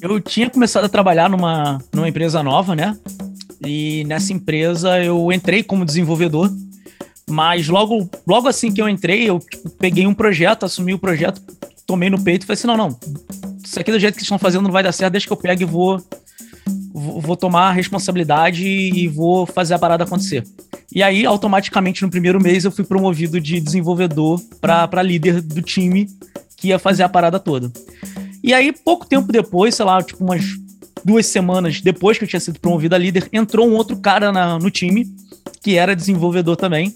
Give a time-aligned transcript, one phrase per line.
[0.00, 2.96] Eu tinha começado a trabalhar numa, numa empresa nova, né?
[3.64, 6.50] E nessa empresa eu entrei como desenvolvedor,
[7.28, 11.42] mas logo, logo assim que eu entrei, eu tipo, peguei um projeto, assumi o projeto,
[11.84, 12.98] tomei no peito e falei assim: não, não,
[13.64, 15.62] isso aqui do jeito que estão fazendo não vai dar certo, deixa que eu pego
[15.62, 16.00] e vou,
[16.92, 20.44] vou, vou tomar a responsabilidade e vou fazer a parada acontecer.
[20.94, 26.08] E aí, automaticamente, no primeiro mês, eu fui promovido de desenvolvedor para líder do time
[26.56, 27.70] que ia fazer a parada toda.
[28.42, 30.44] E aí, pouco tempo depois, sei lá, tipo umas
[31.04, 34.58] duas semanas depois que eu tinha sido promovido a líder, entrou um outro cara na,
[34.58, 35.06] no time,
[35.62, 36.94] que era desenvolvedor também.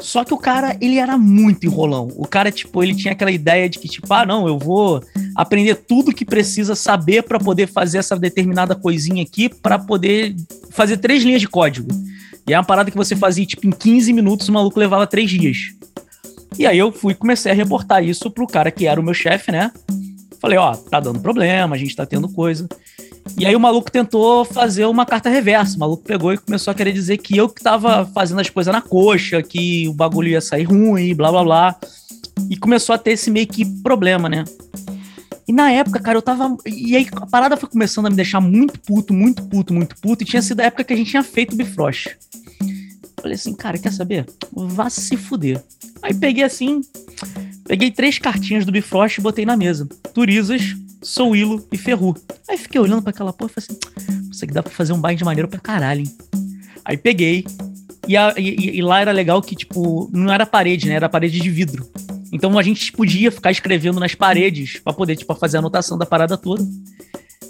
[0.00, 2.08] Só que o cara, ele era muito enrolão.
[2.16, 5.02] O cara, tipo, ele tinha aquela ideia de que, tipo, ah, não, eu vou
[5.34, 10.36] aprender tudo que precisa saber para poder fazer essa determinada coisinha aqui, para poder
[10.70, 11.88] fazer três linhas de código.
[12.46, 15.30] E é uma parada que você fazia, tipo, em 15 minutos, o maluco levava três
[15.30, 15.56] dias.
[16.58, 19.50] E aí eu fui comecei a reportar isso pro cara que era o meu chefe,
[19.50, 19.72] né?
[20.46, 22.68] Falei, ó, tá dando problema, a gente tá tendo coisa.
[23.36, 25.74] E aí o maluco tentou fazer uma carta reversa.
[25.74, 28.72] O maluco pegou e começou a querer dizer que eu que tava fazendo as coisas
[28.72, 31.76] na coxa, que o bagulho ia sair ruim, blá blá blá.
[32.48, 34.44] E começou a ter esse meio que problema, né?
[35.48, 36.56] E na época, cara, eu tava.
[36.64, 40.22] E aí a parada foi começando a me deixar muito puto, muito puto, muito puto.
[40.22, 42.16] E tinha sido a época que a gente tinha feito o Bifrost.
[43.20, 44.26] Falei assim, cara, quer saber?
[44.52, 45.60] Vá se fuder.
[46.00, 46.82] Aí peguei assim,
[47.66, 49.88] peguei três cartinhas do Bifrost e botei na mesa.
[50.14, 52.16] Turizas, Souilo e Ferru.
[52.48, 55.00] Aí fiquei olhando para aquela porra e falei assim: Isso aqui dá pra fazer um
[55.00, 56.16] bind maneiro pra caralho, hein?
[56.84, 57.44] Aí peguei.
[58.08, 60.94] E, a, e, e, lá era legal que, tipo, não era parede, né?
[60.94, 61.84] Era parede de vidro.
[62.32, 66.06] Então a gente podia ficar escrevendo nas paredes para poder, tipo, fazer a anotação da
[66.06, 66.64] parada toda.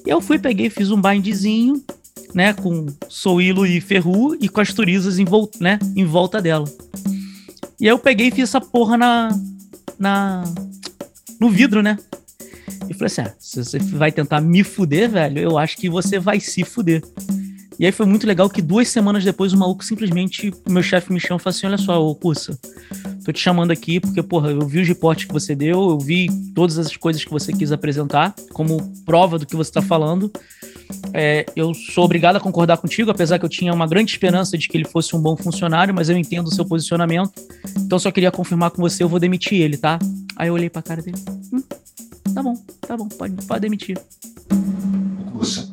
[0.06, 1.84] E eu fui, peguei, fiz um bindzinho,
[2.32, 2.52] né?
[2.54, 6.66] Com Souilo e Ferru e com as turizas em, volta, né, em volta dela.
[7.80, 9.28] E aí eu peguei e fiz essa porra na.
[9.98, 10.44] Na
[11.40, 11.98] no vidro, né?
[12.88, 16.18] E falei assim: ah, se você vai tentar me fuder, velho, eu acho que você
[16.18, 17.02] vai se fuder.
[17.78, 21.20] E aí foi muito legal que duas semanas depois o maluco simplesmente, meu chefe me
[21.20, 22.58] chama e fala assim: olha só, ô Cursa,
[23.26, 26.28] tô te chamando aqui porque, porra, eu vi os reportes que você deu, eu vi
[26.54, 30.30] todas as coisas que você quis apresentar como prova do que você tá falando.
[31.12, 34.68] É, eu sou obrigado a concordar contigo, apesar que eu tinha uma grande esperança de
[34.68, 37.32] que ele fosse um bom funcionário, mas eu entendo o seu posicionamento.
[37.78, 39.98] Então só queria confirmar com você, eu vou demitir ele, tá?
[40.36, 41.18] Aí eu olhei pra cara dele.
[41.52, 41.64] Hum,
[42.32, 42.54] tá bom,
[42.86, 43.98] tá bom, pode, pode demitir.
[45.34, 45.68] Nossa,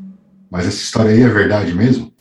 [0.50, 2.12] mas essa história aí é verdade mesmo?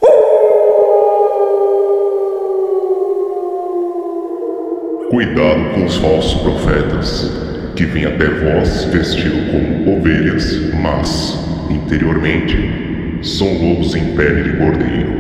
[5.13, 7.31] Cuidado com os falsos profetas,
[7.77, 12.57] que vêm até vós vestido como ovelhas, mas, interiormente,
[13.23, 15.13] são lobos em pele de cordeiro.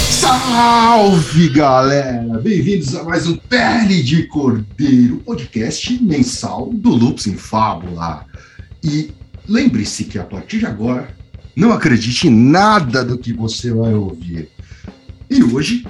[0.00, 2.40] Salve galera!
[2.40, 8.24] Bem-vindos a mais um Pele de Cordeiro, podcast mensal do Lupus em Fábula.
[8.82, 9.12] E
[9.46, 11.06] lembre-se que a partir de agora,
[11.56, 14.48] não acredite em nada do que você vai ouvir.
[15.30, 15.86] E hoje,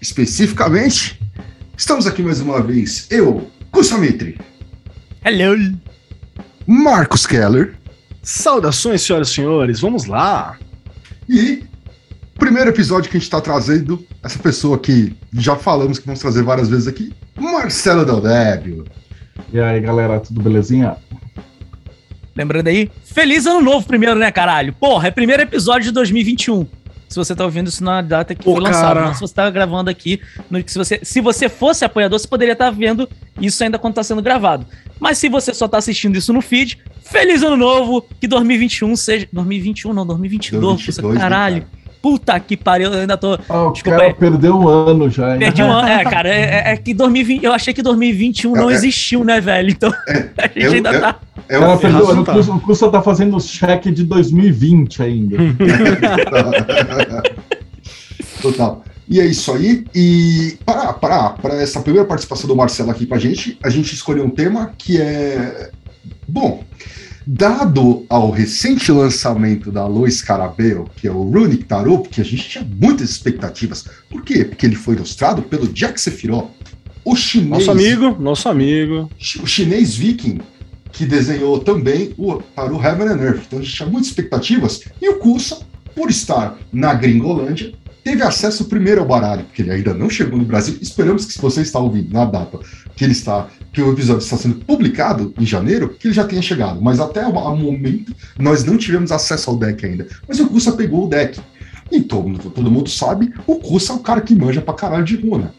[0.00, 1.20] especificamente,
[1.76, 4.38] estamos aqui mais uma vez, eu, Kusamitri.
[5.24, 5.76] Hello!
[6.66, 7.74] Marcos Keller.
[8.22, 10.58] Saudações, senhoras e senhores, vamos lá!
[11.28, 11.64] E
[12.38, 16.42] primeiro episódio que a gente está trazendo essa pessoa que já falamos que vamos trazer
[16.42, 18.84] várias vezes aqui, Marcelo Deldébio.
[19.52, 20.96] E aí, galera, tudo belezinha?
[22.36, 24.72] Lembrando aí, feliz ano novo primeiro, né, caralho?
[24.74, 26.66] Porra, é primeiro episódio de 2021.
[27.08, 29.48] Se você tá ouvindo isso na data que Pô, foi lançado, não, se você tá
[29.48, 30.20] gravando aqui,
[30.50, 33.08] no, se, você, se você fosse apoiador, você poderia estar tá vendo
[33.40, 34.66] isso ainda quando tá sendo gravado.
[34.98, 39.28] Mas se você só tá assistindo isso no feed, feliz ano novo, que 2021 seja...
[39.32, 41.56] 2021 não, 2022, 2022 caralho.
[41.56, 43.38] Né, Puta que pariu, eu ainda tô.
[43.48, 45.32] Ah, o desculpa, cara perdeu um ano já.
[45.32, 45.38] Hein?
[45.38, 46.28] Perdi um ano, é, cara.
[46.28, 49.70] É, é, é que 2020, eu achei que 2021 não é, é, existiu, né, velho?
[49.70, 51.16] Então, é, a gente ainda é, tá.
[51.48, 52.34] É, cara, perdeu, ano, tá.
[52.36, 55.36] o curso tá fazendo o cheque de 2020 ainda.
[58.40, 58.84] Total.
[59.08, 59.84] E é isso aí.
[59.94, 64.30] E para essa primeira participação do Marcelo aqui com a gente, a gente escolheu um
[64.30, 65.70] tema que é.
[66.28, 66.62] Bom,
[67.26, 72.48] Dado ao recente lançamento da Lois Carabel, que é o Runic Tarot, porque a gente
[72.48, 73.84] tinha muitas expectativas.
[74.08, 74.44] Por quê?
[74.44, 76.50] Porque ele foi ilustrado pelo Jack Sephiroth,
[77.04, 77.50] o chinês...
[77.50, 79.10] Nosso amigo, nosso amigo.
[79.42, 80.40] O chinês viking,
[80.92, 83.42] que desenhou também o, para o Heaven and Earth.
[83.46, 84.82] Então a gente tinha muitas expectativas.
[85.02, 85.58] E o Kusa,
[85.94, 87.72] por estar na Gringolândia,
[88.04, 90.78] teve acesso primeiro ao baralho, porque ele ainda não chegou no Brasil.
[90.80, 92.60] Esperamos que se você está ouvindo na data
[92.94, 96.40] que ele está, que o episódio está sendo publicado em janeiro, que ele já tenha
[96.40, 96.80] chegado.
[96.80, 100.06] Mas até o momento nós não tivemos acesso ao deck ainda.
[100.26, 101.38] Mas o Kusa pegou o deck.
[101.92, 105.16] E todo, todo mundo sabe, o Kusa é o cara que manja pra caralho de
[105.16, 105.52] runa.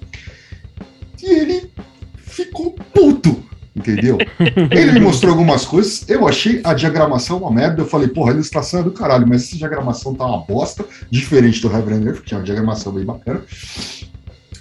[1.22, 1.72] E ele
[2.18, 3.44] ficou puto
[3.75, 4.18] entendeu?
[4.72, 7.84] Ele me mostrou algumas coisas, eu achei a diagramação uma merda.
[7.84, 11.62] Eu falei, porra, a ilustração é do caralho, mas essa diagramação tá uma bosta, diferente
[11.62, 13.44] do Heaven Earth, que é uma diagramação bem bacana.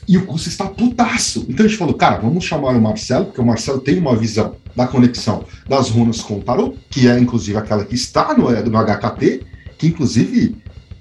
[0.08, 1.46] E o curso está putaço.
[1.48, 4.54] Então a gente falou, cara, vamos chamar o Marcelo, porque o Marcelo tem uma visão
[4.74, 8.84] da conexão das runas com o tarot, que é inclusive aquela que está no, no
[8.84, 9.42] HKT,
[9.78, 10.56] que inclusive,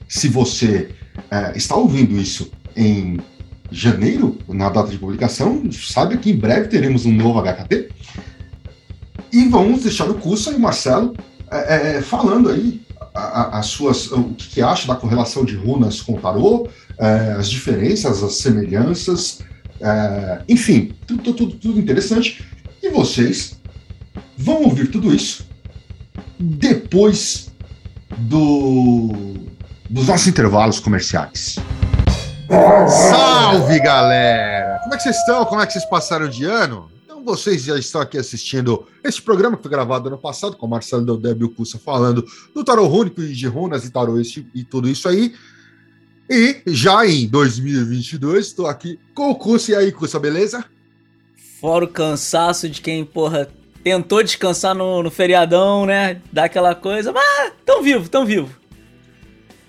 [0.08, 0.90] se você
[1.30, 3.20] é, está ouvindo isso em
[3.72, 7.90] janeiro, na data de publicação, sabe que em breve teremos um novo HKT.
[9.32, 11.16] E vamos deixar o curso aí, Marcelo,
[11.52, 12.85] é, é, falando aí
[13.16, 16.68] as suas, o que, acha da correlação de runas com o tarô,
[17.00, 19.40] é, as diferenças, as semelhanças,
[19.80, 22.46] é, enfim, tudo, tudo, tudo interessante.
[22.84, 23.58] E vocês
[24.38, 25.48] vão ouvir tudo isso
[26.38, 27.52] depois
[28.18, 29.14] do,
[29.90, 31.56] dos nossos intervalos comerciais.
[32.88, 34.80] Salve, galera!
[34.84, 35.46] Como é que vocês estão?
[35.46, 36.95] Como é que vocês passaram de ano?
[37.26, 41.04] Vocês já estão aqui assistindo esse programa que foi gravado ano passado, com o Marcelo
[41.04, 42.24] Deldeb e Cussa falando
[42.54, 45.34] do tarô rúnico e de runas e tarô e tudo isso aí.
[46.30, 49.72] E já em 2022, estou aqui com o Cussa.
[49.72, 50.64] E aí, Cussa, beleza?
[51.60, 53.50] Fora o cansaço de quem, porra,
[53.84, 56.22] tentou descansar no, no feriadão, né?
[56.32, 58.56] Dá aquela coisa, mas tão vivo, tão vivo.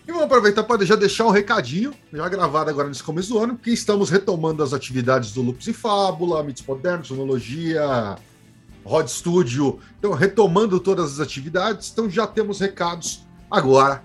[0.06, 3.58] E vamos aproveitar para já deixar um recadinho, já gravado agora nesse começo do ano,
[3.58, 8.16] que estamos retomando as atividades do Lupus e Fábula, Mitos Modernos, Sonologia,
[8.84, 9.80] Rod Studio.
[9.98, 14.04] Então, retomando todas as atividades, então já temos recados agora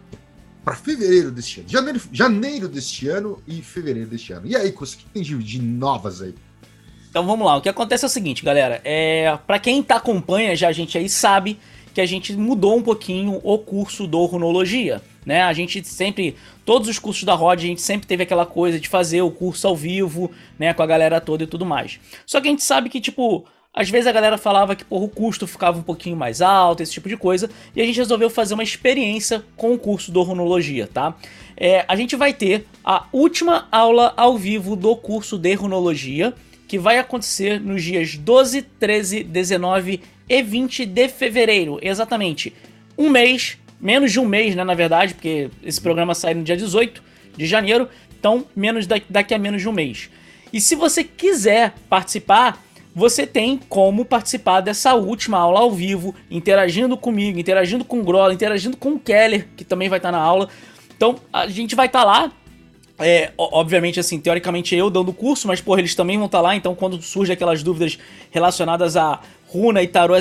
[0.65, 1.69] para fevereiro deste ano.
[1.69, 4.47] Janeiro, janeiro deste ano e fevereiro deste ano.
[4.47, 6.33] E aí, o que tem de novas aí?
[7.11, 8.81] Então vamos lá, o que acontece é o seguinte, galera.
[8.83, 11.59] É, para quem tá acompanha já a gente aí sabe
[11.93, 15.41] que a gente mudou um pouquinho o curso do Runologia né?
[15.43, 16.35] A gente sempre,
[16.65, 19.67] todos os cursos da Rod, a gente sempre teve aquela coisa de fazer o curso
[19.67, 21.99] ao vivo, né, com a galera toda e tudo mais.
[22.25, 25.09] Só que a gente sabe que, tipo, às vezes a galera falava que porra, o
[25.09, 28.53] custo ficava um pouquinho mais alto, esse tipo de coisa, e a gente resolveu fazer
[28.53, 31.15] uma experiência com o curso do Runologia, tá?
[31.55, 36.33] É, a gente vai ter a última aula ao vivo do curso de Runologia,
[36.67, 42.53] que vai acontecer nos dias 12, 13, 19 e 20 de fevereiro, exatamente.
[42.97, 46.55] Um mês menos de um mês, né, na verdade, porque esse programa sai no dia
[46.55, 47.01] 18
[47.35, 47.89] de janeiro,
[48.19, 50.09] então menos daqui a menos de um mês.
[50.53, 52.61] E se você quiser participar,
[52.93, 58.33] você tem como participar dessa última aula ao vivo, interagindo comigo, interagindo com o Grola,
[58.33, 60.49] interagindo com o Keller, que também vai estar na aula.
[60.95, 62.31] Então a gente vai estar lá.
[62.99, 66.55] É, obviamente, assim, teoricamente eu dando o curso, mas porra, eles também vão estar lá,
[66.55, 67.97] então quando surgem aquelas dúvidas
[68.29, 70.13] relacionadas a runa e tarô,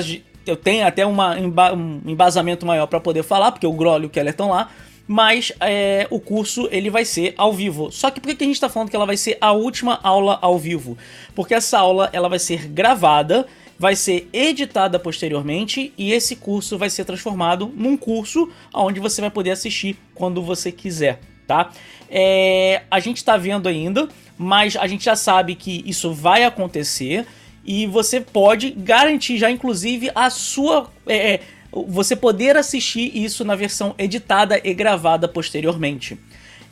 [0.45, 4.09] eu tenho até uma, um embasamento maior para poder falar, porque o Grol e o
[4.09, 4.69] Keller estão lá.
[5.07, 7.91] Mas é, o curso ele vai ser ao vivo.
[7.91, 10.39] Só que por que a gente está falando que ela vai ser a última aula
[10.41, 10.97] ao vivo?
[11.35, 13.45] Porque essa aula ela vai ser gravada,
[13.77, 19.31] vai ser editada posteriormente e esse curso vai ser transformado num curso onde você vai
[19.31, 21.71] poder assistir quando você quiser, tá?
[22.07, 24.07] É, a gente está vendo ainda,
[24.37, 27.25] mas a gente já sabe que isso vai acontecer
[27.63, 30.91] e você pode garantir já, inclusive, a sua.
[31.07, 31.39] É, é,
[31.71, 36.19] você poder assistir isso na versão editada e gravada posteriormente.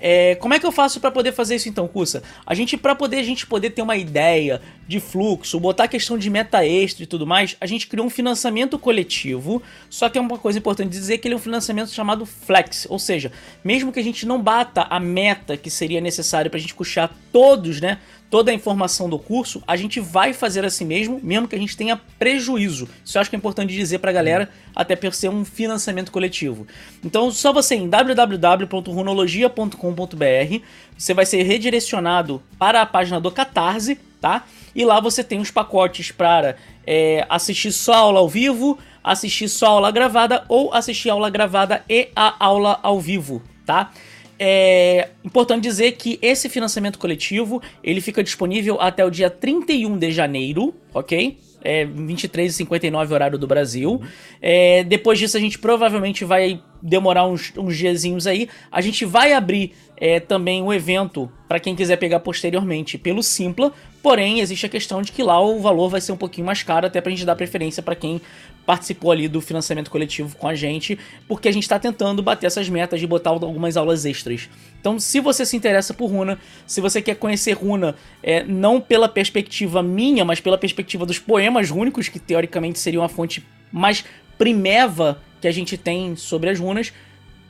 [0.01, 2.23] É, como é que eu faço para poder fazer isso então, Cussa?
[2.45, 6.17] A gente, para poder a gente poder ter uma ideia de fluxo, botar a questão
[6.17, 9.61] de meta extra e tudo mais, a gente criou um financiamento coletivo.
[9.89, 12.97] Só que é uma coisa importante dizer que ele é um financiamento chamado flex, ou
[12.97, 13.31] seja,
[13.63, 17.13] mesmo que a gente não bata a meta que seria necessário para a gente puxar
[17.31, 21.55] todos, né, toda a informação do curso, a gente vai fazer assim mesmo, mesmo que
[21.55, 22.87] a gente tenha prejuízo.
[23.03, 26.67] Isso eu acho que é importante dizer pra galera, até por ser um financiamento coletivo.
[27.03, 30.63] Então, só você em www.runologia.com.br,
[30.97, 34.45] você vai ser redirecionado para a página do Catarse, tá?
[34.75, 36.55] E lá você tem os pacotes para
[36.85, 42.09] é, assistir só aula ao vivo, assistir só aula gravada ou assistir aula gravada e
[42.15, 43.91] a aula ao vivo, tá?
[44.39, 50.11] É importante dizer que esse financiamento coletivo ele fica disponível até o dia 31 de
[50.11, 51.37] janeiro, ok?
[51.61, 54.01] É 23h59 horário do Brasil.
[54.41, 58.47] É, depois disso a gente provavelmente vai demorar uns, uns diazinhos aí.
[58.71, 63.73] A gente vai abrir é, também o evento para quem quiser pegar posteriormente pelo Simpla,
[64.01, 66.87] porém existe a questão de que lá o valor vai ser um pouquinho mais caro,
[66.87, 68.21] até para a gente dar preferência para quem
[68.65, 72.69] participou ali do financiamento coletivo com a gente, porque a gente está tentando bater essas
[72.69, 74.47] metas de botar algumas aulas extras.
[74.79, 79.09] Então, se você se interessa por Runa, se você quer conhecer Runa, é, não pela
[79.09, 84.05] perspectiva minha, mas pela perspectiva dos poemas rúnicos, que teoricamente seriam a fonte mais
[84.37, 86.93] primeva que a gente tem sobre as runas,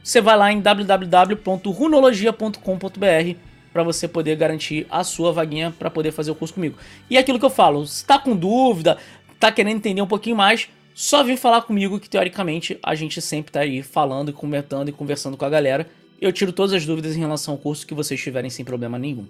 [0.03, 6.31] você vai lá em www.runologia.com.br para você poder garantir a sua vaguinha para poder fazer
[6.31, 6.77] o curso comigo.
[7.09, 8.97] E é aquilo que eu falo, se tá com dúvida,
[9.39, 13.51] tá querendo entender um pouquinho mais, só vem falar comigo que teoricamente a gente sempre
[13.51, 15.89] tá aí falando e comentando e conversando com a galera.
[16.19, 19.25] Eu tiro todas as dúvidas em relação ao curso que vocês tiverem sem problema nenhum.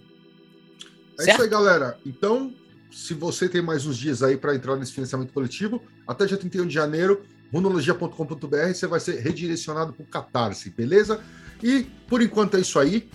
[1.20, 1.36] É certo?
[1.36, 1.98] isso aí, galera.
[2.06, 2.52] Então,
[2.92, 6.66] se você tem mais uns dias aí para entrar nesse financiamento coletivo, até dia 31
[6.66, 7.22] de janeiro,
[7.54, 11.22] runologia.com.br, você vai ser redirecionado para o Catarse, beleza?
[11.62, 13.08] E por enquanto é isso aí.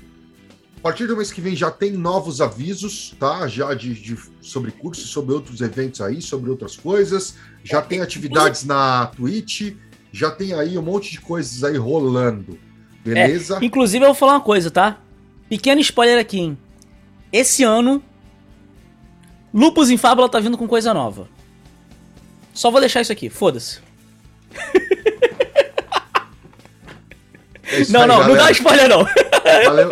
[0.85, 3.49] A partir do mês que vem já tem novos avisos, tá?
[3.49, 7.37] Já de, de sobre cursos, sobre outros eventos aí, sobre outras coisas.
[7.65, 9.77] Já tem atividades na Twitch,
[10.13, 12.59] já tem aí um monte de coisas aí rolando.
[13.03, 13.61] Beleza?
[13.63, 14.99] É, inclusive, eu vou falar uma coisa, tá?
[15.49, 16.59] Pequeno spoiler aqui, hein?
[17.33, 18.05] Esse ano,
[19.55, 21.31] Lupus em Fábula tá vindo com coisa nova.
[22.53, 23.79] Só vou deixar isso aqui, foda-se.
[27.67, 28.29] É não, aí, não, galera.
[28.29, 29.24] não dá spoiler não.
[29.65, 29.91] Valeu.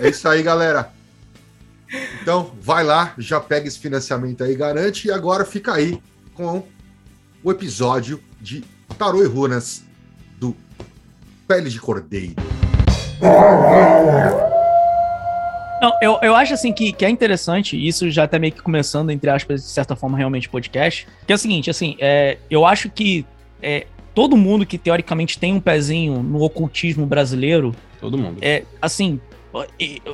[0.00, 0.90] É isso aí, galera.
[2.20, 6.00] Então, vai lá, já pega esse financiamento aí, garante, e agora fica aí
[6.34, 6.64] com
[7.42, 8.64] o episódio de
[8.98, 9.84] Tarô e Runas
[10.38, 10.56] do
[11.46, 12.34] Pele de Cordeiro.
[15.80, 19.10] Não, eu, eu acho assim que, que é interessante, isso já tá meio que começando,
[19.10, 21.06] entre aspas, de certa forma, realmente podcast.
[21.26, 23.24] Que é o seguinte, assim, é, eu acho que
[23.62, 27.76] é, todo mundo que teoricamente tem um pezinho no ocultismo brasileiro.
[28.00, 28.38] Todo mundo.
[28.40, 29.20] É, assim,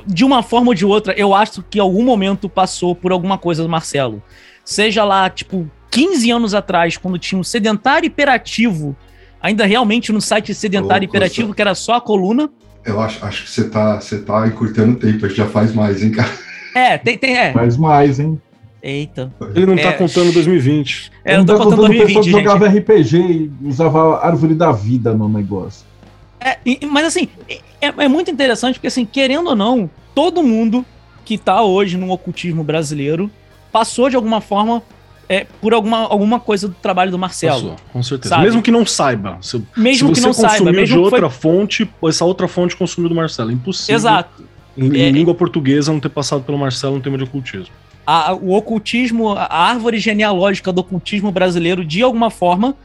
[0.05, 3.37] de uma forma ou de outra, eu acho que em algum momento passou por alguma
[3.37, 4.21] coisa do Marcelo.
[4.65, 8.93] Seja lá, tipo, 15 anos atrás, quando tinha um sedentário hiperativo,
[9.41, 12.49] ainda realmente no site sedentário hiperativo, que era só a coluna.
[12.83, 15.73] Eu acho, acho que você tá, você tá encurtando o tempo, a gente já faz
[15.73, 16.29] mais, hein, cara?
[16.75, 17.53] É, tem, tem, é.
[17.53, 18.41] Faz mais, hein?
[18.83, 19.31] Eita.
[19.55, 21.11] Ele não tá é, tá contando 2020.
[21.23, 22.31] É, não tá contando 2020, gente.
[22.31, 25.85] jogava RPG e usava árvore da vida no negócio.
[26.37, 30.85] É, mas assim, é, é, muito interessante porque assim, querendo ou não, todo mundo
[31.23, 33.31] que tá hoje no ocultismo brasileiro
[33.71, 34.83] passou de alguma forma
[35.29, 37.69] é, por alguma, alguma coisa do trabalho do Marcelo.
[37.69, 38.35] Passou, com certeza.
[38.35, 38.43] Sabe?
[38.43, 39.37] Mesmo que não saiba.
[39.39, 40.73] Se, mesmo se que não saiba.
[40.73, 41.51] Mesmo de outra foi...
[41.51, 43.49] fonte, essa outra fonte consumiu do Marcelo.
[43.49, 43.95] É impossível.
[43.95, 44.43] Exato.
[44.77, 47.73] Em, em é, língua portuguesa não ter passado pelo Marcelo no tema de ocultismo
[48.05, 52.75] a, o ocultismo, a árvore genealógica do ocultismo brasileiro, de alguma forma,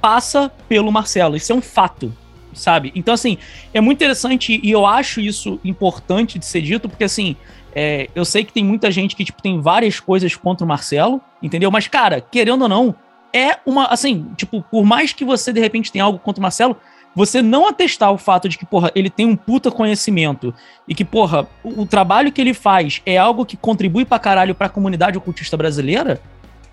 [0.00, 1.36] passa pelo Marcelo.
[1.36, 2.12] Isso é um fato,
[2.52, 2.92] sabe?
[2.94, 3.38] Então, assim,
[3.72, 7.36] é muito interessante e eu acho isso importante de ser dito, porque, assim,
[7.74, 11.20] é, eu sei que tem muita gente que, tipo, tem várias coisas contra o Marcelo,
[11.42, 11.70] entendeu?
[11.70, 12.94] Mas, cara, querendo ou não,
[13.32, 16.76] é uma, assim, tipo, por mais que você, de repente, tenha algo contra o Marcelo,
[17.16, 20.54] você não atestar o fato de que, porra, ele tem um puta conhecimento
[20.86, 24.54] e que, porra, o, o trabalho que ele faz é algo que contribui pra caralho
[24.54, 26.20] pra comunidade ocultista brasileira,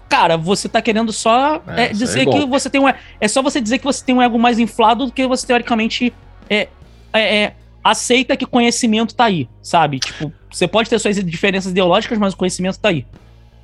[0.10, 2.90] cara, você tá querendo só é, é, dizer é que você tem um.
[3.22, 6.14] É só você dizer que você tem um ego mais inflado do que você teoricamente
[6.50, 6.68] é,
[7.14, 10.00] é, é, aceita que conhecimento tá aí, sabe?
[10.00, 13.06] Tipo, você pode ter suas diferenças ideológicas, mas o conhecimento tá aí.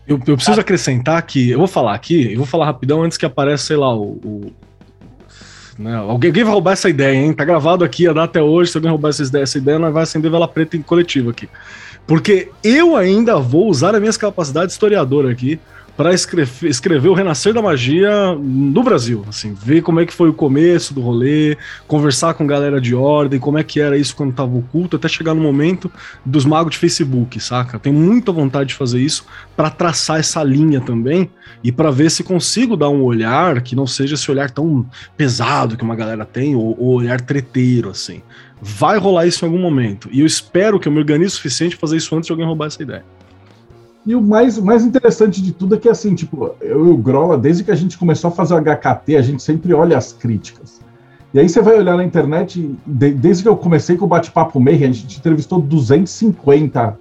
[0.08, 3.26] Eu, eu preciso acrescentar que, eu vou falar aqui, eu vou falar rapidão antes que
[3.26, 4.54] apareça, sei lá, o, o
[5.80, 5.96] né?
[5.96, 7.34] Alguém, vai roubar essa ideia, hein?
[7.34, 8.72] Tá gravado aqui, a data é hoje.
[8.72, 11.48] Se alguém roubar essa ideia, essa ideia nós vai acender vela preta em coletivo aqui.
[12.06, 15.58] Porque eu ainda vou usar as minhas capacidades de historiador aqui
[16.00, 20.30] para escrever, escrever o renascer da magia no Brasil, assim, ver como é que foi
[20.30, 21.58] o começo do rolê,
[21.90, 25.34] conversar com galera de ordem, como é que era isso quando tava oculto, até chegar
[25.34, 25.92] no momento
[26.26, 27.78] dos magos de Facebook, saca?
[27.78, 29.26] Tenho muita vontade de fazer isso
[29.58, 31.30] para traçar essa linha também
[31.62, 34.86] e para ver se consigo dar um olhar que não seja esse olhar tão
[35.18, 38.22] pesado que uma galera tem ou, ou olhar treteiro assim.
[38.62, 41.76] Vai rolar isso em algum momento e eu espero que eu me organize o suficiente
[41.76, 43.04] para fazer isso antes de alguém roubar essa ideia.
[44.06, 47.38] E o mais, mais interessante de tudo é que, assim, tipo, eu e o Grola,
[47.38, 50.80] desde que a gente começou a fazer o HKT, a gente sempre olha as críticas.
[51.34, 54.60] E aí você vai olhar na internet, de, desde que eu comecei com o Bate-Papo
[54.60, 56.98] Meir, a gente entrevistou 250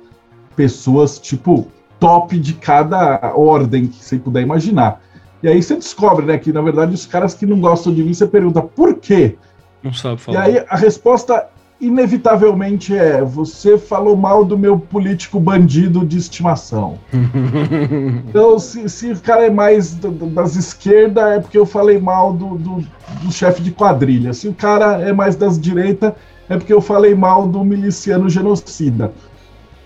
[0.55, 5.01] pessoas, tipo, top de cada ordem que você puder imaginar.
[5.43, 8.13] E aí você descobre, né, que na verdade os caras que não gostam de mim,
[8.13, 9.37] você pergunta por quê?
[9.83, 10.49] Não sabe falar.
[10.49, 11.49] E aí a resposta
[11.81, 16.99] inevitavelmente é: você falou mal do meu político bandido de estimação.
[18.29, 22.57] então, se, se, o cara é mais das esquerdas, é porque eu falei mal do,
[22.57, 22.85] do,
[23.23, 24.33] do chefe de quadrilha.
[24.33, 26.13] Se o cara é mais das direitas,
[26.49, 29.13] é porque eu falei mal do miliciano genocida.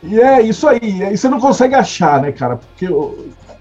[0.03, 1.03] E é isso aí.
[1.03, 2.57] Aí você não consegue achar, né, cara?
[2.57, 2.89] Porque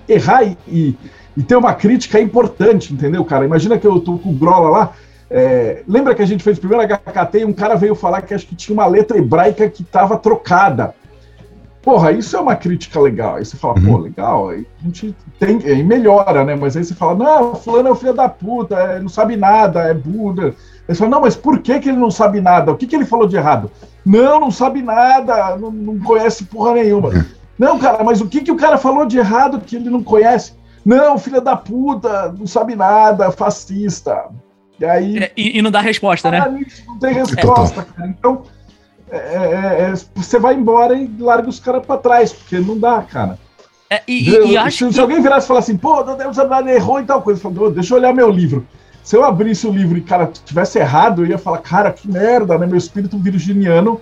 [0.07, 0.97] errar e, e,
[1.37, 3.45] e ter uma crítica é importante, entendeu, cara?
[3.45, 4.93] Imagina que eu tô com o Grola lá.
[5.33, 8.33] É, lembra que a gente fez o primeiro HKT e um cara veio falar que
[8.33, 10.93] acho que tinha uma letra hebraica que estava trocada.
[11.81, 13.35] Porra, isso é uma crítica legal.
[13.35, 13.93] Aí você fala, uhum.
[13.93, 16.53] pô, legal, aí a gente tem, aí melhora, né?
[16.55, 19.83] Mas aí você fala, não, fulano é o filho da puta, é, não sabe nada,
[19.83, 20.47] é Buda.
[20.47, 22.69] Aí você fala, não, mas por que, que ele não sabe nada?
[22.69, 23.71] O que, que ele falou de errado?
[24.05, 27.07] Não, não sabe nada, não, não conhece porra nenhuma.
[27.07, 27.23] Uhum.
[27.57, 30.53] Não, cara, mas o que, que o cara falou de errado que ele não conhece?
[30.85, 34.25] Não, filha da puta, não sabe nada, fascista.
[34.81, 35.17] E aí.
[35.19, 36.65] É, e, e, não dá resposta, né?
[36.87, 38.09] Não tem resposta, cara.
[38.09, 38.41] Então,
[39.11, 42.99] é, é, é, você vai embora e larga os caras pra trás, porque não dá,
[43.03, 43.37] cara.
[43.91, 44.93] É, e, e, e acho se, que...
[44.93, 47.93] se, alguém virasse e falar assim, pô, Deus errou e tal coisa, eu falo, deixa
[47.93, 48.65] eu olhar meu livro.
[49.03, 52.57] Se eu abrisse o livro e, cara, tivesse errado, eu ia falar, cara, que merda,
[52.57, 52.65] né?
[52.65, 54.01] Meu espírito virginiano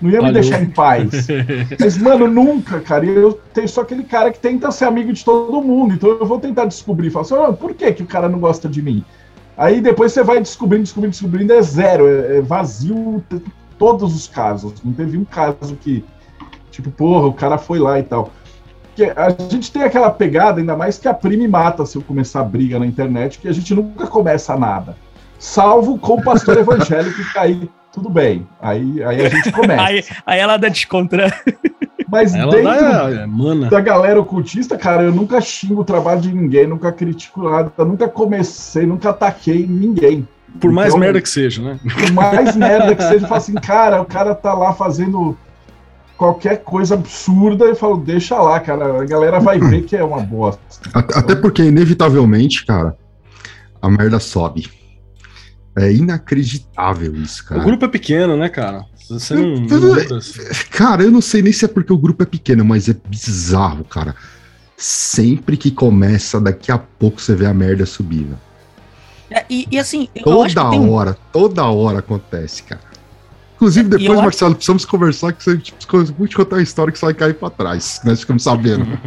[0.00, 0.32] não ia me Valeu.
[0.34, 1.10] deixar em paz.
[1.80, 3.04] Mas, mano, nunca, cara.
[3.04, 5.94] Eu tenho só aquele cara que tenta ser amigo de todo mundo.
[5.94, 7.10] Então eu vou tentar descobrir.
[7.10, 9.04] Falar assim, oh, por que, que o cara não gosta de mim?
[9.56, 12.06] Aí depois você vai descobrindo, descobrindo, descobrindo, é zero.
[12.06, 13.24] É, é vazio
[13.78, 14.74] todos os casos.
[14.84, 16.04] Não teve um caso que,
[16.70, 18.30] tipo, porra, o cara foi lá e tal.
[18.82, 22.40] Porque a gente tem aquela pegada, ainda mais que a prima mata se eu começar
[22.40, 24.96] a briga na internet, que a gente nunca começa nada.
[25.38, 28.46] Salvo com o pastor evangélico que aí tudo bem.
[28.60, 29.82] Aí, aí a gente começa.
[29.82, 31.32] aí, aí ela dá descontra.
[32.14, 36.32] Mas ela dentro dá, é, da galera ocultista, cara, eu nunca xingo o trabalho de
[36.32, 40.26] ninguém, nunca critico nada, nunca comecei, nunca ataquei ninguém.
[40.60, 41.80] Por mais então, merda que seja, né?
[41.82, 45.36] Por mais merda que seja, eu falo assim, cara, o cara tá lá fazendo
[46.16, 50.20] qualquer coisa absurda e falo, deixa lá, cara, a galera vai ver que é uma
[50.20, 50.62] bosta.
[50.94, 52.96] Até porque, inevitavelmente, cara,
[53.82, 54.70] a merda sobe.
[55.76, 57.60] É inacreditável isso, cara.
[57.60, 58.84] O grupo é pequeno, né, cara?
[59.08, 60.20] Você não, não
[60.70, 63.84] cara, eu não sei nem se é porque o grupo é pequeno, mas é bizarro,
[63.84, 64.14] cara.
[64.76, 68.38] Sempre que começa, daqui a pouco você vê a merda subindo.
[69.30, 72.80] É, e, e, assim, toda hora, toda hora acontece, cara.
[73.56, 74.56] Inclusive, depois, Marcelo, acho...
[74.56, 77.50] precisamos conversar que você tipo, vou te contar uma história que você vai cair pra
[77.50, 78.00] trás.
[78.04, 78.98] Nós ficamos sabendo.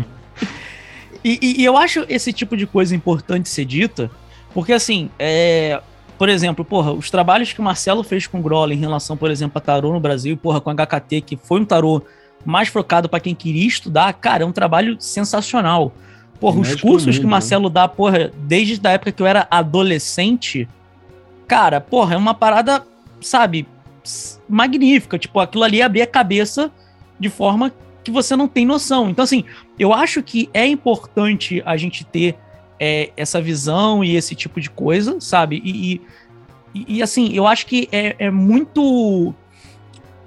[1.23, 4.09] e, e, e, eu acho esse tipo de coisa importante ser dita,
[4.53, 5.81] porque assim, é,
[6.17, 9.29] por exemplo, porra, os trabalhos que o Marcelo fez com o Groll em relação, por
[9.29, 12.01] exemplo, a tarô no Brasil, porra, com a HKT, que foi um tarô
[12.45, 15.91] mais focado para quem queria estudar, cara, é um trabalho sensacional.
[16.39, 19.47] Porra, os cursos mundo, que o Marcelo dá, porra, desde a época que eu era
[19.49, 20.67] adolescente,
[21.47, 22.85] cara, porra, é uma parada,
[23.21, 23.67] sabe,
[24.47, 25.17] magnífica.
[25.17, 26.71] Tipo, aquilo ali é abrir a cabeça
[27.19, 29.09] de forma que você não tem noção.
[29.09, 29.43] Então, assim,
[29.77, 32.37] eu acho que é importante a gente ter
[32.79, 35.61] é, essa visão e esse tipo de coisa, sabe?
[35.63, 36.01] E,
[36.73, 39.33] e, e assim, eu acho que é, é muito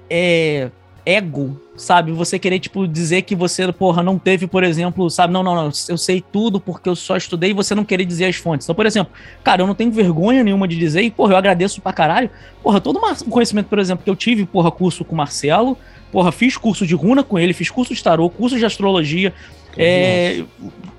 [0.09, 0.69] é,
[1.05, 2.11] ego, sabe?
[2.11, 5.33] Você querer, tipo, dizer que você, porra, não teve, por exemplo, sabe?
[5.33, 8.25] Não, não, não, eu sei tudo porque eu só estudei e você não querer dizer
[8.25, 8.65] as fontes.
[8.65, 9.11] Então, por exemplo,
[9.43, 12.29] cara, eu não tenho vergonha nenhuma de dizer, e, porra, eu agradeço pra caralho.
[12.61, 15.77] Porra, todo o conhecimento, por exemplo, que eu tive, porra, curso com o Marcelo,
[16.11, 19.33] porra, fiz curso de runa com ele, fiz curso de tarô, curso de astrologia,
[19.77, 20.43] é,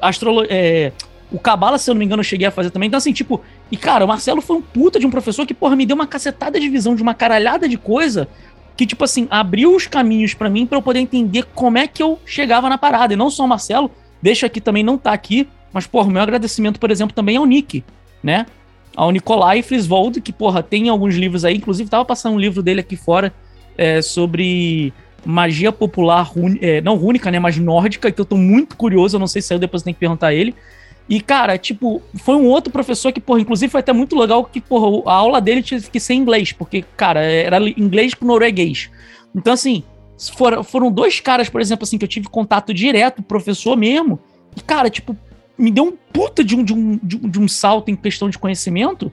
[0.01, 0.93] astrolo é,
[1.33, 2.87] o Cabala, se eu não me engano, eu cheguei a fazer também.
[2.87, 3.41] Então, assim, tipo,
[3.71, 6.07] e cara, o Marcelo foi um puta de um professor que, porra, me deu uma
[6.07, 8.29] cacetada de visão de uma caralhada de coisa
[8.77, 12.03] que, tipo assim, abriu os caminhos para mim para eu poder entender como é que
[12.03, 13.15] eu chegava na parada.
[13.15, 13.91] E não só o Marcelo,
[14.21, 17.83] deixa aqui também, não tá aqui, mas, porra, meu agradecimento, por exemplo, também ao Nick,
[18.23, 18.47] né?
[18.95, 22.81] Ao Nikolai Friswold, que, porra, tem alguns livros aí, inclusive tava passando um livro dele
[22.81, 23.33] aqui fora
[23.77, 24.93] é, sobre
[25.25, 29.27] magia popular, é, não única, né, mas nórdica, que eu tô muito curioso, eu não
[29.27, 30.55] sei se saiu, depois tem que perguntar a ele.
[31.13, 34.63] E, cara, tipo, foi um outro professor que, porra, inclusive foi até muito legal que,
[34.63, 38.89] porra, a aula dele tinha que ser em inglês, porque, cara, era inglês com norueguês.
[39.35, 39.83] Então, assim,
[40.35, 44.19] foram, foram dois caras, por exemplo, assim, que eu tive contato direto, professor mesmo,
[44.57, 45.15] e, cara, tipo,
[45.59, 48.31] me deu um puta de um, de um, de um, de um salto em questão
[48.31, 49.13] de conhecimento,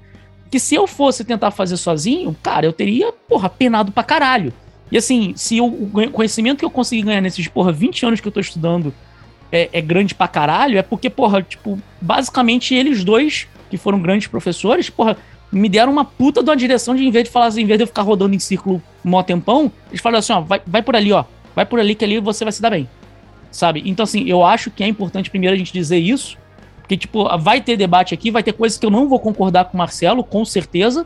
[0.50, 4.54] que se eu fosse tentar fazer sozinho, cara, eu teria, porra, penado pra caralho.
[4.90, 8.28] E assim, se eu, o conhecimento que eu consegui ganhar nesses, porra, 20 anos que
[8.30, 8.94] eu tô estudando
[9.52, 14.28] é, é, grande pra caralho é porque, porra, tipo, basicamente eles dois, que foram grandes
[14.28, 15.18] professores, porra,
[15.52, 17.78] me deram uma puta de uma direção de, em vez de falar assim, em vez
[17.78, 20.96] de eu ficar rodando em círculo mó tempão, eles falaram assim, ó, vai, vai por
[20.96, 21.24] ali, ó,
[21.56, 22.88] vai por ali que ali você vai se dar bem,
[23.52, 23.82] sabe?
[23.86, 26.38] Então, assim, eu acho que é importante primeiro a gente dizer isso,
[26.80, 29.76] porque, tipo, vai ter debate aqui, vai ter coisas que eu não vou concordar com
[29.76, 31.06] o Marcelo, com certeza,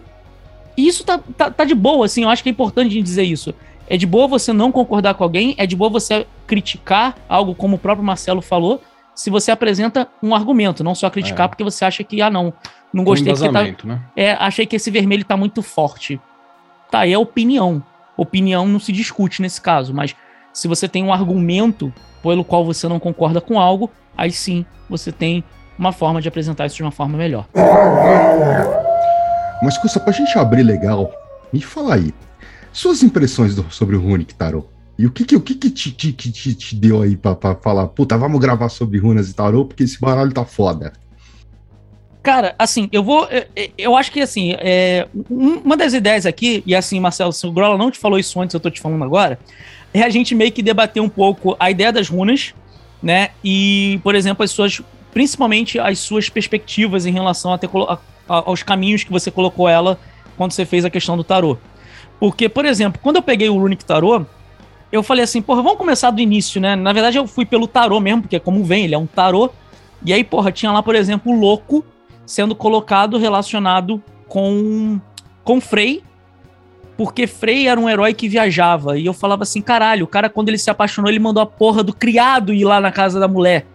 [0.76, 3.04] e isso tá, tá, tá de boa, assim, eu acho que é importante a gente
[3.04, 3.54] dizer isso.
[3.88, 7.76] É de boa você não concordar com alguém, é de boa você criticar algo como
[7.76, 8.82] o próprio Marcelo falou,
[9.16, 11.48] se você apresenta um argumento, não só criticar é.
[11.50, 12.54] porque você acha que, ah, não,
[12.92, 14.02] não gostei porque tá, né?
[14.16, 16.20] É, achei que esse vermelho tá muito forte.
[16.90, 17.84] Tá, é opinião.
[18.18, 20.16] Opinião não se discute nesse caso, mas
[20.52, 25.12] se você tem um argumento pelo qual você não concorda com algo, aí sim você
[25.12, 25.44] tem
[25.78, 27.46] uma forma de apresentar isso de uma forma melhor.
[29.62, 31.12] Mas, Custa, pra gente abrir legal,
[31.52, 32.14] me fala aí,
[32.74, 34.68] suas impressões do, sobre o Runic Tarot.
[34.98, 37.56] E o que que, o que, que te, te, te, te deu aí pra, pra
[37.56, 40.94] falar, puta, vamos gravar sobre runas e tarô, porque esse baralho tá foda.
[42.22, 43.28] Cara, assim, eu vou.
[43.28, 43.46] Eu,
[43.78, 47.78] eu acho que, assim, é, uma das ideias aqui, e assim, Marcelo, se o Grola
[47.78, 49.40] não te falou isso antes, eu tô te falando agora,
[49.94, 52.54] é a gente meio que debater um pouco a ideia das runas,
[53.02, 53.30] né?
[53.44, 54.82] E, por exemplo, as pessoas
[55.14, 60.00] principalmente as suas perspectivas em relação a ter, a, aos caminhos que você colocou ela
[60.36, 61.58] quando você fez a questão do tarô.
[62.24, 64.26] Porque, por exemplo, quando eu peguei o Runic Tarô,
[64.90, 66.74] eu falei assim, porra, vamos começar do início, né?
[66.74, 69.50] Na verdade, eu fui pelo tarô mesmo, porque é como vem, ele é um tarô.
[70.06, 71.84] E aí, porra, tinha lá, por exemplo, o louco
[72.26, 75.02] sendo colocado relacionado com,
[75.44, 76.02] com Frey,
[76.96, 78.98] porque Frey era um herói que viajava.
[78.98, 81.84] E eu falava assim, caralho, o cara, quando ele se apaixonou, ele mandou a porra
[81.84, 83.66] do criado ir lá na casa da mulher.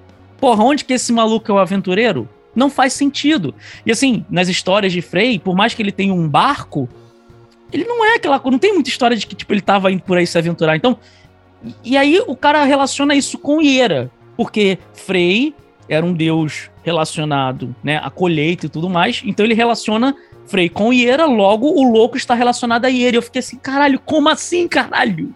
[0.40, 2.26] Porra, onde que esse maluco é o aventureiro?
[2.56, 3.54] Não faz sentido.
[3.84, 6.88] E assim, nas histórias de Frey, por mais que ele tenha um barco,
[7.72, 8.52] ele não é aquela coisa.
[8.52, 10.76] Não tem muita história de que, tipo, ele tava indo por aí se aventurar.
[10.76, 10.98] Então.
[11.84, 14.10] E aí o cara relaciona isso com Iera.
[14.36, 15.54] Porque Frey
[15.88, 19.22] era um deus relacionado, né, a colheita e tudo mais.
[19.24, 20.14] Então ele relaciona
[20.46, 23.16] Frey com Iera, logo o louco está relacionado a Iera.
[23.16, 25.34] E eu fiquei assim, caralho, como assim, caralho?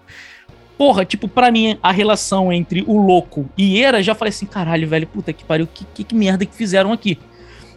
[0.78, 4.88] Porra, tipo, pra mim, a relação entre o louco e Iera, já falei assim, caralho,
[4.88, 7.18] velho, puta que pariu, que, que, que merda que fizeram aqui.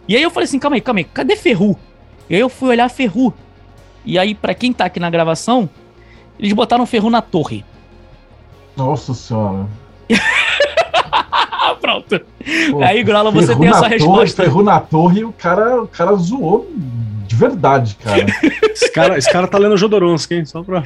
[0.08, 1.78] E aí eu falei assim, calma aí, calma aí, cadê Ferru?
[2.28, 3.34] E aí eu fui olhar Ferru.
[4.06, 5.68] E aí, para quem tá aqui na gravação,
[6.38, 7.64] eles botaram Ferru na torre.
[8.76, 9.66] Nossa senhora.
[11.80, 12.20] Pronto.
[12.70, 14.44] Pô, aí, Grola, você tem essa resposta.
[14.44, 16.70] Ferrou na torre e o cara, o cara zoou
[17.26, 18.26] de verdade, cara.
[18.70, 20.44] esse, cara esse cara tá lendo Jodorowsky, hein?
[20.44, 20.82] Só pra.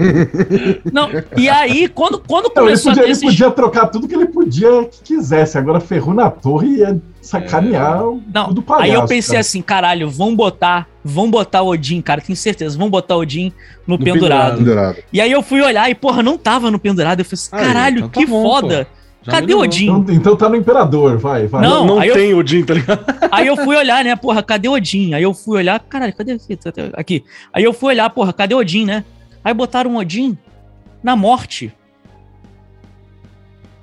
[0.90, 4.26] Não, e aí, quando, quando começou Não, ele, podia, ele podia trocar tudo que ele
[4.26, 5.58] podia que quisesse.
[5.58, 8.18] Agora ferrou na torre e ia sacanear é...
[8.32, 9.40] Não, tudo palhaço, Aí eu pensei cara.
[9.40, 13.52] assim, caralho, vão botar, vão botar Odin, cara, tenho certeza, vão botar Odin
[13.86, 14.58] no, no pendurado.
[14.58, 14.98] pendurado.
[15.12, 17.20] E aí eu fui olhar e, porra, não tava no pendurado.
[17.20, 18.84] Eu falei assim, caralho, então tá que bom, foda.
[18.84, 19.00] Pô.
[19.22, 19.84] Já cadê o Odin?
[19.84, 21.60] Então, então, tá no Imperador, vai, vai.
[21.60, 23.04] Não, não tem eu, Odin, tá ligado?
[23.30, 25.12] Aí eu fui olhar, né, porra, cadê Odin?
[25.12, 26.38] Aí eu fui olhar, caralho, cadê
[26.94, 27.22] aqui?
[27.52, 29.04] Aí eu fui olhar, porra, cadê Odin, né?
[29.44, 30.38] Aí botaram Odin
[31.02, 31.72] na morte.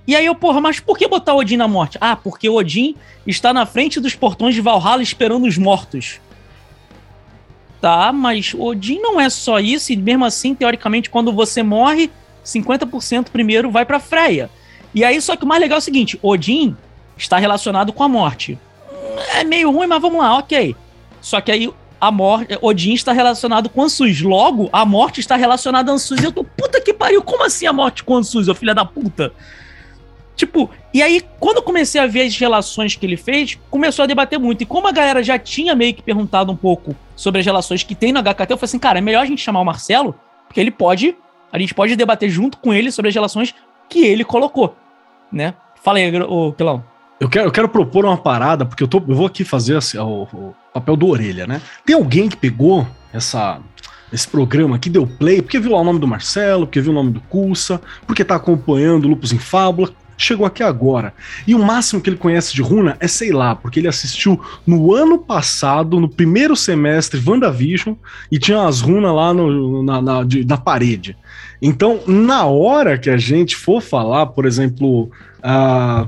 [0.07, 1.97] E aí eu, porra, mas por que botar Odin na morte?
[1.99, 2.95] Ah, porque Odin
[3.27, 6.21] está na frente dos portões de Valhalla esperando os mortos.
[7.81, 12.09] Tá, mas Odin não é só isso, e mesmo assim, teoricamente, quando você morre,
[12.43, 14.49] 50% primeiro vai para Freya.
[14.95, 16.75] E aí, só que o mais legal é o seguinte: Odin
[17.17, 18.57] está relacionado com a morte.
[19.35, 20.75] É meio ruim, mas vamos lá, ok.
[21.21, 22.57] Só que aí a morte.
[22.61, 24.21] Odin está relacionado com Ansus.
[24.21, 26.21] Logo, a morte está relacionada a Ansus.
[26.21, 28.85] E eu tô, puta que pariu, como assim a morte com Ansus, ô filha da
[28.85, 29.33] puta?
[30.37, 34.05] Tipo, e aí, quando eu comecei a ver as relações que ele fez, começou a
[34.05, 34.61] debater muito.
[34.61, 37.95] E como a galera já tinha meio que perguntado um pouco sobre as relações que
[37.95, 40.15] tem no HKT, eu falei assim, cara, é melhor a gente chamar o Marcelo,
[40.47, 41.13] porque ele pode.
[41.51, 43.53] A gente pode debater junto com ele sobre as relações
[43.89, 44.75] que ele colocou
[45.31, 45.53] né?
[45.83, 46.83] Fala aí, o Pelão.
[47.19, 49.97] Eu quero, eu quero propor uma parada, porque eu, tô, eu vou aqui fazer assim,
[49.97, 51.61] o, o, papel do orelha, né?
[51.85, 53.59] Tem alguém que pegou essa,
[54.13, 56.95] esse programa que deu play, porque viu lá o nome do Marcelo, porque viu o
[56.95, 61.13] nome do Cursa, porque tá acompanhando Lupus em Fábula, chegou aqui agora.
[61.45, 64.93] E o máximo que ele conhece de Runa é, sei lá, porque ele assistiu no
[64.93, 67.95] ano passado, no primeiro semestre, WandaVision,
[68.31, 71.15] e tinha as runas lá no, na, na, de, na parede.
[71.61, 75.09] Então, na hora que a gente for falar, por exemplo,
[75.41, 76.07] a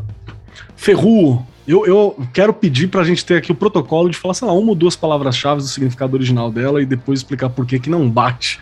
[0.76, 4.48] Ferru, eu, eu quero pedir para a gente ter aqui o protocolo de falar, sei
[4.48, 7.90] lá, uma ou duas palavras-chave do significado original dela e depois explicar por que que
[7.90, 8.60] não bate.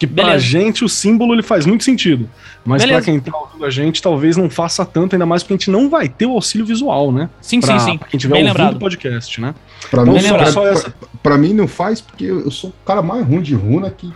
[0.00, 2.26] Que pra gente o símbolo ele faz muito sentido.
[2.64, 5.56] Mas para quem tá ouvindo a gente, talvez não faça tanto, ainda mais porque a
[5.58, 7.28] gente não vai ter o auxílio visual, né?
[7.42, 7.98] Sim, pra, sim, sim.
[7.98, 8.76] Pra quem tiver Bem ouvindo lembrado.
[8.76, 9.54] o podcast, né?
[9.90, 10.90] Pra, então, mim, só, só essa...
[10.90, 14.06] pra, pra, mim não faz, porque eu sou o cara mais ruim de runa que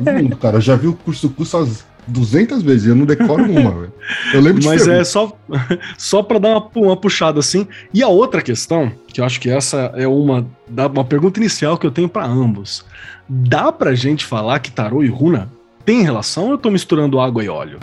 [0.00, 0.56] do mundo, cara.
[0.56, 3.92] Eu já vi o curso curso às 200 vezes, eu não decoro uma, velho.
[4.34, 5.36] Eu lembro de Mas é só,
[5.96, 7.66] só para dar uma, uma puxada assim.
[7.94, 11.86] E a outra questão, que eu acho que essa é uma, uma pergunta inicial que
[11.86, 12.84] eu tenho para ambos.
[13.28, 15.50] Dá pra gente falar que tarô e runa
[15.84, 17.78] tem relação ou eu tô misturando água e óleo?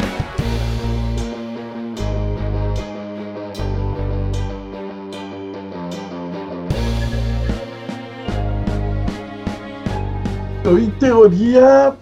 [10.60, 11.96] Então, em teoria,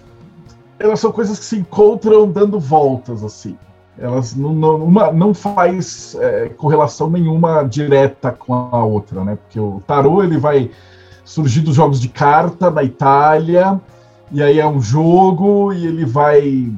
[0.79, 3.57] elas são coisas que se encontram dando voltas, assim.
[3.97, 9.35] Elas não, não, uma não faz é, correlação nenhuma direta com a outra, né?
[9.35, 10.69] Porque o tarô ele vai
[11.25, 13.81] surgir dos jogos de carta na Itália,
[14.31, 16.71] e aí é um jogo e ele vai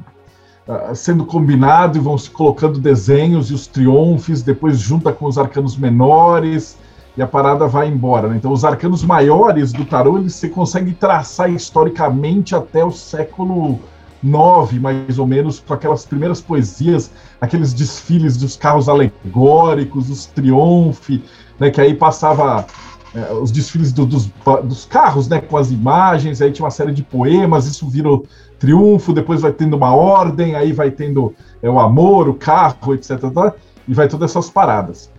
[0.66, 5.36] uh, sendo combinado e vão se colocando desenhos e os triunfos, depois junta com os
[5.36, 6.78] arcanos menores
[7.20, 8.28] e a parada vai embora.
[8.28, 8.36] Né?
[8.38, 13.78] Então, os arcanos maiores do tarô eles você consegue traçar historicamente até o século
[14.24, 21.20] IX, mais ou menos, com aquelas primeiras poesias, aqueles desfiles dos carros alegóricos, os triunfos,
[21.58, 22.66] né, que aí passava
[23.14, 24.30] é, os desfiles do, dos,
[24.64, 28.24] dos carros, né, com as imagens, aí tinha uma série de poemas, isso virou
[28.58, 33.18] triunfo, depois vai tendo uma ordem, aí vai tendo é, o amor, o carro, etc,
[33.86, 35.10] e vai todas essas paradas.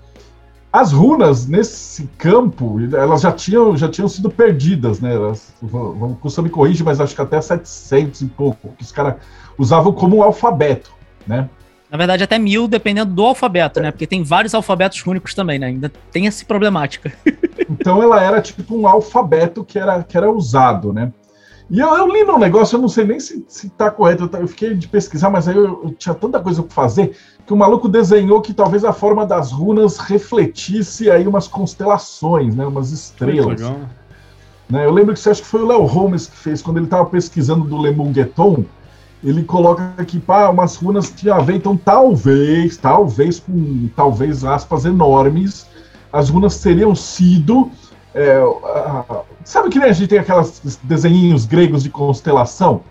[0.71, 5.13] As runas nesse campo, elas já tinham, já tinham sido perdidas, né?
[5.13, 9.15] Elas, vamos, custa me corrigir, mas acho que até 700 e pouco, que os caras
[9.57, 10.91] usavam como um alfabeto,
[11.27, 11.49] né?
[11.89, 13.91] Na verdade, até mil, dependendo do alfabeto, né?
[13.91, 15.67] Porque tem vários alfabetos únicos também, né?
[15.67, 17.11] Ainda tem essa problemática.
[17.69, 21.11] então ela era tipo um alfabeto que era, que era usado, né?
[21.71, 24.39] E eu, eu li no negócio, eu não sei nem se, se tá correto, eu,
[24.41, 27.15] eu fiquei de pesquisar, mas aí eu, eu tinha tanta coisa para fazer
[27.47, 32.65] que o maluco desenhou que talvez a forma das runas refletisse aí umas constelações, né?
[32.65, 33.61] Umas estrelas.
[34.69, 34.85] Né?
[34.85, 37.05] Eu lembro que você acha que foi o Léo Holmes que fez, quando ele estava
[37.05, 38.65] pesquisando do Lemungueton,
[39.23, 44.83] ele coloca aqui, pá, umas runas tinha a ver, então talvez, talvez com talvez aspas
[44.83, 45.67] enormes,
[46.11, 47.71] as runas teriam sido.
[48.13, 52.81] É, a, sabe que nem a gente tem aquelas desenhinhos gregos de constelação?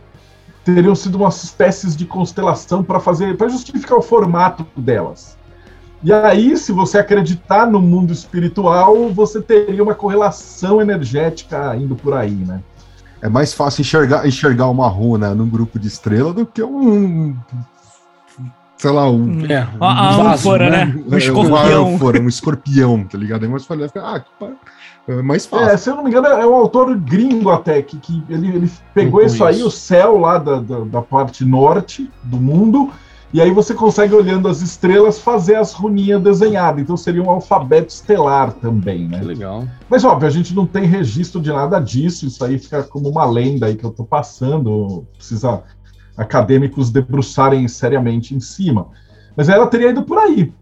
[0.64, 5.37] Teriam sido umas espécies de constelação para fazer, para justificar o formato delas.
[6.02, 12.14] E aí, se você acreditar no mundo espiritual, você teria uma correlação energética indo por
[12.14, 12.62] aí, né?
[13.22, 17.37] É mais fácil enxergar, enxergar uma runa num grupo de estrela do que um.
[18.78, 19.44] Sei lá, um.
[19.44, 20.87] É, um a ânfora, né?
[20.87, 21.04] né?
[21.06, 21.90] Um escorpião.
[21.90, 23.42] Um ânfora, um escorpião, tá ligado?
[23.42, 23.90] Aí mais fácil.
[23.96, 24.24] Ah,
[25.08, 25.68] é mais fácil.
[25.68, 28.70] É, se eu não me engano, é um autor gringo até, que, que ele, ele
[28.94, 32.90] pegou isso aí, o céu lá da, da, da parte norte do mundo,
[33.32, 36.82] e aí você consegue, olhando as estrelas, fazer as runinhas desenhadas.
[36.82, 39.20] Então seria um alfabeto estelar também, né?
[39.20, 39.64] Que legal.
[39.88, 42.26] Mas óbvio, a gente não tem registro de nada disso.
[42.26, 45.06] Isso aí fica como uma lenda aí que eu tô passando.
[45.16, 45.62] Precisa
[46.16, 48.88] acadêmicos debruçarem seriamente em cima.
[49.36, 50.52] Mas ela teria ido por aí.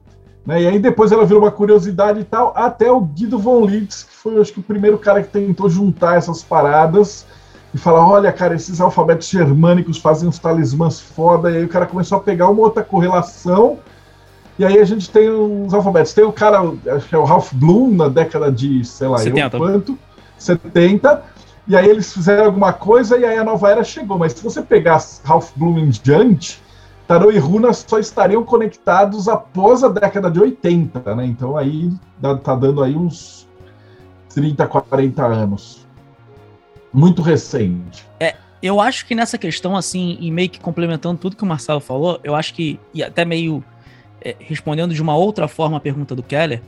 [0.48, 0.62] Né?
[0.62, 4.14] E aí depois ela virou uma curiosidade e tal, até o Guido von Litz, que
[4.14, 7.26] foi acho que o primeiro cara que tentou juntar essas paradas
[7.74, 11.50] e falar: olha, cara, esses alfabetos germânicos fazem uns talismãs foda.
[11.50, 13.78] E aí o cara começou a pegar uma outra correlação.
[14.58, 16.14] E aí a gente tem os alfabetos.
[16.14, 16.62] Tem o cara,
[16.96, 19.54] acho que é o Ralph Bloom, na década de, sei lá, 70.
[19.54, 19.98] Eu quanto,
[20.38, 21.24] 70.
[21.68, 24.16] E aí eles fizeram alguma coisa e aí a nova era chegou.
[24.16, 26.62] Mas se você pegar Ralph Bloom em diante,
[27.08, 31.24] Tarô e Runa só estariam conectados após a década de 80, né?
[31.24, 31.90] Então aí
[32.44, 33.48] tá dando aí uns
[34.34, 35.86] 30, 40 anos
[36.92, 38.06] muito recente.
[38.20, 41.80] É, eu acho que nessa questão, assim, e meio que complementando tudo que o Marcelo
[41.80, 43.64] falou, eu acho que, e até meio
[44.20, 46.60] é, respondendo de uma outra forma a pergunta do Keller,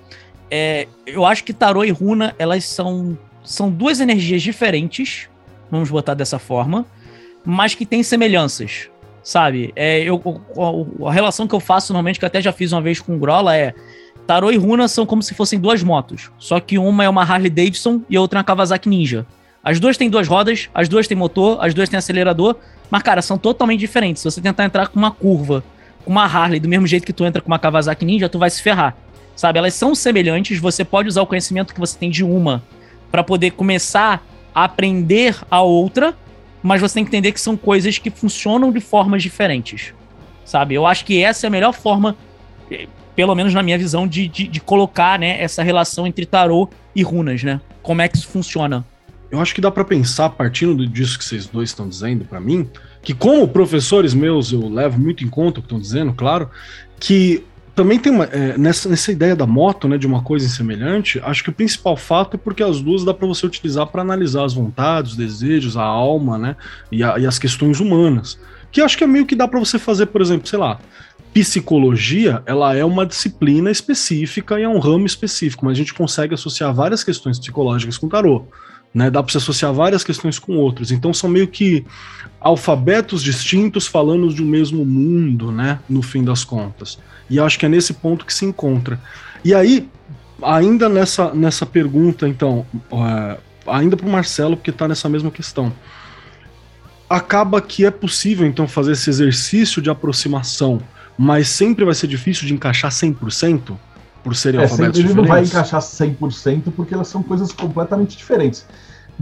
[0.51, 5.29] é, eu acho que tarô e runa, elas são, são duas energias diferentes,
[5.71, 6.87] vamos botar dessa forma,
[7.45, 8.90] mas que têm semelhanças,
[9.23, 9.73] sabe?
[9.77, 10.23] É, eu,
[11.07, 13.19] a, relação que eu faço normalmente, que eu até já fiz uma vez com o
[13.19, 13.75] Grola, é
[14.27, 17.51] tarô e runa são como se fossem duas motos, só que uma é uma Harley
[17.51, 19.27] Davidson e a outra é uma Kawasaki Ninja.
[19.63, 22.57] As duas têm duas rodas, as duas têm motor, as duas têm acelerador,
[22.91, 24.23] mas, cara, são totalmente diferentes.
[24.23, 25.63] Se você tentar entrar com uma curva,
[26.05, 28.49] com uma Harley, do mesmo jeito que tu entra com uma Kawasaki Ninja, tu vai
[28.51, 28.97] se ferrar.
[29.37, 29.59] Sabe?
[29.59, 32.63] Elas são semelhantes, você pode usar o conhecimento que você tem de uma
[33.11, 36.15] para poder começar a aprender a outra,
[36.63, 39.95] mas você tem que entender que são coisas que funcionam de formas diferentes.
[40.45, 40.75] Sabe?
[40.75, 42.17] Eu acho que essa é a melhor forma,
[42.71, 46.69] eh, pelo menos na minha visão, de, de, de colocar né, essa relação entre tarô
[46.95, 47.61] e runas, né?
[47.83, 48.85] Como é que isso funciona
[49.31, 52.69] eu acho que dá para pensar, partindo disso que vocês dois estão dizendo para mim,
[53.01, 56.51] que como professores meus eu levo muito em conta o que estão dizendo, claro,
[56.99, 57.45] que
[57.81, 61.43] também tem uma, é, nessa, nessa ideia da moto, né, de uma coisa semelhante, acho
[61.43, 64.53] que o principal fato é porque as duas dá para você utilizar para analisar as
[64.53, 66.57] vontades, os desejos, a alma, né,
[66.93, 68.39] e, a, e as questões humanas.
[68.71, 70.79] Que acho que é meio que dá para você fazer, por exemplo, sei lá,
[71.33, 76.35] psicologia, ela é uma disciplina específica e é um ramo específico, mas a gente consegue
[76.35, 78.45] associar várias questões psicológicas com tarô.
[78.93, 80.91] Né, dá para se associar várias questões com outras.
[80.91, 81.87] Então são meio que
[82.41, 85.79] alfabetos distintos falando de um mesmo mundo, né?
[85.89, 86.99] No fim das contas.
[87.29, 89.01] E acho que é nesse ponto que se encontra.
[89.45, 89.89] E aí,
[90.43, 95.73] ainda nessa, nessa pergunta, então, é, ainda para o Marcelo, porque está nessa mesma questão.
[97.09, 100.81] Acaba que é possível, então, fazer esse exercício de aproximação,
[101.19, 103.77] mas sempre vai ser difícil de encaixar 100%?
[104.23, 105.17] Por serem é, alfabetos diferentes?
[105.17, 108.67] não vai encaixar 100% porque elas são coisas completamente diferentes.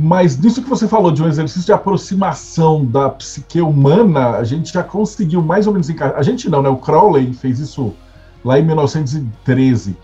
[0.01, 4.73] Mas nisso que você falou de um exercício de aproximação da psique humana, a gente
[4.73, 6.17] já conseguiu mais ou menos encaixar.
[6.17, 6.69] A gente não, né?
[6.69, 7.95] O Crowley fez isso
[8.45, 9.97] lá em 1913.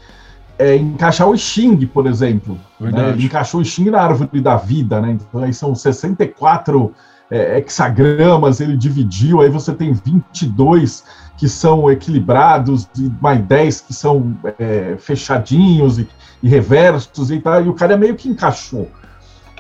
[0.59, 2.59] É, encaixar o Xing, por exemplo.
[2.81, 3.11] Né?
[3.11, 5.13] Ele encaixou o Xing na árvore da vida, né?
[5.13, 6.93] Então aí são 64
[7.31, 11.05] é, hexagramas, ele dividiu, aí você tem 22
[11.37, 16.09] que são equilibrados, e mais 10 que são é, fechadinhos e,
[16.43, 18.89] e, reversos e tal, e o cara meio que encaixou.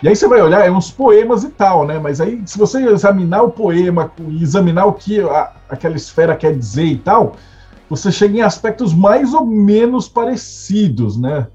[0.03, 1.99] E aí você vai olhar, é uns poemas e tal, né?
[1.99, 6.57] Mas aí, se você examinar o poema e examinar o que a, aquela esfera quer
[6.57, 7.37] dizer e tal,
[7.89, 11.47] você chega em aspectos mais ou menos parecidos, né?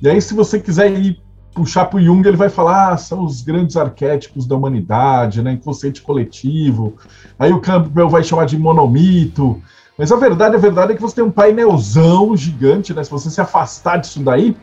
[0.00, 1.21] E aí, se você quiser ir
[1.54, 5.52] puxar para o Jung, ele vai falar, ah, são os grandes arquétipos da humanidade, né?
[5.52, 6.94] Inconsciente coletivo.
[7.38, 9.60] Aí o Campbell vai chamar de monomito.
[9.98, 13.04] Mas a verdade, a verdade é que você tem um painelzão gigante, né?
[13.04, 14.56] Se você se afastar disso daí,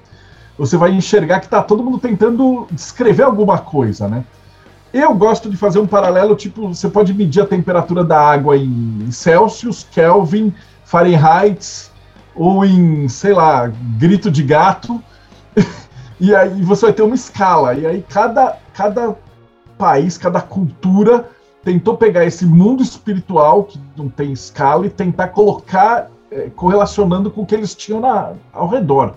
[0.57, 4.25] você vai enxergar que está todo mundo tentando descrever alguma coisa, né?
[4.91, 9.11] Eu gosto de fazer um paralelo, tipo, você pode medir a temperatura da água em
[9.11, 10.51] Celsius, Kelvin,
[10.83, 11.91] Fahrenheit,
[12.35, 15.01] ou em, sei lá, grito de gato,
[16.19, 19.15] e aí você vai ter uma escala, e aí cada, cada
[19.77, 21.29] país, cada cultura
[21.63, 27.41] tentou pegar esse mundo espiritual, que não tem escala, e tentar colocar, é, correlacionando com
[27.41, 29.15] o que eles tinham na, ao redor.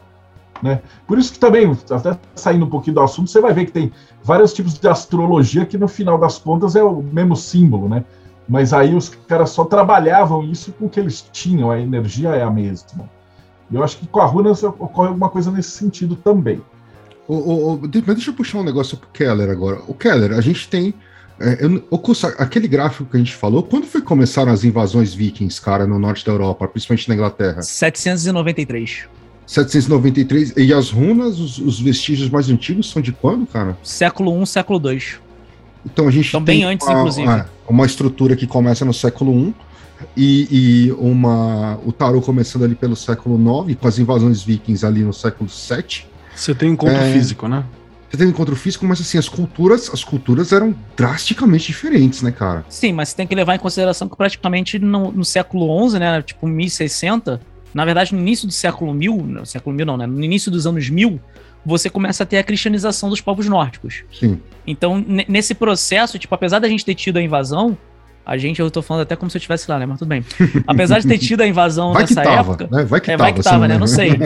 [0.63, 0.81] Né?
[1.07, 3.93] Por isso que também, até saindo um pouquinho do assunto, você vai ver que tem
[4.23, 8.05] vários tipos de astrologia que no final das contas é o mesmo símbolo, né?
[8.49, 12.43] Mas aí os caras só trabalhavam isso com o que eles tinham, a energia é
[12.43, 13.11] a mesma.
[13.71, 16.63] E eu acho que com a Runas ocorre alguma coisa nesse sentido também.
[17.33, 19.81] O, o, o, deixa eu puxar um negócio pro Keller agora.
[19.87, 20.93] O Keller, a gente tem.
[21.41, 22.01] É, eu, o,
[22.39, 26.27] aquele gráfico que a gente falou, quando foi começaram as invasões vikings, cara, no norte
[26.27, 27.63] da Europa, principalmente na Inglaterra?
[27.63, 29.05] 793.
[29.47, 30.53] 793.
[30.59, 33.79] E as runas, os, os, vestígios mais antigos são de quando, cara?
[33.83, 35.19] Século 1, século 2.
[35.87, 37.27] Então a gente então, tem bem antes, uma, inclusive.
[37.27, 39.55] Uma, uma, estrutura que começa no século 1
[40.17, 45.03] e, e, uma, o tarô começando ali pelo século 9, com as invasões vikings ali
[45.03, 46.12] no século 7.
[46.35, 47.65] Você tem encontro é, físico, né?
[48.11, 52.65] Você tem encontro físico, mas assim, as culturas, as culturas eram drasticamente diferentes, né, cara?
[52.69, 56.21] Sim, mas você tem que levar em consideração que praticamente no, no século 11, né,
[56.21, 57.39] tipo 1600,
[57.73, 60.07] na verdade, no início do século 1000, no século 1000 não, né?
[60.07, 61.19] No início dos anos 1000,
[61.65, 64.05] você começa a ter a cristianização dos povos nórdicos.
[64.13, 64.41] Sim.
[64.67, 67.79] Então, nesse processo, tipo, apesar da gente ter tido a invasão,
[68.25, 69.87] a gente, eu tô falando até como se eu estivesse lá, né?
[69.87, 70.25] Mas tudo bem.
[70.67, 72.69] Apesar de ter tido a invasão vai nessa tava, época.
[72.71, 72.85] Né?
[72.85, 73.79] Vai que é, tava, vai que tava, né?
[73.79, 74.13] Não sei.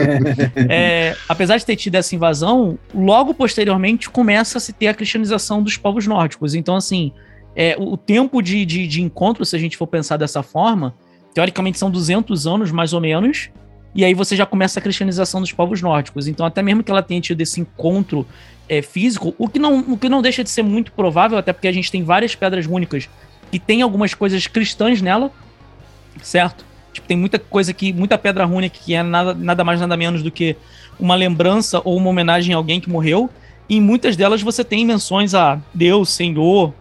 [0.69, 5.63] É, apesar de ter tido essa invasão, logo posteriormente começa a se ter a cristianização
[5.63, 6.53] dos povos nórdicos.
[6.53, 7.11] Então, assim,
[7.55, 10.93] é, o tempo de, de, de encontro, se a gente for pensar dessa forma,
[11.33, 13.49] teoricamente são 200 anos, mais ou menos,
[13.95, 16.27] e aí você já começa a cristianização dos povos nórdicos.
[16.27, 18.27] Então, até mesmo que ela tenha tido esse encontro
[18.69, 21.67] é, físico, o que, não, o que não deixa de ser muito provável, até porque
[21.67, 23.09] a gente tem várias pedras únicas
[23.51, 25.31] que tem algumas coisas cristãs nela,
[26.21, 26.65] certo?
[26.93, 30.23] Tipo, tem muita coisa que, muita pedra rúnica que é nada, nada mais nada menos
[30.23, 30.55] do que
[30.99, 33.29] uma lembrança ou uma homenagem a alguém que morreu.
[33.69, 36.73] E em muitas delas você tem menções a Deus, Senhor,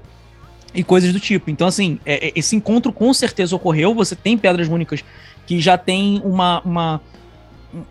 [0.75, 1.51] e coisas do tipo.
[1.51, 3.95] Então, assim, é, é, esse encontro com certeza ocorreu.
[3.95, 5.05] Você tem pedras únicas
[5.47, 7.01] que já tem uma, uma,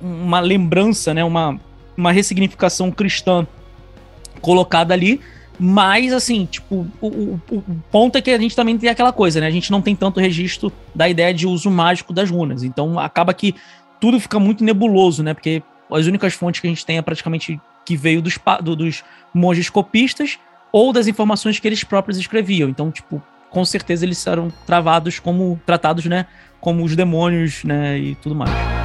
[0.01, 1.23] uma lembrança, né?
[1.23, 1.59] Uma,
[1.97, 3.45] uma ressignificação cristã
[4.41, 5.19] colocada ali.
[5.59, 9.39] Mas, assim, tipo, o, o, o, ponto é que a gente também tem aquela coisa,
[9.39, 9.47] né?
[9.47, 12.63] A gente não tem tanto registro da ideia de uso mágico das runas.
[12.63, 13.55] Então, acaba que
[13.99, 15.33] tudo fica muito nebuloso, né?
[15.33, 19.03] Porque as únicas fontes que a gente tem é praticamente que veio dos, do, dos
[19.33, 20.39] monges copistas
[20.71, 22.67] ou das informações que eles próprios escreviam.
[22.67, 26.25] Então, tipo, com certeza eles eram travados como, tratados, né,
[26.59, 28.84] como os demônios, né, e tudo mais.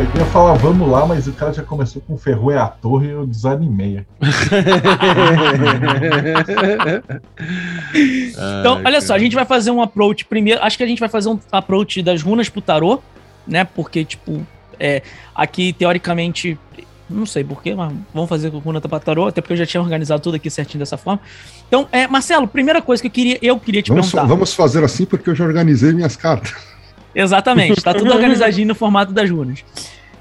[0.00, 3.08] Eu ia falar, vamos lá, mas o cara já começou com Ferro é a torre
[3.08, 4.06] e eu desanimei.
[7.92, 10.62] então, olha só, a gente vai fazer um approach primeiro.
[10.62, 13.02] Acho que a gente vai fazer um approach das runas pro tarô,
[13.46, 13.64] né?
[13.64, 14.46] Porque, tipo,
[14.78, 15.02] é,
[15.34, 16.58] aqui, teoricamente,
[17.08, 19.82] não sei porquê, mas vamos fazer com runa para tarô, até porque eu já tinha
[19.82, 21.20] organizado tudo aqui certinho dessa forma.
[21.68, 24.26] Então, é, Marcelo, primeira coisa que eu queria, eu queria te vamos, perguntar.
[24.26, 26.54] Vamos fazer assim porque eu já organizei minhas cartas.
[27.14, 29.64] Exatamente, tá tudo organizadinho no formato das runas.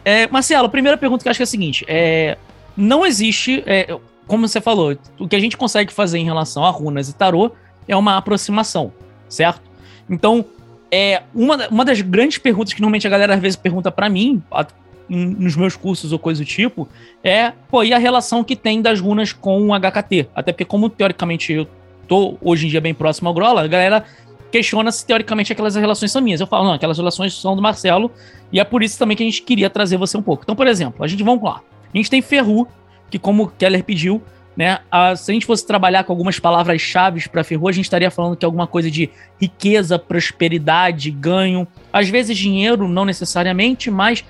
[0.03, 2.37] É, Marcelo, a primeira pergunta que eu acho que é a seguinte: é,
[2.75, 3.97] não existe, é,
[4.27, 7.51] como você falou, o que a gente consegue fazer em relação a runas e tarô
[7.87, 8.93] é uma aproximação,
[9.27, 9.61] certo?
[10.09, 10.45] Então,
[10.91, 14.41] é uma, uma das grandes perguntas que normalmente a galera às vezes pergunta para mim,
[14.51, 14.65] a,
[15.09, 16.87] nos meus cursos ou coisa do tipo,
[17.23, 20.29] é, pô, e a relação que tem das runas com o HKT?
[20.35, 21.67] Até porque, como teoricamente eu
[22.07, 24.05] tô hoje em dia bem próximo ao Grola, a galera
[24.51, 26.41] questiona se teoricamente aquelas relações são minhas.
[26.41, 28.11] Eu falo, não, aquelas relações são do Marcelo,
[28.51, 30.43] e é por isso também que a gente queria trazer você um pouco.
[30.43, 31.61] Então, por exemplo, a gente vamos lá.
[31.93, 32.67] A gente tem Ferru,
[33.09, 34.21] que como o Keller pediu,
[34.55, 38.11] né, a, se a gente fosse trabalhar com algumas palavras-chave para Ferru, a gente estaria
[38.11, 44.23] falando que é alguma coisa de riqueza, prosperidade, ganho, às vezes dinheiro, não necessariamente, mas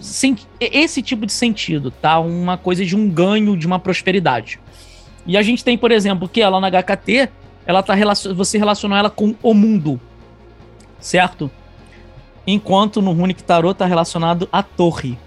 [0.00, 2.18] sem, esse tipo de sentido, tá?
[2.18, 4.58] Uma coisa de um ganho, de uma prosperidade.
[5.26, 7.28] E a gente tem, por exemplo, que ela na HKT,
[7.70, 7.94] ela tá
[8.34, 10.00] você relacionou ela com o mundo,
[10.98, 11.50] certo?
[12.46, 15.18] Enquanto no Runic Tarot tá relacionado à torre.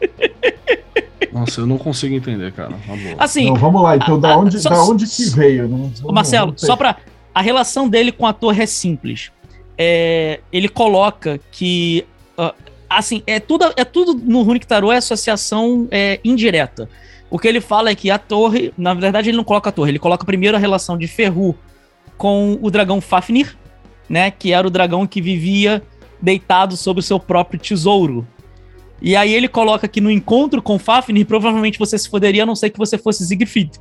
[1.32, 2.74] Nossa, eu não consigo entender, cara.
[3.18, 5.68] Assim, não, vamos lá, então, da onde, só, da onde que veio?
[5.68, 6.96] Não, Marcelo, não só pra.
[7.34, 9.30] A relação dele com a torre é simples.
[9.76, 12.06] É, ele coloca que.
[12.38, 12.54] Uh,
[12.88, 16.88] assim, é tudo, é tudo no Runic Tarot é associação é, indireta.
[17.30, 18.72] O que ele fala é que a torre.
[18.76, 21.56] Na verdade, ele não coloca a torre, ele coloca primeiro a relação de Ferru
[22.16, 23.56] com o dragão Fafnir,
[24.08, 24.30] né?
[24.30, 25.82] Que era o dragão que vivia
[26.20, 28.26] deitado sobre o seu próprio tesouro.
[29.02, 32.56] E aí ele coloca que no encontro com Fafnir, provavelmente você se foderia, a não
[32.56, 33.72] ser que você fosse Siegfried.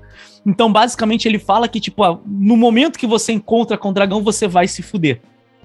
[0.45, 4.47] Então, basicamente, ele fala que, tipo, no momento que você encontra com o dragão, você
[4.47, 5.21] vai se fuder.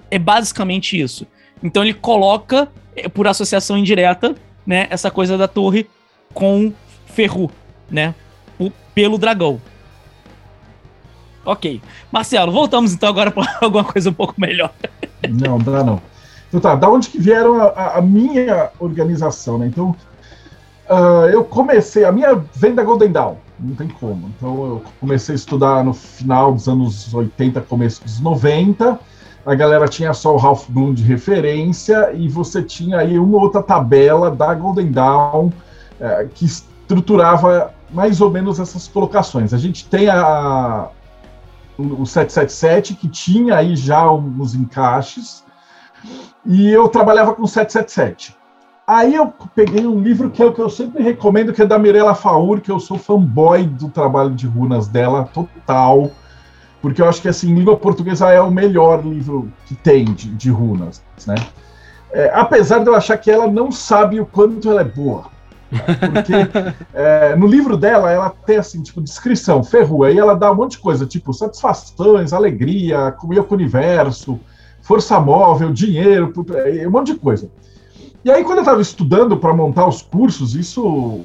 [0.09, 1.27] É basicamente isso.
[1.63, 5.87] Então ele coloca, eh, por associação indireta, né, essa coisa da torre
[6.33, 6.73] com
[7.05, 7.51] Ferru,
[7.91, 8.15] né?
[8.95, 9.59] Pelo dragão.
[11.45, 11.81] Ok.
[12.11, 14.71] Marcelo, voltamos então agora para alguma coisa um pouco melhor.
[15.29, 16.01] Não, dá não.
[16.49, 19.67] Então tá, da onde que vieram a, a minha organização, né?
[19.67, 19.95] Então,
[20.89, 24.29] uh, eu comecei, a minha vem da Golden Dawn, não tem como.
[24.35, 28.99] Então eu comecei a estudar no final dos anos 80, começo dos 90.
[29.45, 33.63] A galera tinha só o Ralph Bloom de referência e você tinha aí uma outra
[33.63, 39.53] tabela da Golden Dawn uh, que estruturava mais ou menos essas colocações.
[39.53, 40.89] A gente tem a,
[41.77, 45.43] o 777, que tinha aí já uns encaixes,
[46.45, 48.35] e eu trabalhava com 777.
[48.87, 51.79] Aí eu peguei um livro que é o que eu sempre recomendo, que é da
[51.79, 56.11] Mirella Faur, que eu sou fanboy do trabalho de runas dela, total,
[56.81, 60.49] porque eu acho que, assim, língua portuguesa é o melhor livro que tem de, de
[60.49, 61.35] runas, né?
[62.11, 65.25] É, apesar de eu achar que ela não sabe o quanto ela é boa.
[65.71, 66.33] Porque
[66.93, 70.71] é, no livro dela, ela tem assim, tipo, descrição, ferrua, aí ela dá um monte
[70.71, 74.39] de coisa, tipo, satisfações, alegria, comer com o universo,
[74.81, 76.33] força móvel, dinheiro,
[76.85, 77.49] um monte de coisa.
[78.23, 81.21] E aí, quando eu estava estudando para montar os cursos, isso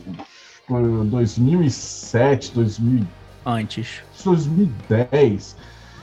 [0.66, 3.05] foi 2007, 2000...
[3.44, 4.01] Antes.
[4.24, 5.57] 2010.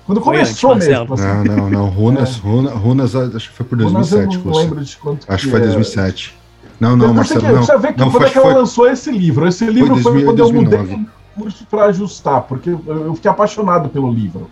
[0.06, 1.14] Quando foi começou antes, mesmo.
[1.14, 1.24] Assim.
[1.24, 1.90] Não, não, não.
[1.90, 2.40] Runas, é.
[2.40, 4.22] Runas, Runas, acho que foi por 2007.
[4.22, 6.43] Runas eu não lembro de quanto Acho que foi 2007.
[6.80, 7.56] Não, não, Marcelo, que, não.
[7.56, 8.60] Precisa ver que não, quando foi, é que ela foi...
[8.60, 9.48] lançou esse livro.
[9.48, 10.76] Esse livro foi, 2000, foi quando 2009.
[10.76, 14.50] eu mudei o curso para ajustar, porque eu fiquei apaixonado pelo livro.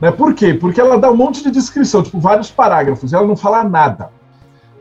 [0.00, 0.10] Né?
[0.10, 0.54] Por quê?
[0.54, 4.10] Porque ela dá um monte de descrição, tipo, vários parágrafos, ela não fala nada.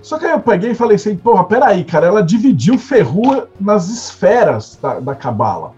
[0.01, 3.89] Só que aí eu peguei e falei assim, porra, peraí, cara, ela dividiu Ferrua nas
[3.89, 5.71] esferas da Cabala.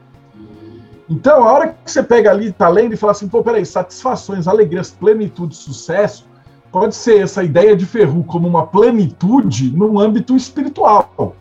[1.09, 4.45] Então, a hora que você pega ali, tá lendo e fala assim, pô, peraí, satisfações,
[4.45, 6.27] alegrias, plenitude, sucesso,
[6.71, 11.35] pode ser essa ideia de Ferru como uma plenitude no âmbito espiritual.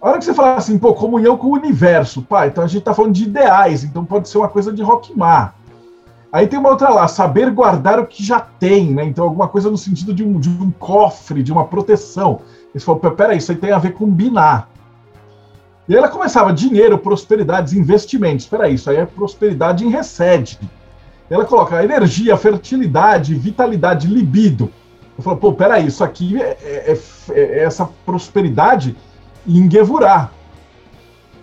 [0.00, 2.82] A hora que você fala assim, pô, comunhão com o universo, pá, então a gente
[2.82, 5.54] tá falando de ideais, então pode ser uma coisa de Rockmar.
[6.30, 9.04] Aí tem uma outra lá, saber guardar o que já tem, né?
[9.04, 12.40] Então alguma coisa no sentido de um, de um cofre, de uma proteção.
[12.74, 14.68] Eles falam, peraí, isso aí tem a ver com binar.
[15.88, 18.46] E ela começava dinheiro, prosperidades, investimentos.
[18.46, 20.58] Peraí, isso aí é prosperidade em recede
[21.30, 24.70] ela coloca energia, fertilidade, vitalidade, libido.
[25.16, 26.98] Eu falo, pô, peraí, isso aqui é, é,
[27.30, 28.96] é, é essa prosperidade
[29.46, 30.30] em Gevurah.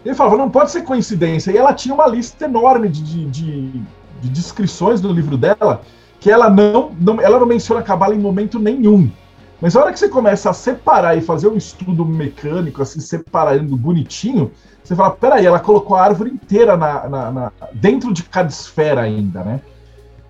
[0.04, 1.52] Ele falava, não pode ser coincidência.
[1.52, 3.84] E ela tinha uma lista enorme de, de, de,
[4.22, 5.82] de descrições no livro dela
[6.20, 9.10] que ela não, não, ela não menciona Cabala em momento nenhum.
[9.62, 13.78] Mas a hora que você começa a separar e fazer um estudo mecânico, assim, separando
[13.78, 14.52] bonitinho,
[14.84, 19.02] você fala, peraí, ela colocou a árvore inteira na, na, na, dentro de cada esfera
[19.02, 19.62] ainda, né?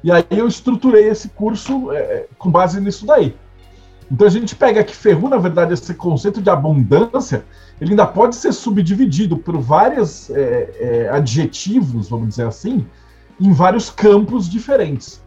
[0.03, 3.34] E aí eu estruturei esse curso é, com base nisso daí.
[4.11, 7.45] Então a gente pega que Ferru, na verdade, esse conceito de abundância,
[7.79, 12.86] ele ainda pode ser subdividido por vários é, é, adjetivos, vamos dizer assim,
[13.39, 15.21] em vários campos diferentes.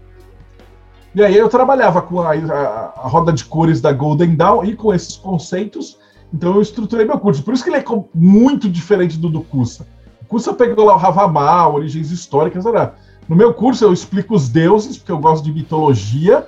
[1.15, 4.75] E aí eu trabalhava com a, a, a roda de cores da Golden Dawn e
[4.75, 5.99] com esses conceitos,
[6.33, 7.43] então eu estruturei meu curso.
[7.43, 9.87] Por isso que ele é muito diferente do do Cussa.
[10.23, 12.95] O Cussa pegou lá o Ravamá, origens históricas, era
[13.29, 16.47] no meu curso eu explico os deuses, porque eu gosto de mitologia,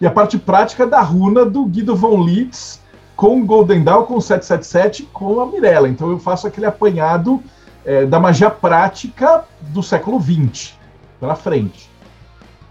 [0.00, 2.80] e a parte prática da runa do Guido von Litz
[3.16, 5.88] com Golden Dawn, com 777, com a Mirella.
[5.88, 7.42] Então eu faço aquele apanhado
[7.84, 10.74] é, da magia prática do século XX,
[11.20, 11.88] pela frente.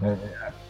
[0.01, 0.15] É,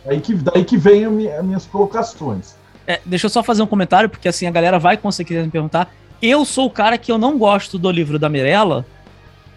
[0.06, 2.56] aí que, daí que vem as minhas colocações.
[2.86, 5.94] É, deixa eu só fazer um comentário, porque assim a galera vai conseguir me perguntar.
[6.22, 8.86] Eu sou o cara que eu não gosto do livro da Mirella,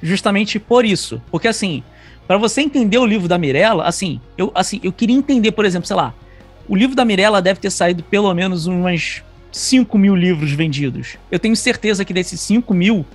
[0.03, 1.21] justamente por isso.
[1.31, 1.83] Porque assim,
[2.27, 5.87] para você entender o livro da Mirella, assim, eu, assim, eu queria entender, por exemplo,
[5.87, 6.15] sei lá,
[6.69, 9.23] o livro da Mirella deve ter saído pelo menos umas
[9.53, 11.17] 5 mil livros vendidos.
[11.31, 13.07] Eu tenho certeza que desses 5 mil,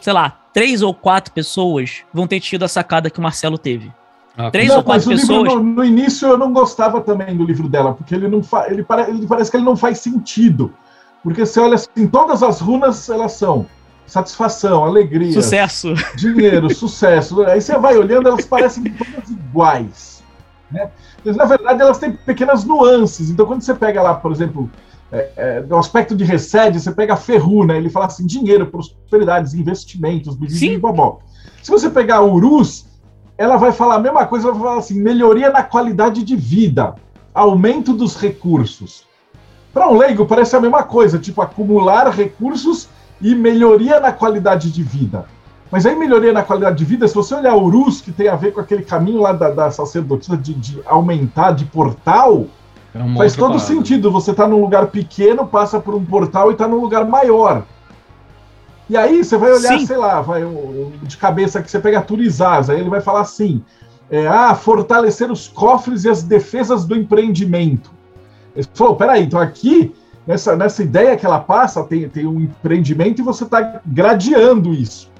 [0.00, 3.92] sei lá, três ou quatro pessoas vão ter tido a sacada que o Marcelo teve.
[4.36, 5.48] Ah, três não, ou quatro pessoas.
[5.48, 8.66] Livro, no, no, início eu não gostava também do livro dela, porque ele não fa...
[8.70, 9.10] ele, pare...
[9.10, 10.72] ele parece que ele não faz sentido.
[11.22, 13.66] Porque você olha assim, todas as runas elas são
[14.06, 15.94] satisfação, alegria, Sucesso.
[16.16, 17.42] dinheiro, sucesso.
[17.42, 20.22] Aí você vai olhando, elas parecem todas iguais.
[20.70, 20.90] Né?
[21.24, 23.30] Mas, na verdade, elas têm pequenas nuances.
[23.30, 24.70] Então, quando você pega lá, por exemplo,
[25.12, 27.76] é, é, do aspecto de recede, você pega a Ferru, né?
[27.76, 30.36] Ele fala assim: dinheiro, prosperidades, investimentos,
[30.80, 31.20] bobó.
[31.62, 32.86] Se você pegar a Urus,
[33.42, 36.94] ela vai falar a mesma coisa, vai falar assim: melhoria na qualidade de vida,
[37.34, 39.04] aumento dos recursos.
[39.74, 42.88] Para um leigo, parece a mesma coisa, tipo acumular recursos
[43.20, 45.24] e melhoria na qualidade de vida.
[45.72, 48.36] Mas aí, melhoria na qualidade de vida, se você olhar o Urus, que tem a
[48.36, 52.44] ver com aquele caminho lá da, da sacerdotisa de, de aumentar de portal,
[52.94, 53.64] É uma faz todo parada.
[53.64, 54.10] sentido.
[54.12, 57.64] Você tá num lugar pequeno, passa por um portal e tá num lugar maior.
[58.92, 59.86] E aí você vai olhar, Sim.
[59.86, 60.42] sei lá, vai
[61.02, 63.64] de cabeça que você pega Turizaz, aí ele vai falar assim:
[64.10, 67.90] é, ah, fortalecer os cofres e as defesas do empreendimento.
[68.54, 69.94] Ele falou: peraí, então aqui,
[70.26, 75.10] nessa, nessa ideia que ela passa, tem, tem um empreendimento e você está gradeando isso.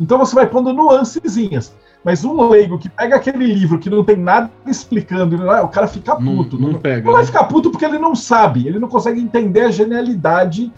[0.00, 1.74] Então você vai pondo nuancezinhas.
[2.02, 5.86] Mas um leigo que pega aquele livro que não tem nada explicando, não o cara
[5.86, 6.58] fica Não, puto.
[6.58, 7.04] não Não, pega.
[7.04, 7.26] não vai né?
[7.26, 10.72] ficar puto porque ele não sabe, ele não consegue entender a genialidade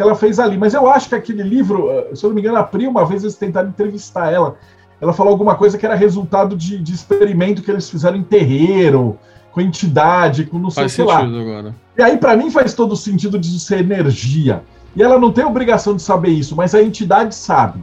[0.00, 0.56] que ela fez ali.
[0.56, 3.04] Mas eu acho que aquele livro, eh, se eu não me engano, a Pri, uma
[3.04, 4.56] vez eles tentaram entrevistar ela.
[4.98, 9.18] Ela falou alguma coisa que era resultado de, de experimento que eles fizeram em terreiro,
[9.52, 11.18] com entidade, com não sei o Faz que lá.
[11.18, 11.74] agora.
[11.98, 14.62] E aí, para mim, faz todo sentido de ser energia.
[14.96, 17.78] E ela não tem obrigação de saber isso, mas a entidade sabe.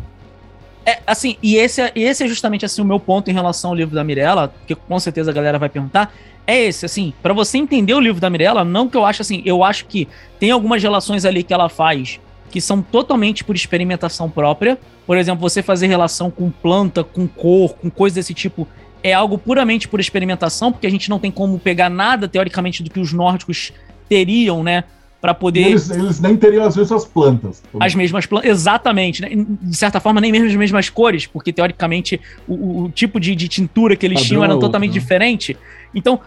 [0.83, 3.75] É, assim, e esse, é- esse é justamente assim o meu ponto em relação ao
[3.75, 6.11] livro da Mirella, que com certeza a galera vai perguntar.
[6.47, 9.41] É esse, assim, pra você entender o livro da Mirella, não que eu acho assim,
[9.45, 10.07] eu acho que
[10.39, 12.19] tem algumas relações ali que ela faz
[12.49, 14.79] que são totalmente por experimentação própria.
[15.05, 18.65] Por exemplo, você fazer relação com planta, com cor, com coisas desse tipo,
[19.03, 22.89] é algo puramente por experimentação, porque a gente não tem como pegar nada, teoricamente, do
[22.89, 23.73] que os nórdicos
[24.07, 24.85] teriam, né?
[25.19, 27.61] Pra E poder eles, eles nem teriam, às vezes, as plantas.
[27.79, 28.49] as mesmas plantas.
[28.49, 29.29] Exatamente, né?
[29.61, 33.49] De certa forma, nem mesmo as mesmas cores, porque teoricamente o, o- tipo de, de
[33.49, 34.99] tintura que eles Padrão tinham era outro, totalmente né?
[34.99, 35.57] diferente.
[35.93, 36.19] Então,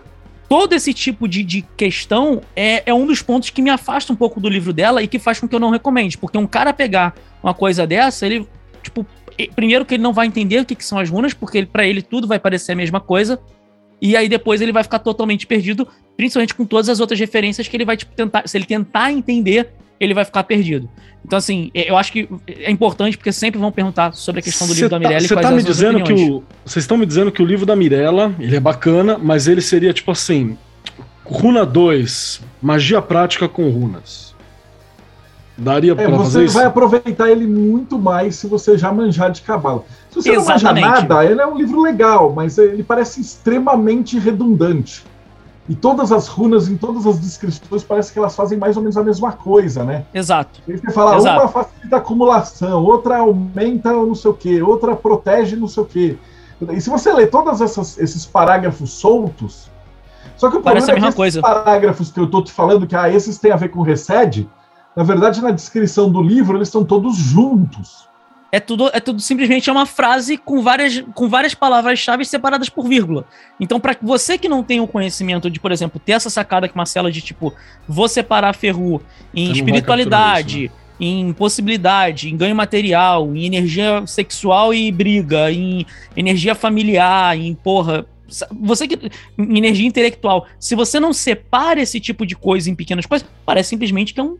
[0.50, 4.16] todo esse tipo de, de questão é, é um dos pontos que me afasta um
[4.16, 6.18] pouco do livro dela e que faz com que eu não recomende.
[6.18, 8.44] Porque um cara pegar uma coisa dessa, ele,
[8.82, 9.06] tipo,
[9.54, 12.02] primeiro que ele não vai entender o que, que são as runas, porque para ele
[12.02, 13.40] tudo vai parecer a mesma coisa.
[14.02, 15.86] E aí depois ele vai ficar totalmente perdido,
[16.20, 18.46] principalmente com todas as outras referências que ele vai tipo, tentar.
[18.46, 20.86] Se ele tentar entender, ele vai ficar perdido.
[21.24, 24.74] Então, assim, eu acho que é importante, porque sempre vão perguntar sobre a questão do
[24.74, 26.44] livro Cê da Mirella e Você quais tá as me dizendo que o.
[26.62, 29.94] Vocês estão me dizendo que o livro da Mirella, ele é bacana, mas ele seria
[29.94, 30.58] tipo assim.
[31.24, 34.34] Runa 2, magia prática com runas.
[35.56, 36.54] Daria É, pra você fazer isso?
[36.54, 39.84] vai aproveitar ele muito mais se você já manjar de cabala.
[40.10, 40.64] Se você Exatamente.
[40.64, 45.04] não manja nada, ele é um livro legal, mas ele parece extremamente redundante.
[45.70, 48.96] E todas as runas, em todas as descrições, parece que elas fazem mais ou menos
[48.96, 50.04] a mesma coisa, né?
[50.12, 50.60] Exato.
[50.66, 51.40] Você fala, Exato.
[51.42, 55.82] uma facilita a acumulação, outra aumenta o não sei o quê, outra protege não sei
[55.84, 56.18] o quê.
[56.70, 59.70] E se você ler todos esses parágrafos soltos,
[60.36, 61.40] só que o Parece problema a é que mesma coisa.
[61.40, 64.50] parágrafos que eu tô te falando, que ah, esses têm a ver com recede,
[64.96, 68.08] na verdade, na descrição do livro, eles estão todos juntos.
[68.52, 72.88] É tudo, é tudo simplesmente é uma frase com várias, com várias palavras-chave separadas por
[72.88, 73.24] vírgula.
[73.60, 76.76] Então, para você que não tem o conhecimento de, por exemplo, ter essa sacada que
[76.76, 77.54] Marcela de tipo,
[77.86, 79.00] vou separar Ferru
[79.32, 86.54] em espiritualidade, capturar em possibilidade, em ganho material, em energia sexual e briga, em energia
[86.54, 88.04] familiar, em porra.
[88.60, 89.10] Você que.
[89.38, 90.46] em energia intelectual.
[90.58, 94.22] Se você não separa esse tipo de coisa em pequenas coisas, parece simplesmente que é
[94.22, 94.36] um.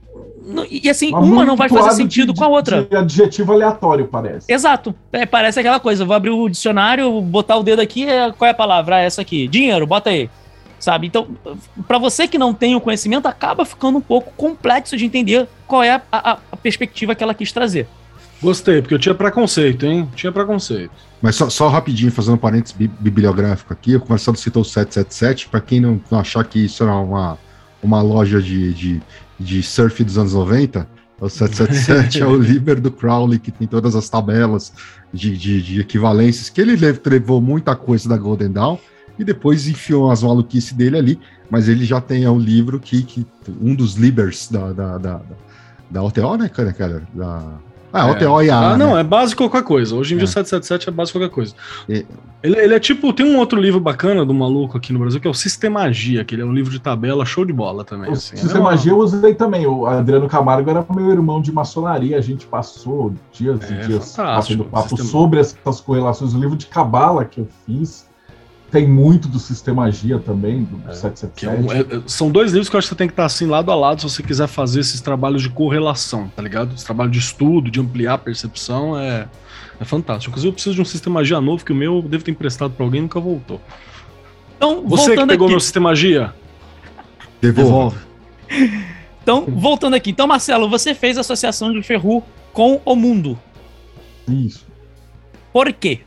[0.71, 2.85] E assim, Mas uma não vai fazer sentido de- com a outra.
[2.85, 4.51] De adjetivo aleatório, parece.
[4.51, 4.95] Exato.
[5.13, 6.05] É, parece aquela coisa.
[6.05, 8.97] Vou abrir o dicionário, botar o dedo aqui, é, qual é a palavra?
[8.97, 9.47] Ah, essa aqui.
[9.49, 10.31] Dinheiro, bota aí.
[10.79, 11.07] Sabe?
[11.09, 11.29] Então,
[11.87, 15.83] pra você que não tem o conhecimento, acaba ficando um pouco complexo de entender qual
[15.83, 17.87] é a, a- a perspectiva que ela quis trazer.
[18.43, 20.09] Gostei, porque eu tinha preconceito, hein?
[20.17, 20.91] Tinha preconceito.
[21.21, 25.49] Mas só, só rapidinho, fazendo um parênteses bi- bibliográfico aqui, o Marcelo citou o 777,
[25.51, 27.37] para quem não, não achar que isso era uma,
[27.83, 29.03] uma loja de, de,
[29.41, 30.87] de surf dos anos 90,
[31.21, 34.73] o 777 é o Liber do Crowley, que tem todas as tabelas
[35.13, 38.79] de, de, de equivalências, que ele lev- levou muita coisa da Golden Dawn
[39.19, 41.21] e depois enfiou as maluquices dele ali,
[41.51, 43.27] mas ele já tem é, um livro que, que
[43.61, 45.37] um dos Libers da, da, da, da,
[45.91, 46.73] da OTO, né, cara?
[46.73, 47.03] cara?
[47.15, 47.59] Da,
[47.93, 48.11] ah, É.
[48.13, 49.01] OTO e a Ah, A, não, né?
[49.01, 49.95] é base qualquer coisa.
[49.95, 50.29] Hoje em dia É.
[50.29, 51.55] o 777 é base qualquer coisa.
[51.89, 52.05] E-
[52.43, 55.29] Ele, ele é tipo, tem um outro livro bacana do maluco aqui no Brasil, que
[55.29, 58.09] é o Sistemagia, que ele é um livro de tabela, show de bola também.
[58.09, 58.35] O assim.
[58.35, 59.67] Sistema G eu usei também.
[59.67, 62.17] O Adriano Camargo era meu irmão de maçonaria.
[62.17, 66.33] A gente passou dias e É, dias batendo papo Sistema- sobre essas correlações.
[66.33, 68.09] O livro de cabala que eu fiz
[68.71, 71.35] tem muito do Sistema Magia também, do É, 777.
[71.35, 73.13] Que é um- é- é- são dois livros que eu acho que você tem que
[73.13, 76.75] estar assim lado a lado se você quiser fazer esses trabalhos de correlação, tá ligado?
[76.75, 79.27] Esse trabalho de estudo, de ampliar a percepção é,
[79.81, 80.31] é fantástico.
[80.31, 82.73] Inclusive, eu preciso de um sistema magia novo, que o meu eu devo ter emprestado
[82.73, 83.61] pra alguém e nunca voltou.
[84.57, 85.53] Então, Você que pegou aqui.
[85.55, 86.35] meu sistema magia,
[87.41, 87.97] Devolve.
[89.23, 90.11] Então, voltando aqui.
[90.11, 93.39] Então, Marcelo, você fez a associação de Ferru com o mundo.
[94.29, 94.67] Isso.
[95.53, 96.01] Por quê?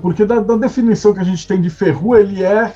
[0.00, 2.72] Porque da, da definição que a gente tem de Ferru, ele é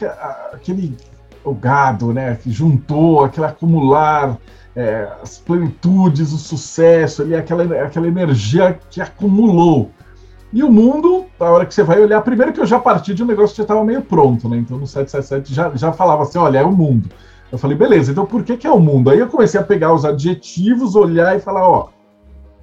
[0.53, 0.97] aquele
[1.45, 2.37] o gado, né?
[2.43, 4.37] Que juntou aquele acumular
[4.75, 9.91] é, as plenitudes, o sucesso, ele é aquela, aquela energia que acumulou.
[10.53, 13.23] E o mundo, na hora que você vai olhar, primeiro que eu já parti de
[13.23, 14.59] um negócio que já estava meio pronto, né?
[14.59, 17.09] Então no 777 já, já falava assim: olha, é o mundo.
[17.51, 19.11] Eu falei, beleza, então por que, que é o mundo?
[19.11, 21.89] Aí eu comecei a pegar os adjetivos, olhar e falar: ó,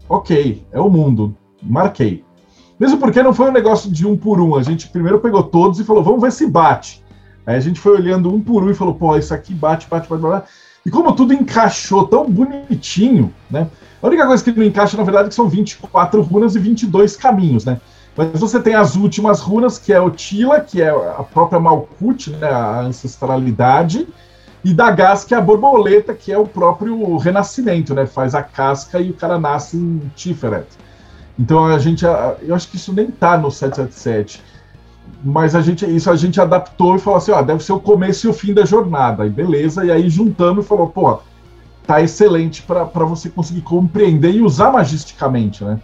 [0.08, 2.24] ok, é o mundo, marquei.
[2.84, 4.58] Mesmo porque não foi um negócio de um por um.
[4.58, 7.02] A gente primeiro pegou todos e falou, vamos ver se bate.
[7.46, 10.10] Aí a gente foi olhando um por um e falou, pô, isso aqui bate, bate,
[10.10, 10.50] bate, bate.
[10.86, 13.70] E como tudo encaixou tão bonitinho, né?
[14.02, 17.16] A única coisa que não encaixa, na verdade, é que são 24 runas e 22
[17.16, 17.80] caminhos, né?
[18.18, 22.28] Mas você tem as últimas runas, que é o Tila, que é a própria Malkuth,
[22.38, 22.50] né?
[22.50, 24.06] A ancestralidade.
[24.62, 28.06] E da Gás, que é a borboleta, que é o próprio renascimento, né?
[28.06, 30.68] Faz a casca e o cara nasce em Tiferet.
[31.38, 32.06] Então a gente,
[32.42, 34.42] eu acho que isso nem tá no 777.
[35.24, 38.28] Mas a gente, isso a gente adaptou e falou assim, ó, deve ser o começo
[38.28, 39.26] e o fim da jornada.
[39.26, 41.20] E beleza, e aí juntamos e falou, pô,
[41.88, 45.80] tá excelente para você conseguir compreender e usar magisticamente, né?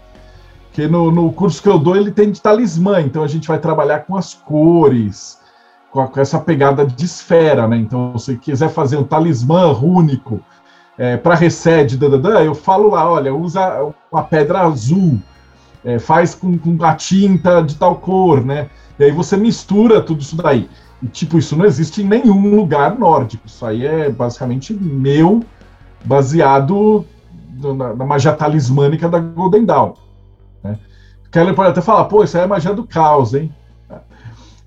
[0.67, 3.59] Porque no, no curso que eu dou ele tem de talismã, então a gente vai
[3.59, 5.39] trabalhar com as cores,
[5.91, 7.77] com, a- com essa pegada de esfera, né?
[7.77, 10.39] Então, se quiser fazer um talismã rúnico
[10.97, 11.97] é, para recede,
[12.45, 15.19] eu falo lá, olha, usa uma pedra azul,
[15.83, 18.69] é, faz com, com a tinta de tal cor, né?
[18.97, 20.69] E aí você mistura tudo isso daí.
[21.01, 23.47] E, tipo, isso não existe em nenhum lugar nórdico.
[23.47, 25.41] Isso aí é basicamente meu,
[26.03, 27.05] baseado
[27.57, 29.93] na, na magia talismânica da Golden Dawn.
[30.63, 30.77] Né?
[31.31, 33.53] Keller pode até falar, pô, isso aí é magia do caos, hein?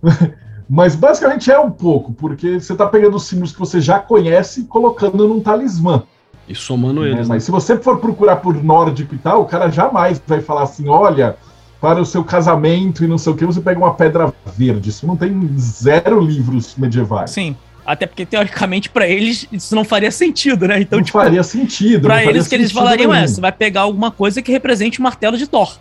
[0.69, 4.63] Mas basicamente é um pouco, porque você está pegando os símbolos que você já conhece
[4.63, 6.05] e colocando num talismã.
[6.53, 7.09] E somando né?
[7.09, 7.29] eles.
[7.29, 7.35] né?
[7.35, 10.89] Mas se você for procurar por nórdico e tal, o cara jamais vai falar assim:
[10.89, 11.37] olha,
[11.81, 14.91] para o seu casamento e não sei o que, você pega uma pedra verde.
[14.91, 17.31] Isso não tem zero livros medievais.
[17.31, 17.57] Sim.
[17.85, 20.81] Até porque, teoricamente, pra eles, isso não faria sentido, né?
[20.81, 22.07] Então, não tipo, faria sentido.
[22.07, 23.29] faria eles, o que eles falariam é: nenhum.
[23.29, 25.77] você vai pegar alguma coisa que represente o martelo de Thor.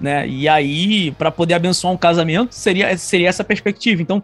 [0.00, 0.26] Né?
[0.26, 4.00] E aí, pra poder abençoar um casamento, seria, seria essa perspectiva.
[4.00, 4.22] Então,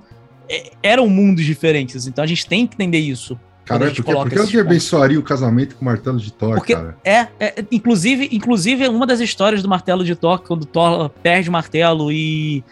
[0.49, 2.07] é- eram mundos diferentes.
[2.07, 3.39] Então, a gente tem que entender isso.
[3.65, 6.33] Cara, a é gente porque, porque esses alguém abençoaria o casamento com o martelo de
[6.33, 6.97] Thor, Porque- cara?
[7.05, 11.53] É, é, inclusive, inclusive, uma das histórias do martelo de Thor, quando Thor perde o
[11.53, 12.65] martelo e,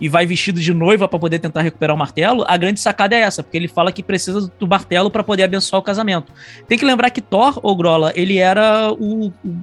[0.00, 3.20] e vai vestido de noiva pra poder tentar recuperar o martelo, a grande sacada é
[3.22, 6.32] essa, porque ele fala que precisa do martelo pra poder abençoar o casamento.
[6.68, 9.56] Tem que lembrar que Thor, ou Grola, ele era o, o,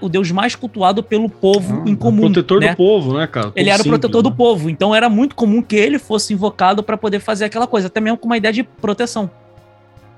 [0.00, 2.20] o deus mais cultuado pelo povo Ah, em comum.
[2.26, 2.70] O protetor né?
[2.70, 3.52] do povo, né, cara?
[3.54, 4.36] Ele era o simples, protetor do né?
[4.36, 8.00] povo, então era muito comum que ele fosse invocado pra poder fazer aquela coisa, até
[8.00, 9.30] mesmo com uma ideia de proteção.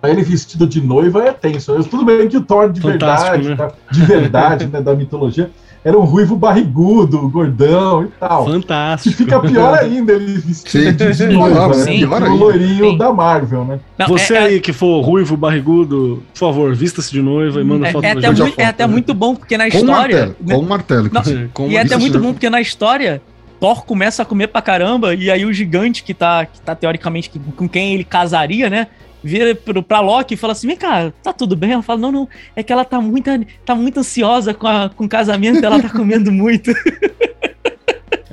[0.09, 1.73] Ele vestido de noiva é tenso.
[1.73, 3.57] Eu- Tudo bem que o Thor de Fantástico, verdade, né?
[3.57, 3.73] tá?
[3.91, 5.51] de verdade, né, da mitologia,
[5.85, 8.47] era um ruivo barrigudo, gordão e tal.
[8.47, 9.17] Que Fantástico.
[9.17, 12.07] fica pior ainda ele vestido Sim, de noiva, sim, né?
[12.07, 12.97] pior O loirinho Sim.
[12.99, 13.81] da Marvel, né?
[13.99, 17.65] Não, Você é- é- aí que for ruivo, barrigudo, por favor, vista-se de noiva e
[17.65, 20.17] manda É, foto é até, muito, é até muito bom, porque na Com o história.
[20.27, 21.11] martelo, com o martelo.
[21.13, 21.23] Não.
[21.53, 23.21] Com E é até muito bom, porque na história,
[23.61, 27.29] Thor começa a comer pra caramba, e aí o gigante que tá, que tá teoricamente
[27.29, 28.87] que- com quem ele casaria, né?
[29.25, 31.73] Vira pro, pra Loki e fala assim: vem cá, tá tudo bem?
[31.73, 33.31] Ela fala: não, não, é que ela tá muito,
[33.65, 36.71] tá muito ansiosa com, a- com o casamento, ela tá comendo muito.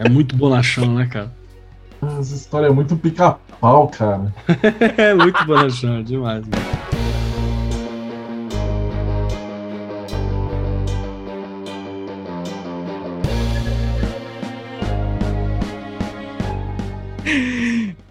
[0.04, 1.32] É muito bonachão, né, cara?
[2.20, 4.34] Essa história é muito pica-pau, cara.
[4.98, 6.44] É muito bonachão, é demais.
[6.48, 6.58] Né?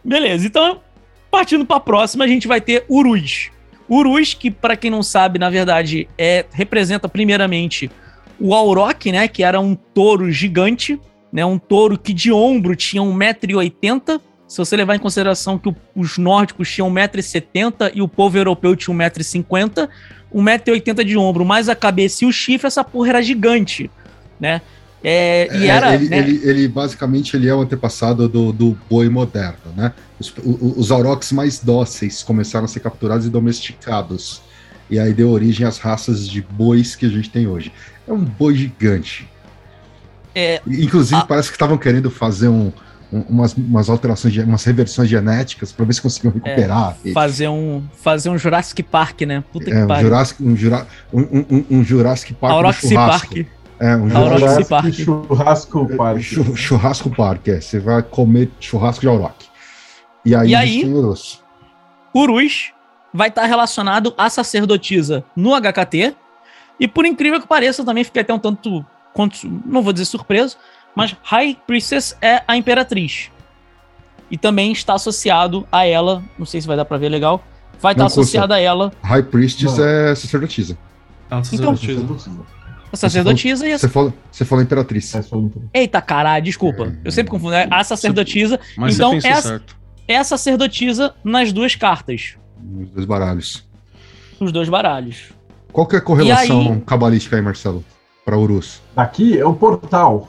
[0.04, 0.80] Beleza, então,
[1.30, 3.50] partindo pra próxima, a gente vai ter Urus.
[3.88, 7.90] Urus, que pra quem não sabe, na verdade, é representa primeiramente
[8.38, 10.98] o Auroch, né, que era um touro gigante,
[11.32, 14.20] né, um touro que de ombro tinha 1,80m.
[14.48, 18.74] Se você levar em consideração que o- os nórdicos tinham 1,70m e o povo europeu
[18.74, 19.88] tinha 1,50m,
[20.32, 23.90] 1,80m de ombro, mais a cabeça e o chifre, essa porra era gigante,
[24.40, 24.60] né?
[25.02, 28.76] É, e É, era, ele, né, ele, ele, basicamente ele é o antepassado do, do
[28.88, 29.92] boi moderno, né?
[30.18, 34.42] Os, o- os aurochs mais dóceis começaram a ser capturados e domesticados.
[34.90, 37.72] E aí deu origem às raças de bois que a gente tem hoje.
[38.06, 39.26] É um boi gigante.
[40.34, 42.70] É, Inclusive, a- parece que estavam querendo fazer um,
[43.12, 46.96] um- umas, umas alterações, umas reversões genéticas para ver se conseguiam recuperar.
[47.04, 47.14] ele.
[47.14, 49.42] Fazer um, fazer um Jurassic Park, né?
[49.52, 50.08] Puta É, que um pariu.
[50.08, 50.52] Jurassic, um,
[51.12, 52.94] um, um, Jurassic Park Auroxy.
[52.94, 53.32] Park.
[53.80, 54.92] É, um Jurassic Park.
[54.92, 56.20] Churrasco Park.
[56.20, 57.60] Chu- Churrasco Park, é.
[57.60, 59.34] Você vai comer churrasco de Auroch.
[60.24, 61.42] E aí, E a aí- Urus.
[62.14, 62.72] Urus
[63.12, 66.14] vai estar relacionado à sacerdotisa no HKT.
[66.78, 70.04] E por incrível que pareça, eu também fiquei até um tanto, quanto, não vou dizer
[70.04, 70.56] surpreso,
[70.94, 73.30] mas High Priestess é a imperatriz.
[74.30, 77.42] E também está associado a ela, não sei se vai dar pra ver legal,
[77.80, 78.20] vai estar Costa.
[78.20, 79.84] associado a ela, High Priestess Não.
[79.84, 80.76] é sacerdotisa.
[81.30, 82.30] Ah, Então- sacerdotisa.
[82.92, 83.78] A sacerdotisa e a...
[83.78, 85.14] Você falou, você falou imperatriz.
[85.14, 86.92] É, Eita, caralho, desculpa.
[87.04, 87.54] Eu sempre confundo.
[87.54, 88.58] É a sacerdotisa.
[88.76, 89.76] Mas Então, você pensou essa- certo.
[90.08, 92.34] É a sacerdotisa nas duas cartas.
[92.80, 93.64] Os dois baralhos.
[94.40, 95.30] Nos dois baralhos.
[95.72, 97.84] Qual que é a correlação aí- cabalística aí, Marcelo?
[98.24, 98.80] Para Urus?
[98.96, 100.28] Aqui é o portal.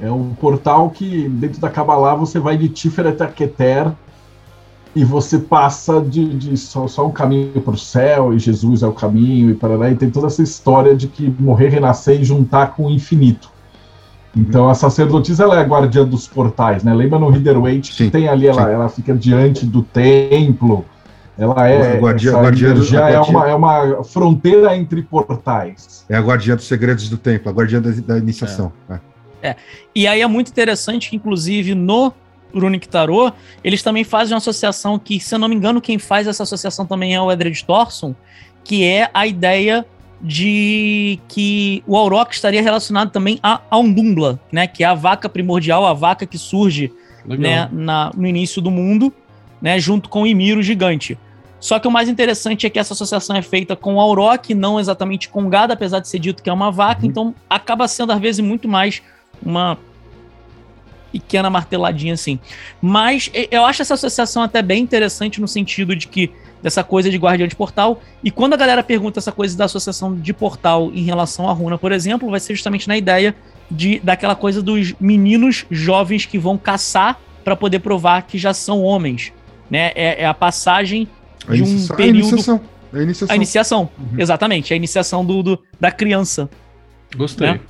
[0.00, 3.92] É um portal que dentro da Kabbalah você vai de Tiferet a Keter
[4.94, 8.86] e você passa de, de só, só um caminho para o céu e Jesus é
[8.86, 12.74] o caminho e para e tem toda essa história de que morrer, renascer e juntar
[12.74, 13.50] com o infinito.
[14.36, 16.94] Então a sacerdotisa ela é a guardiã dos portais, né?
[16.94, 18.70] Lembra no Riderwaite que tem ali ela, sim.
[18.72, 20.84] ela fica diante do templo.
[21.38, 25.02] Ela é Guardiã- essa guardiã do- energia a é guardiã- uma, é uma fronteira entre
[25.02, 26.04] portais.
[26.08, 28.70] É a guardiã dos segredos do templo, a guardiã da, da iniciação.
[29.42, 29.56] É.
[29.94, 32.12] E aí é muito interessante que, inclusive, no
[32.54, 33.32] Runic Tarot,
[33.62, 36.84] eles também fazem uma associação que, se eu não me engano, quem faz essa associação
[36.86, 38.14] também é o Edred Thorson,
[38.64, 39.84] que é a ideia
[40.22, 43.76] de que o Auroch estaria relacionado também a, a
[44.52, 44.66] né?
[44.66, 46.92] Que é a vaca primordial, a vaca que surge
[47.26, 47.38] Legal.
[47.50, 49.12] né, na- no início do mundo,
[49.62, 51.18] né, junto com o Ymir, o gigante.
[51.58, 54.80] Só que o mais interessante é que essa associação é feita com o Auroch, não
[54.80, 57.08] exatamente com o gado, apesar de ser dito que é uma vaca, Uhum.
[57.10, 59.02] então acaba sendo, às vezes, muito mais
[59.42, 59.76] uma
[61.12, 62.38] pequena marteladinha assim.
[62.80, 66.30] Mas eu acho essa associação até bem interessante no sentido de que
[66.62, 68.00] dessa coisa de guardião de portal.
[68.22, 71.78] E quando a galera pergunta essa coisa da associação de portal em relação à runa,
[71.78, 73.34] por exemplo, vai ser justamente na ideia
[73.70, 78.82] de daquela coisa dos meninos jovens que vão caçar para poder provar que já são
[78.82, 79.32] homens,
[79.70, 79.92] né?
[79.94, 81.08] É, é a passagem
[81.48, 82.60] A de um iniciação- período A iniciação.
[82.92, 83.32] A iniciação.
[83.32, 84.18] a iniciação, Uhum.
[84.20, 86.50] exatamente, a iniciação do, do- da criança.
[87.16, 87.52] Gostei.
[87.52, 87.60] né?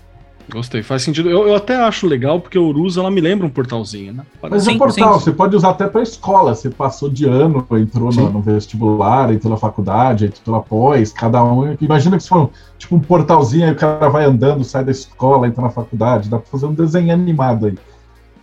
[0.50, 0.82] Gostei.
[0.82, 1.30] Faz sentido.
[1.30, 4.24] Eu, eu até acho legal, porque o Urus, ela me lembra um portalzinho, né?
[4.42, 4.64] Mas Parece...
[4.66, 5.24] Sim, é um portal, sim.
[5.24, 6.54] você pode usar até para escola.
[6.54, 8.22] Você passou de ano, entrou Sim.
[8.22, 11.76] no, no vestibular, entrou na faculdade, entrou na pós, cada um.
[11.80, 14.90] Imagina que se for um, tipo um portalzinho, aí o cara vai andando, sai da
[14.90, 16.28] escola, entra na faculdade.
[16.28, 17.78] Dá para fazer um desenho animado aí.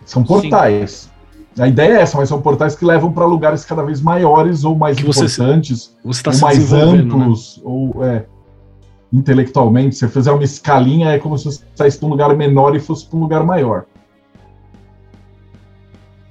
[0.04, 1.10] São portais.
[1.58, 4.76] A ideia é essa, mas são portais que levam para lugares cada vez maiores ou
[4.76, 6.80] mais Que você importantes, Você tá ou mais né?
[6.80, 8.26] amplos, ou é,
[9.12, 9.94] intelectualmente.
[9.94, 12.80] Se você fizer uma escalinha, é como se você saísse para um lugar menor e
[12.80, 13.84] fosse para um lugar maior.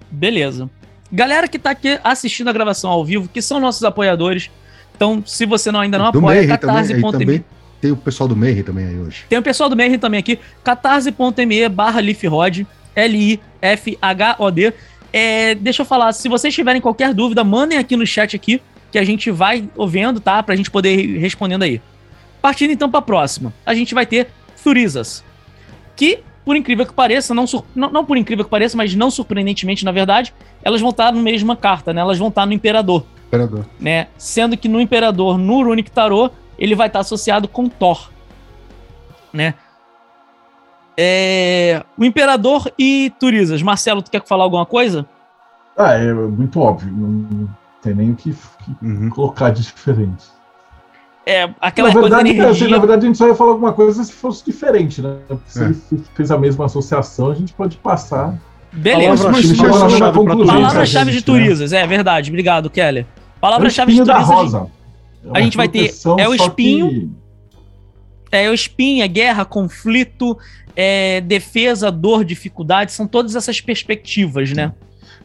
[0.09, 0.69] Beleza.
[1.11, 4.49] Galera que tá aqui assistindo a gravação ao vivo, que são nossos apoiadores.
[4.95, 7.11] Então, se você não, ainda não do apoia, catarse.me.
[7.11, 7.45] também
[7.79, 9.25] tem o pessoal do Mayhem também aí hoje.
[9.29, 12.65] Tem o pessoal do Mayhem também aqui, catarse.me barra Lifrod,
[12.95, 14.73] L-I-F-H-O-D.
[15.13, 18.61] É, deixa eu falar, se vocês tiverem qualquer dúvida, mandem aqui no chat aqui,
[18.91, 20.41] que a gente vai ouvindo, tá?
[20.41, 21.81] Pra gente poder ir respondendo aí.
[22.47, 24.29] Partindo então pra próxima, a gente vai ter
[24.63, 25.21] Thurisas,
[25.97, 29.11] que, por incrível que pareça, não, sur- não, não por incrível que pareça, mas não
[29.11, 30.33] surpreendentemente, na verdade,
[30.63, 31.99] elas vão estar na mesma carta, né?
[31.99, 33.65] Elas vão estar no Imperador Imperador.
[33.77, 34.07] né?
[34.17, 38.09] Sendo que no Imperador, no Runic Tarot, ele vai estar associado com Thor,
[39.33, 39.53] né?
[40.97, 41.83] É...
[41.97, 43.61] O Imperador e Turizas.
[43.61, 45.05] Marcelo, tu quer falar alguma coisa?
[45.77, 46.93] Ah, é muito óbvio.
[46.93, 47.49] Não
[47.81, 49.09] tem nem o que, que Uhum.
[49.09, 50.25] colocar de diferente.
[51.29, 52.49] É aquela na, coisa da verdade, energia.
[52.65, 55.17] assim, na verdade, a gente só ia falar alguma coisa se fosse diferente, né?
[55.27, 55.65] Porque se É.
[55.67, 55.77] ele
[56.15, 58.33] fez a mesma associação, a gente pode passar.
[58.71, 59.23] Beleza.
[60.45, 61.23] Palavra-chave de né?
[61.25, 62.29] Turizas, é verdade.
[62.29, 63.05] Obrigado, Keller.
[63.37, 64.67] O Palavra-chave de rosa.
[65.33, 67.09] É a gente vai ter- é o espinho, que-
[68.31, 70.37] É o espinho, é guerra, conflito,
[70.75, 72.91] é defesa, dor, dificuldade.
[72.91, 74.73] São todas essas perspectivas, né?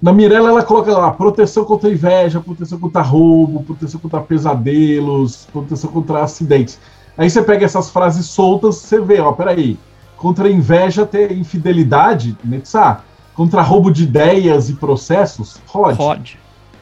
[0.03, 5.93] Na Mirella, ela coloca lá proteção contra inveja, proteção contra roubo, proteção contra pesadelos, proteção
[5.93, 6.81] contra acidentes.
[7.17, 9.79] Aí você pega essas frases soltas, você vê, ó, peraí.
[10.17, 13.03] Contra inveja, ter infidelidade, Netsá.
[13.33, 15.97] Contra roubo de ideias e processos, Rod.
[15.97, 16.31] Rod.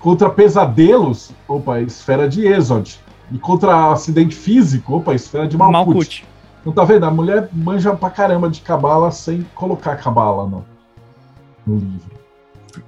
[0.00, 2.98] Contra pesadelos, opa, esfera de Exod.
[3.30, 5.86] E contra acidente físico, opa, esfera de Malkuth.
[5.86, 6.22] Malkuth.
[6.64, 7.04] Não tá vendo?
[7.04, 10.64] A mulher manja pra caramba de cabala sem colocar cabala no,
[11.66, 12.09] no livro.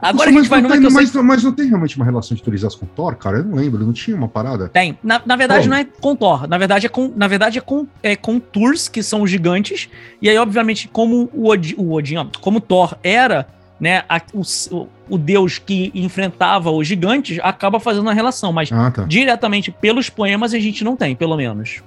[0.00, 1.96] Agora a mas, gente vai numa tem, que eu sei mas, mas não tem realmente
[1.96, 3.38] uma relação de Turizas com Thor, cara?
[3.38, 4.68] Eu não lembro, não tinha uma parada.
[4.68, 4.98] Tem.
[5.02, 6.46] Na, na verdade, não é com Thor.
[6.48, 9.88] Na verdade, é com, na verdade, é com, é com Tours, que são os gigantes.
[10.20, 13.46] E aí, obviamente, como o Odin, o Odin ó, como Thor era
[13.80, 18.90] né, a- o, o deus que enfrentava os gigantes acaba fazendo a relação, mas Ah,
[18.92, 19.02] tá.
[19.04, 21.82] diretamente pelos poemas a gente não tem, pelo menos.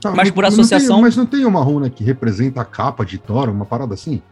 [0.00, 2.64] Tá, mas não- por não tem- associação- mas não tem uma runa que representa a
[2.64, 4.22] capa de Thor, uma parada assim?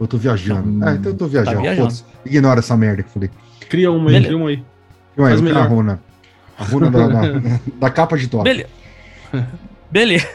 [0.00, 0.68] Eu tô viajando.
[0.68, 1.56] Hum, é, então eu tô viajando.
[1.56, 1.90] tá viajando.
[1.90, 2.04] Foda-se.
[2.24, 3.30] Ignora essa merda que eu falei.
[3.68, 4.24] Cria uma aí, Beleza.
[4.24, 4.64] cria uma aí.
[5.18, 6.02] Ué, Faz eu quero a runa.
[6.58, 7.20] A runa da, da,
[7.78, 8.42] da capa de Thor.
[8.42, 8.68] Beleza.
[9.90, 10.26] Beleza.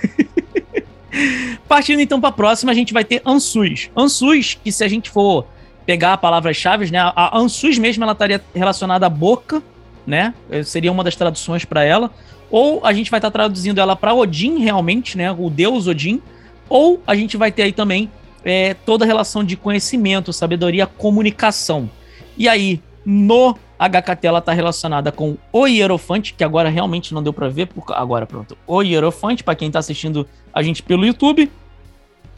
[1.67, 3.89] Partindo então para a próxima, a gente vai ter Ansus.
[3.97, 5.47] Ansus, que se a gente for
[5.85, 6.99] pegar palavras-chave, né?
[6.99, 9.63] A Ansus mesmo ela estaria relacionada à boca,
[10.05, 10.33] né?
[10.51, 12.11] eh, Seria uma das traduções para ela.
[12.51, 15.31] Ou a gente vai estar traduzindo ela para Odin realmente, né?
[15.31, 16.21] O deus Odin.
[16.69, 18.09] Ou a gente vai ter aí também
[18.45, 21.89] eh, toda a relação de conhecimento, sabedoria, comunicação.
[22.37, 27.33] E aí, no HKT ela está relacionada com o Hierofante, que agora realmente não deu
[27.33, 27.83] para ver, por...
[27.93, 28.57] agora pronto.
[28.65, 31.51] O Hierofante, para quem está assistindo a gente pelo YouTube.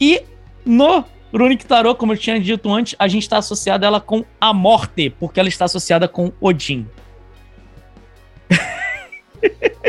[0.00, 0.22] E
[0.64, 4.52] no Runic Tarot, como eu tinha dito antes, a gente está associado ela com a
[4.52, 6.86] morte, porque ela está associada com Odin.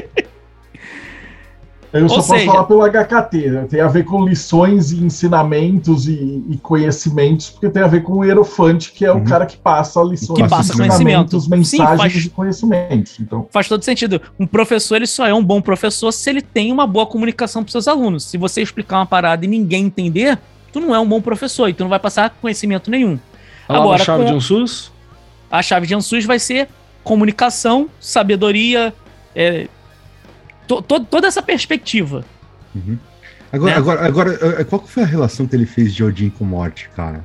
[1.92, 3.66] Eu só Ou posso seja- falar pelo HKT, né?
[3.68, 8.14] tem a ver com lições e ensinamentos e, e conhecimentos, porque tem a ver com
[8.20, 9.22] o Hierofante, que é Uhum.
[9.22, 11.40] o cara que passa lições, Que passa conhecimento.
[11.42, 13.20] Sim, mensagens faz- e conhecimentos.
[13.20, 14.22] Então, Faz todo sentido.
[14.40, 17.72] Um professor, ele só é um bom professor se ele tem uma boa comunicação para
[17.72, 18.24] seus alunos.
[18.24, 20.38] Se você explicar uma parada e ninguém entender,
[20.72, 23.18] tu não é um bom professor e tu não vai passar conhecimento nenhum.
[23.68, 24.92] Agora, Agora, a chave com- de um SUS?
[25.50, 26.68] A chave de Ansus vai ser
[27.04, 28.94] comunicação, sabedoria,
[29.36, 29.68] é,
[30.70, 32.24] to- to- toda essa perspectiva.
[33.52, 33.78] Agora, né?
[33.78, 36.88] agora, agora, eh, qual que foi a relação que ele fez de Odin com morte,
[36.96, 37.24] cara?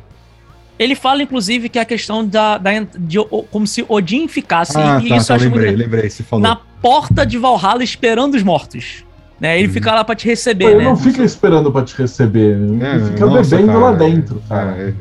[0.78, 3.18] Ele fala, inclusive, que é a questão da, da de,
[3.50, 6.42] como se Odin ficasse, ah, e tá, isso tá, lembrei, muito lembrei, você falou.
[6.42, 9.04] na porta de Valhalla esperando os mortos.
[9.38, 9.58] Né?
[9.58, 9.74] Ele Uhum.
[9.74, 10.84] fica lá pra te receber, ele né?
[10.84, 14.94] não fica esperando pra te receber, É, ele fica nossa, bebendo cara, lá dentro, cara.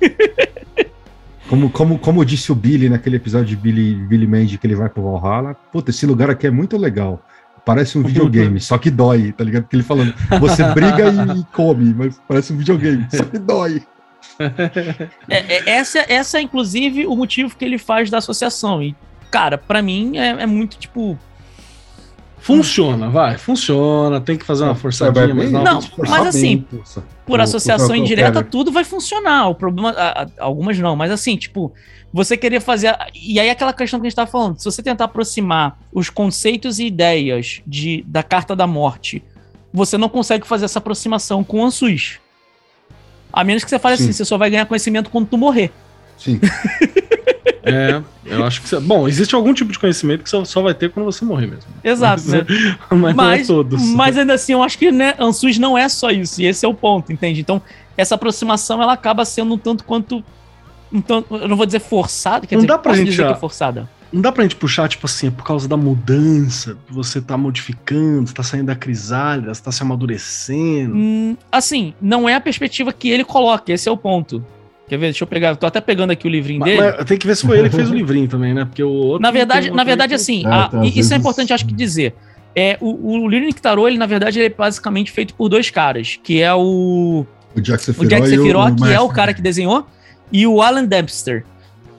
[0.00, 0.52] é.
[1.48, 4.88] Como, como, como disse o Billy naquele episódio de Billy, Billy Mandy que ele vai
[4.88, 7.20] pro Valhalla, puta, esse lugar aqui é muito legal.
[7.64, 9.62] Parece um videogame, só que dói, tá ligado?
[9.62, 13.82] Porque ele falando, você briga e, come, mas parece um videogame, só que dói.
[15.28, 18.82] É, é, essa, essa é, inclusive, o motivo que ele faz da associação.
[18.82, 18.94] E,
[19.30, 21.18] cara, pra mim é, é muito tipo.
[22.42, 24.20] Funciona, vai, funciona.
[24.20, 25.62] Tem que fazer uma forçadinha, É, mas bem- não.
[25.62, 26.80] Não, forçar mas assim, bem.
[27.24, 29.48] Por O- associação indireta, tudo vai funcionar.
[29.48, 29.90] O problema.
[29.90, 31.72] a- a- algumas não, mas assim, tipo,
[32.12, 32.88] você querer fazer.
[32.88, 34.58] a- E aí aquela questão que a gente tá falando.
[34.58, 39.22] Se você tentar aproximar os conceitos e ideias de, da carta da morte,
[39.72, 42.18] você não consegue fazer essa aproximação com o Ansus.
[43.32, 44.02] A menos que você fale Sim.
[44.02, 45.70] assim, você só vai ganhar conhecimento quando tu morrer.
[46.18, 46.40] Sim.
[47.64, 48.68] É, eu acho que.
[48.68, 51.46] você- Bom, existe algum tipo de conhecimento que só, só vai ter quando você morrer
[51.46, 51.70] mesmo.
[51.84, 52.46] Exato, Mas, né?
[52.90, 53.82] Mas, não é Mas, todos.
[53.82, 56.68] mas ainda assim, eu acho que né, Ansus não é só isso, e esse é
[56.68, 57.40] o ponto, entende?
[57.40, 57.62] Então,
[57.96, 60.22] essa aproximação ela acaba sendo um tanto quanto.
[60.92, 63.28] Um tanto, eu não vou dizer forçada, quer Não dizer, dá pra gente dizer já-
[63.28, 63.88] que é forçada.
[64.12, 68.26] Não dá pra gente puxar, tipo assim, é por causa da mudança, você tá modificando,
[68.28, 70.94] você tá saindo da crisálida, você tá se amadurecendo.
[70.94, 74.44] Hum, assim, não é a perspectiva que ele coloca, esse é o ponto.
[74.92, 75.06] Quer ver?
[75.06, 75.56] Deixa eu pegar.
[75.56, 76.94] Tô até pegando aqui o livrinho Mas, dele.
[76.98, 78.66] mas tem que ver se foi ele que fez o livrinho também, né?
[78.66, 79.22] Porque o outro.
[79.22, 81.72] na verdade, na verdade assim, É, a- às e- isso é vezes- importante, acho que
[81.72, 82.14] dizer.
[82.54, 86.18] É, o, o Lyric Tarot, ele, na verdade, ele é basicamente feito por dois caras,
[86.22, 87.24] que é o
[87.56, 88.08] O Jack o Sephiroth,
[88.74, 89.86] Jack que é o cara que desenhou,
[90.30, 91.42] e o Alan Dempster.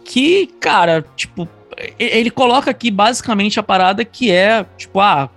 [0.05, 1.49] Que, cara, tipo,
[1.97, 5.31] ele coloca aqui basicamente a parada que é, tipo, ah,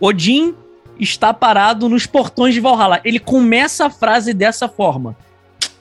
[0.00, 0.52] Odin
[0.98, 3.00] está parado nos portões de Valhalla.
[3.04, 5.14] Ele começa a frase dessa forma.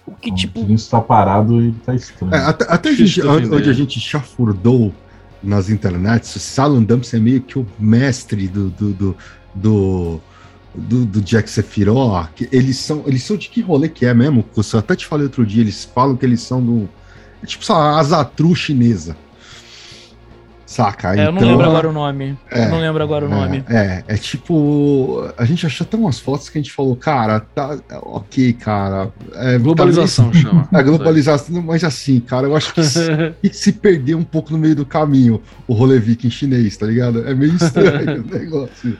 [0.05, 2.33] O que, O tipo, Jim está parado e tá estranho.
[2.33, 4.93] É, até até a gente, onde a gente chafurdou
[5.43, 9.17] nas internets, o Salon Dumps é meio que o mestre do, do, do,
[9.55, 10.21] do,
[10.75, 12.29] do- do Jack Sephiroth.
[12.51, 14.45] Eles são, eles são de que rolê que é mesmo?
[14.55, 16.89] Eu até te falei outro dia, eles falam que eles são do.
[17.41, 19.15] é tipo, sei lá, a Azatru chinesa.
[20.71, 21.13] Saca?
[21.19, 22.37] é, eu não lembro agora o nome.
[22.49, 23.61] É, eu não lembro agora o nome.
[23.69, 25.29] É, é tipo.
[25.37, 27.77] A gente achou até umas fotos que a gente falou, cara, tá.
[28.03, 29.11] Ok, cara.
[29.35, 30.61] É, Globalização chama.
[30.71, 33.01] talvez- A globalização, mas assim, cara, eu acho que se,
[33.51, 37.27] se perder um pouco no meio do caminho o rolê viking chinês, tá ligado?
[37.27, 38.97] É meio estranho o negócio.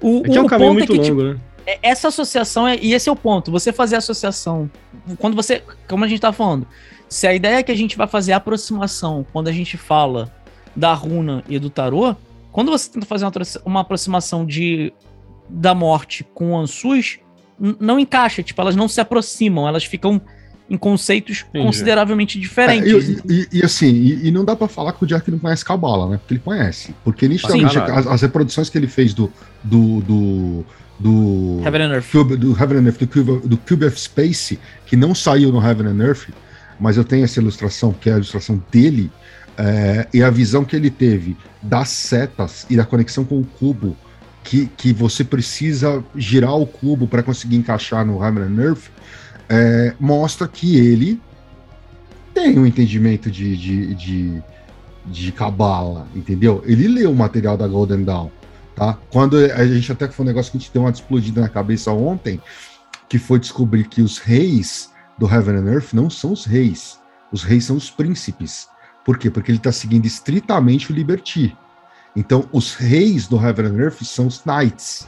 [0.00, 1.40] O, É que é um o caminho ponto muito é que, tipo, longo, né?
[1.66, 4.70] é- essa associação, é, e esse é o ponto, você fazer associação,
[5.18, 6.66] quando você, como a gente tá falando,
[7.08, 10.32] se a ideia é que a gente vai fazer aproximação, quando a gente fala
[10.74, 12.14] da runa e do tarô,
[12.52, 13.26] quando você tenta fazer
[13.64, 14.92] uma, aproximação de
[15.48, 17.18] da morte com o Ansus,
[17.58, 20.20] não encaixa, tipo, elas não se aproximam, elas ficam
[20.68, 21.64] em conceitos Entendi.
[21.64, 23.08] consideravelmente É, diferentes.
[23.08, 25.64] e, e- e assim, e, e não dá pra falar que o Jack não conhece
[25.64, 26.16] Cabala, né?
[26.18, 26.94] Porque ele conhece.
[27.04, 29.32] Porque nitidamente as, as reproduções que ele fez do,
[29.62, 30.64] do, do,
[30.98, 32.10] do Heaven and Earth.
[32.10, 35.64] Cube, do Heaven and Earth, do Cube, do Cube of Space, que não saiu no
[35.64, 36.28] Heaven and Earth,
[36.78, 39.10] mas eu tenho essa ilustração, que é a ilustração dele,
[39.58, 43.96] é, e a visão que ele teve das setas e da conexão com o cubo,
[44.44, 48.76] que, que você precisa girar o cubo para conseguir encaixar no Heaven and
[49.48, 51.20] é, mostra que ele
[52.34, 54.42] tem um entendimento de, de, de,
[55.06, 56.62] de cabala, entendeu?
[56.66, 58.30] Ele leu o material da Golden Dawn,
[58.74, 58.98] tá?
[59.10, 61.90] Quando a gente até foi um negócio que a gente deu uma explodida na cabeça
[61.92, 62.40] ontem,
[63.08, 67.00] que foi descobrir que os reis do Heaven and Earth não são os reis,
[67.32, 68.68] os reis são os príncipes.
[69.04, 69.30] Por quê?
[69.30, 71.56] Porque ele está seguindo estritamente o Liberty.
[72.14, 75.06] Então, os reis do Heaven and Earth são os Knights.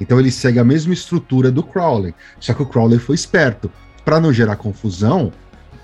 [0.00, 2.14] Então, ele segue a mesma estrutura do Crowley.
[2.40, 3.70] Só que o Crowley foi esperto.
[4.04, 5.32] Para não gerar confusão,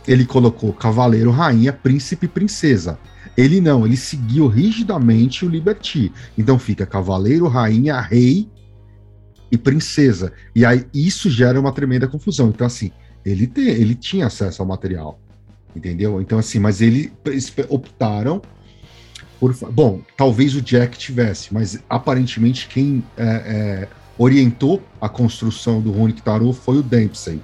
[0.07, 2.99] ele colocou cavaleiro, rainha, príncipe e princesa.
[3.37, 6.13] Ele não, ele seguiu rigidamente o Liberty.
[6.37, 8.49] Então fica cavaleiro, rainha, rei
[9.51, 10.33] e princesa.
[10.55, 12.49] E aí isso gera uma tremenda confusão.
[12.49, 12.91] Então, assim,
[13.25, 15.19] ele, te, ele tinha acesso ao material.
[15.75, 16.21] Entendeu?
[16.21, 17.13] Então, assim, mas ele
[17.69, 18.43] optaram
[19.41, 19.55] por.
[19.71, 26.21] Bom, talvez o Jack tivesse, mas aparentemente quem é, é, orientou a construção do Runic
[26.21, 27.41] Tarot foi o Dempsey,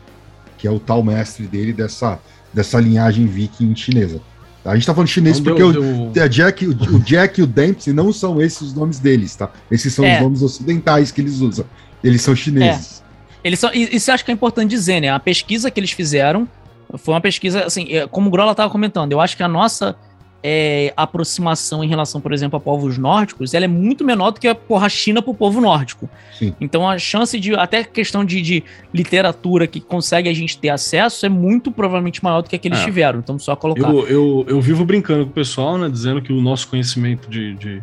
[0.59, 2.21] que é o tal mestre dele dessa
[2.53, 4.21] dessa linhagem viking chinesa.
[4.65, 6.29] A gente tá falando chinês não porque deu, o, deu...
[6.29, 9.51] Jack, o, o, Jack e o Dempsey não são esses os nomes deles, tá?
[9.71, 10.17] Esses são é.
[10.17, 11.65] os nomes ocidentais que eles usam.
[12.05, 13.03] Eles são chineses.
[13.43, 15.11] Eles são, isso eu acho que é importante dizer, né?
[15.11, 16.49] A pesquisa que eles fizeram
[16.97, 19.97] foi uma pesquisa, assim, é, como o Grola estava comentando, eu acho que a nossa
[20.43, 24.47] é, aproximação em relação, por exemplo, a povos nórdicos, ela é muito menor do que
[24.47, 26.09] a porra China para o povo nórdico.
[26.33, 26.55] Sim.
[26.61, 28.65] Então a chance de, até questão de, de,
[28.95, 32.81] literatura que consegue a gente ter acesso é muito provavelmente maior do que, que eles
[32.81, 32.85] é.
[32.85, 33.19] tiveram.
[33.19, 33.89] Então só colocar.
[33.89, 37.55] Eu, eu, eu, vivo brincando com o pessoal, né, dizendo que o nosso conhecimento de,
[37.55, 37.83] de,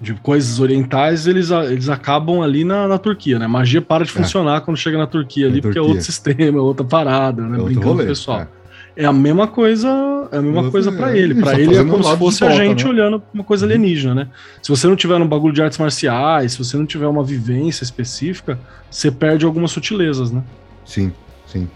[0.00, 3.46] de coisas orientais, eles, eles acabam ali na, na Turquia, né?
[3.46, 4.14] Magia para de é.
[4.14, 5.90] funcionar quando chega na Turquia ali, na porque Turquia.
[5.90, 7.58] é outro sistema, é outra parada, né?
[7.58, 8.40] É brincando com o pessoal.
[8.40, 8.58] É
[8.98, 9.88] é a mesma coisa,
[10.32, 11.36] é a mesma coisa para ele.
[11.36, 12.90] Para ele é como se fosse volta, a gente né?
[12.90, 13.70] olhando uma coisa uhum.
[13.70, 14.28] alienígena, né?
[14.60, 17.84] Se você não tiver um bagulho de artes marciais, se você não tiver uma vivência
[17.84, 18.58] específica,
[18.90, 20.42] você perde algumas sutilezas, né?
[20.84, 21.12] Sim,
[21.46, 21.68] sim.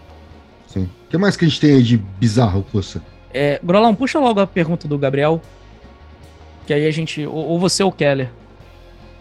[0.67, 0.91] Sim.
[1.07, 3.01] O que mais que a gente tem aí de bizarro, Coça?
[3.33, 5.41] É, Grolão, puxa logo a pergunta do Gabriel.
[6.67, 7.27] Que aí a gente.
[7.27, 8.31] Ou, ou você ou o Keller.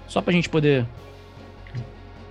[0.08, 0.86] Só pra gente poder.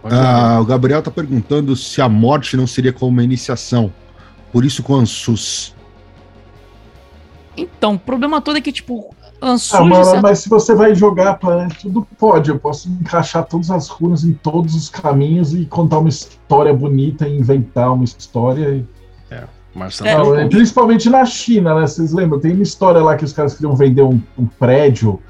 [0.04, 3.92] Ah, o Gabriel tá perguntando se a morte não seria como uma iniciação.
[4.52, 5.74] Por isso com Ansus.
[7.56, 9.74] Então, o problema todo é que, tipo, Ansus.
[9.74, 10.22] Ah, mas, certo...
[10.22, 12.50] mas se você vai jogar para tudo pode.
[12.50, 17.28] Eu posso encaixar todas as runas em todos os caminhos e contar uma história bonita
[17.28, 18.76] e inventar uma história.
[18.76, 18.99] É.
[19.74, 20.34] Marcelo.
[20.34, 21.86] É, principalmente na China, né?
[21.86, 22.40] Vocês lembram?
[22.40, 25.20] Tem uma história lá que os caras queriam vender um, um prédio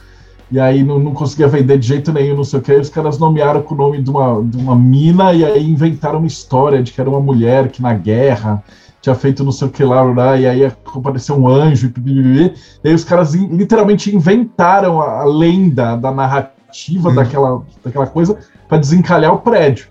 [0.50, 2.72] e aí não, não, conseguia vender de jeito nenhum, não sei o que.
[2.72, 6.18] Aí os caras nomearam com o nome de uma, de uma mina e aí inventaram
[6.18, 8.62] uma história de que era uma mulher que na guerra
[9.00, 12.52] tinha feito não sei o que lá, lá e aí apareceu um anjo, e,
[12.84, 17.14] e aí os caras literalmente inventaram a, a lenda da narrativa hum.
[17.14, 18.38] daquela, daquela coisa
[18.68, 19.88] para desencalhar o prédio.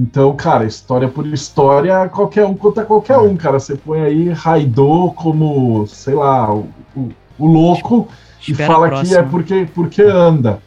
[0.00, 3.58] Então, cara, história por história, qualquer um conta qualquer um, cara.
[3.58, 8.06] Você põe aí Raidô como, sei lá, o, o, o louco
[8.40, 10.60] Espera e fala que é porque, porque anda.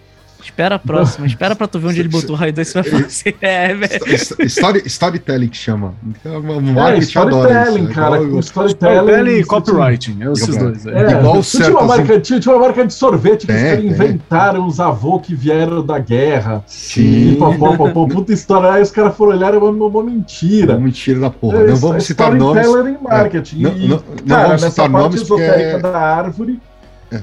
[0.43, 2.91] Espera a próxima, espera pra tu ver onde ele botou o raio 2, você vai
[2.91, 3.35] fazer.
[3.41, 4.45] É, velho.
[4.45, 5.93] Story, storytelling que chama.
[6.23, 8.21] É, storytelling, cara.
[8.39, 10.17] Storytelling, storytelling e copywriting.
[10.21, 10.85] É esses dois.
[10.85, 10.91] É.
[10.91, 14.65] É, Igual certo, tinha, uma marca, tinha, tinha, uma marca de sorvete que é, inventaram
[14.67, 16.63] os avôs que vieram da guerra.
[16.67, 17.31] Sim.
[17.31, 18.71] E, pô, pô, pô, pô, puta história.
[18.71, 20.73] Aí os caras foram olhar e uma, uma mentira.
[20.73, 21.59] Uma mentira da porra.
[21.59, 22.65] É, não vamos citar nomes.
[22.65, 23.61] Storytelling em marketing.
[23.61, 25.77] Não, não, não, cara, vamos citar nomes porque...
[25.81, 26.70] da árvore é.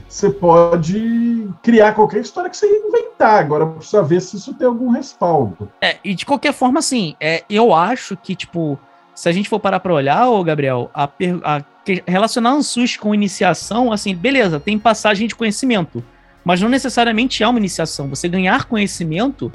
[0.09, 3.41] Você pode criar qualquer história que você inventar.
[3.41, 5.71] Agora precisa ver se isso tem algum respaldo.
[5.81, 8.79] É, e de qualquer forma, assim, é, eu acho que, tipo,
[9.15, 11.09] se a gente for parar para olhar, ô Gabriel, a,
[11.43, 11.65] a,
[12.07, 16.05] relacionar um SUS com iniciação, assim, beleza, tem passagem de conhecimento,
[16.45, 18.09] mas não necessariamente é uma iniciação.
[18.09, 19.51] Você ganhar conhecimento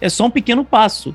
[0.00, 1.14] é só um pequeno passo.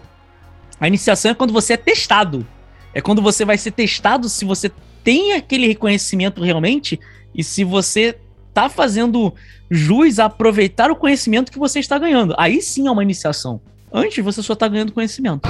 [0.79, 2.45] A iniciação é quando você é testado.
[2.93, 4.71] É quando você vai ser testado se você
[5.03, 6.99] tem aquele reconhecimento realmente
[7.33, 8.17] e se você
[8.53, 9.33] tá fazendo
[9.69, 12.35] jus a aproveitar o conhecimento que você está ganhando.
[12.37, 13.61] Aí sim é uma iniciação.
[13.91, 15.47] Antes você só está ganhando conhecimento.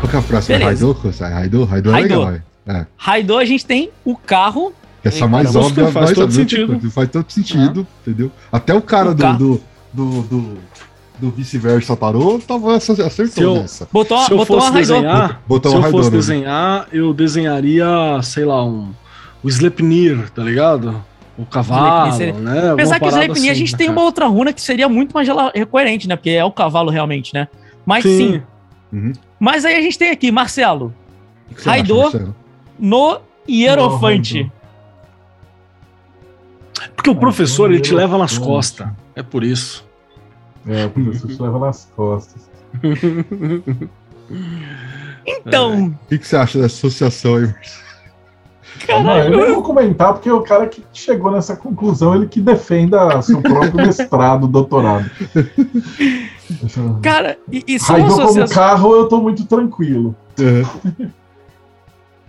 [0.00, 0.58] Qual que é a próxima?
[0.58, 0.92] Raidô?
[0.92, 1.64] Raidô?
[1.64, 2.32] Raidô é legal.
[2.66, 2.86] É.
[2.96, 4.72] Raidô a gente tem o carro
[5.04, 6.90] essa mais óbvia faz todo sentido.
[6.90, 8.30] Faz todo sentido, entendeu?
[8.50, 9.60] Até o cara o do, do,
[9.92, 10.58] do, do
[11.20, 13.88] do vice-versa tarô, tava acertou Se eu- nessa.
[13.90, 16.16] Botou, Se eu botou fosse desenhar, Botou se eu fosse né?
[16.16, 17.86] desenhar, eu desenharia,
[18.22, 18.90] sei lá, um
[19.42, 21.04] o Sleipnir, tá ligado?
[21.36, 22.70] O cavalo, seria- né?
[22.70, 24.88] Apesar que o parada Sleipnir a assim, gente né, tem uma outra runa que seria
[24.88, 25.26] muito mais
[25.70, 26.14] coerente, né?
[26.14, 27.48] Porque é o cavalo realmente, né?
[27.84, 28.40] Mas sim.
[28.92, 29.12] Uhum.
[29.40, 30.94] Mas aí a gente tem aqui, Marcelo,
[31.64, 32.34] Marcelo?
[32.78, 33.18] no
[33.48, 34.50] Hierofante.
[36.94, 38.88] Porque o professor, ele te leva nas costas.
[39.14, 39.86] É por isso.
[40.66, 42.48] É, o professor te leva nas costas.
[45.26, 47.88] Então, O que, que você acha dessa associação aí, Marcelo?
[49.04, 53.20] Não, eu nem vou comentar, porque o cara que chegou nessa conclusão, ele que defenda
[53.22, 55.10] seu próprio mestrado, doutorado.
[57.02, 58.56] Cara, e, e são Raidô como associações.
[58.56, 60.14] carro, eu tô muito tranquilo.
[60.38, 61.10] Uhum.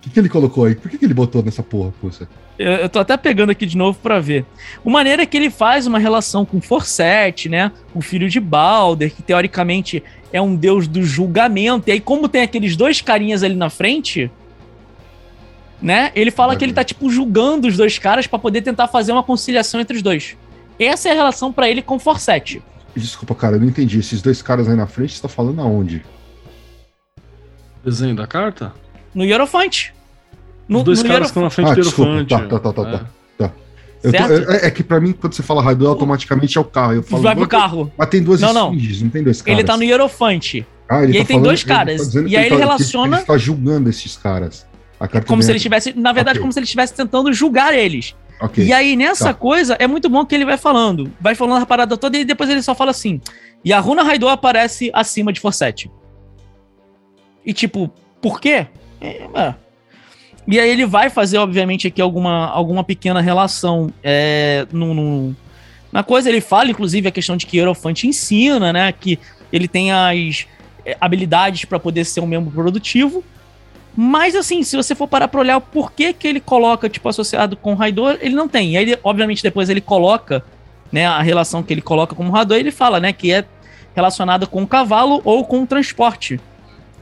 [0.00, 0.74] O que, que ele colocou aí?
[0.74, 2.26] Por que, que ele botou nessa porra, puxa?
[2.58, 4.46] Eu, eu tô até pegando aqui de novo pra ver.
[4.82, 7.70] Uma maneira que ele faz uma relação com Forset, né?
[7.94, 11.90] O filho de Balder, que teoricamente é um deus do julgamento.
[11.90, 14.30] E aí, como tem aqueles dois carinhas ali na frente,
[15.82, 16.12] né?
[16.14, 19.22] Ele fala que ele tá, tipo, julgando os dois caras pra poder tentar fazer uma
[19.22, 20.34] conciliação entre os dois.
[20.78, 22.62] Essa é a relação pra ele com Forset.
[22.96, 23.98] Desculpa, cara, eu não entendi.
[23.98, 26.02] Esses dois caras aí na frente, você tá falando aonde?
[27.84, 28.72] Desenho da carta?
[29.14, 29.92] No Hierofante.
[30.68, 32.10] No, Os dois no caras estão na frente Ah, do desculpa.
[32.12, 32.28] elefante.
[32.48, 32.92] Tá, tá, tá, tá, É.
[33.38, 33.52] tá.
[34.02, 36.94] Eu tô- é, é que pra mim, quando você fala Raidô, automaticamente é o carro.
[36.94, 37.92] Eu falo, Vai pro carro.
[37.98, 38.72] Mas tem duas Não, não.
[38.74, 39.58] esfinges, não tem dois caras.
[39.58, 40.66] Ele tá no Hierofante.
[40.88, 42.60] Ah, ele e aí tem dois ele tá caras, dizendo e aí ele tá- que
[42.62, 44.66] relaciona- Ele está julgando esses caras.
[45.26, 46.40] Como se ele estivesse, na verdade, Ok.
[46.42, 48.14] como se ele estivesse tentando julgar eles.
[48.40, 48.64] Ok.
[48.64, 49.34] E aí, nessa Tá.
[49.34, 51.10] coisa, é muito bom que ele vai falando.
[51.20, 53.20] Vai falando a parada toda e depois ele só fala assim.
[53.64, 55.90] E a Runa Raidô aparece acima de Forset.
[57.44, 57.90] E tipo,
[58.20, 58.66] por quê?
[59.00, 59.54] É, é.
[60.46, 65.36] E aí ele vai fazer, obviamente, aqui alguma, alguma pequena relação é, no, no-
[65.92, 66.28] na coisa.
[66.28, 68.90] Ele fala, inclusive, a questão de que Hierofante ensina, né?
[68.92, 69.18] Que
[69.52, 70.46] ele tem as
[70.84, 73.22] é, habilidades para poder ser um membro produtivo.
[73.96, 77.56] Mas assim, se você for parar pra olhar o porquê que ele coloca, tipo, associado
[77.56, 78.72] com o Raidor, ele não tem.
[78.72, 80.44] E aí, obviamente, depois ele coloca,
[80.92, 83.44] né, a relação que ele coloca como Raidor, ele fala, né, que é
[83.94, 86.40] relacionada com o cavalo ou com o transporte.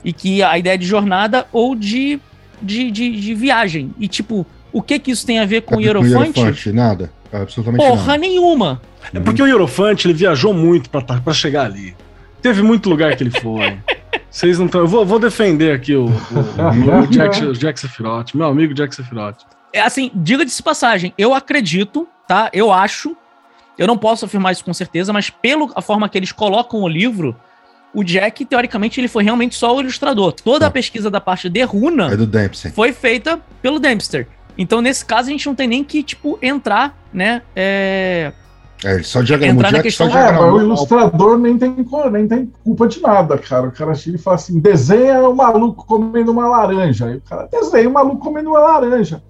[0.04, 2.20] E que a ideia de jornada ou de,
[2.62, 3.92] de, de, de viagem.
[3.98, 6.72] E, tipo, o que que isso tem a ver com o Com Hierofante?
[6.72, 7.12] Nada.
[7.32, 8.18] Absolutamente Porra nada.
[8.18, 8.80] nenhuma.
[9.12, 11.94] É porque o Hierofante, ele viajou muito pra, tá- chegar ali.
[12.40, 13.78] Teve muito lugar que ele foi.
[14.30, 14.82] Vocês não estão.
[14.82, 18.94] Eu vou, vou defender aqui o, o, o Jack, o Jack Sephiroth, meu amigo Jack
[18.94, 19.38] Sephiroth.
[19.72, 22.48] É assim, diga-se passagem, eu acredito, tá?
[22.52, 23.16] Eu acho,
[23.76, 27.36] eu não posso afirmar isso com certeza, mas pela forma que eles colocam o livro,
[27.94, 30.32] o Jack, teoricamente, ele foi realmente só o ilustrador.
[30.32, 30.72] Toda a Tá.
[30.72, 34.26] pesquisa da parte de runa É foi feita pelo Dempster.
[34.56, 37.42] Então, nesse caso, a gente não tem nem que, tipo, entrar, né?
[37.54, 38.32] É...
[38.84, 39.56] É, ele só diagramou.
[39.56, 40.60] Entrar O na Jack só questão- É, o diagramou.
[40.60, 41.74] ilustrador nem tem,
[42.12, 43.66] nem tem culpa de nada, cara.
[43.68, 47.06] O cara chega e fala assim: desenha o maluco comendo uma laranja.
[47.06, 49.20] Aí o cara desenha o maluco comendo uma laranja.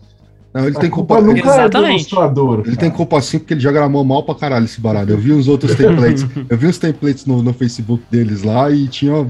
[0.60, 1.26] Não, ele A tem culpa culpa.
[1.28, 2.00] nunca Ele, é do Exatamente.
[2.00, 2.54] ilustrador.
[2.54, 2.76] ele cara.
[2.76, 5.10] tem culpa sim porque ele diagramou mal pra caralho esse baralho.
[5.10, 6.26] Eu vi uns outros templates.
[6.48, 9.26] eu vi uns templates no, no Facebook deles lá e tinha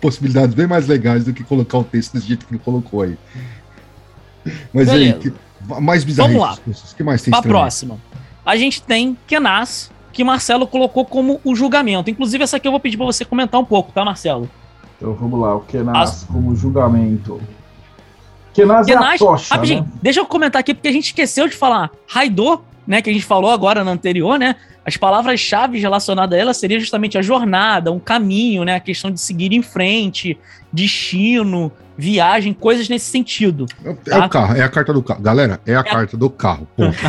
[0.00, 3.16] possibilidades bem mais legais do que colocar o texto desse jeito que ele colocou aí.
[4.72, 5.18] Mas aí, Beleza.
[5.20, 5.32] que,
[5.80, 6.28] mais bizarro.
[6.32, 6.58] Vamos lá.
[6.66, 7.54] O que mais tem Pra estranho?
[7.56, 7.96] próxima.
[8.44, 12.10] A gente tem Kenas, que Marcelo colocou como o julgamento.
[12.10, 14.50] Inclusive, essa aqui eu vou pedir pra você comentar um pouco, tá, Marcelo?
[14.98, 17.40] Então vamos lá, o Kenas As- como julgamento.
[18.54, 19.88] Kenas é a tocha, rapidinho, né?
[20.00, 21.90] deixa eu comentar aqui, porque a gente esqueceu de falar.
[22.06, 24.54] Raidô, né, que a gente falou agora na anterior, né?
[24.86, 28.76] As palavras-chave relacionadas a ela seria justamente a jornada, um caminho, né?
[28.76, 30.38] A questão de seguir em frente,
[30.72, 33.66] destino, viagem, coisas nesse sentido.
[33.84, 34.26] É, é Tá.
[34.26, 35.22] o carro, é a carta do carro.
[35.22, 36.68] Galera, é a carta do carro.
[36.76, 36.96] ponto.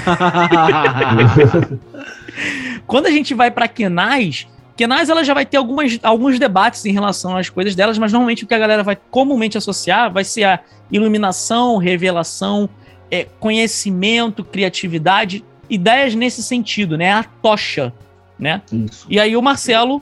[2.88, 6.91] Quando a gente vai para Kenais, Kenais ela já vai ter algumas, alguns debates em
[6.91, 10.43] relação às coisas delas, mas normalmente o que a galera vai comumente associar vai ser
[10.43, 10.60] a
[10.91, 12.69] iluminação, revelação,
[13.10, 17.14] é, conhecimento, criatividade, ideias nesse sentido, né?
[17.14, 17.93] A tocha,
[18.38, 18.61] né?
[18.72, 19.07] Isso.
[19.10, 20.02] E aí o Marcelo,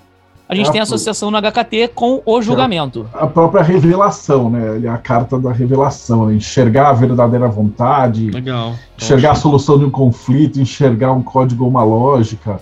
[0.49, 3.07] a gente Ah, tem a associação no HKT com o julgamento.
[3.13, 4.81] A própria revelação, né?
[4.83, 6.35] É a carta da revelação, né?
[6.35, 8.73] enxergar a verdadeira vontade, Legal.
[8.97, 12.59] enxergar a solução de um conflito, enxergar um código ou uma lógica.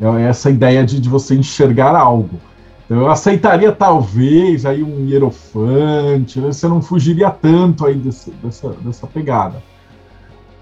[0.00, 2.38] É essa ideia de, de você enxergar algo.
[2.84, 6.52] Então, eu aceitaria talvez aí um hierofante, né?
[6.52, 9.62] você não fugiria tanto aí desse- dessa, dessa pegada.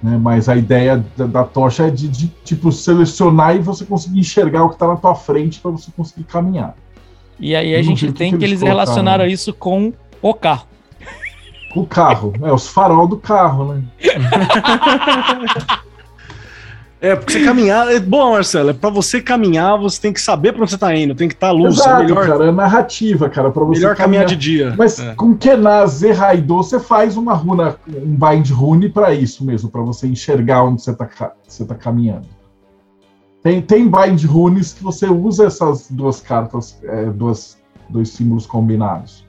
[0.03, 0.19] Né?
[0.21, 4.65] Mas a ideia da, da tocha é de, de, tipo selecionar e você conseguir enxergar
[4.65, 6.75] o que está na tua frente para você conseguir caminhar.
[7.39, 9.93] E aí a gente tem que que eles eles relacionaram isso com
[10.23, 10.67] o carro.
[11.75, 13.83] O carro, é os farol do carro, né?
[17.01, 17.93] É, porque você caminhar.
[17.93, 20.95] É bom, Marcelo, é pra você caminhar, você tem que saber pra onde você tá
[20.95, 21.77] indo, tem que estar tá luz.
[21.77, 24.75] Exato, é melhor, cara, é narrativa, cara, pra você melhor caminhar de dia.
[24.77, 25.15] Mas É.
[25.15, 29.83] com Kenaz e Raidô, você faz uma runa, um bind rune pra isso mesmo, pra
[29.83, 32.27] você enxergar onde você tá, você tá caminhando.
[33.43, 37.59] Tem, tem bind runes que você usa essas duas cartas, é, duas,
[37.91, 39.26] dois símbolos combinados.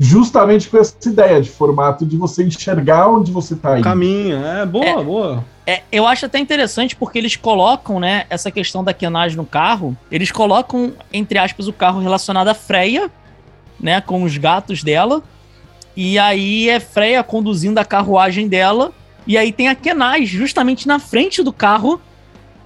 [0.00, 3.84] Justamente com essa ideia de formato de você enxergar onde você tá indo.
[3.84, 5.02] Caminho, é boa, É.
[5.02, 5.44] boa.
[5.66, 9.96] É, eu acho até interessante porque eles colocam, né, essa questão da quenagem no carro,
[10.10, 13.10] eles colocam, entre aspas, o carro relacionado a Freya,
[13.78, 15.22] né, com os gatos dela,
[15.96, 18.92] e aí é Freya conduzindo a carruagem dela,
[19.26, 22.00] e aí tem a quenagem justamente na frente do carro,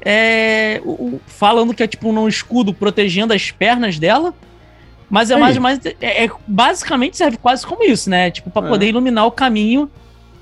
[0.05, 4.33] é, o- o- falando que é tipo um escudo protegendo as pernas dela,
[5.13, 8.71] mas é mais, mais é, é- basicamente serve quase como isso, né, tipo, para É.
[8.71, 9.91] poder iluminar o caminho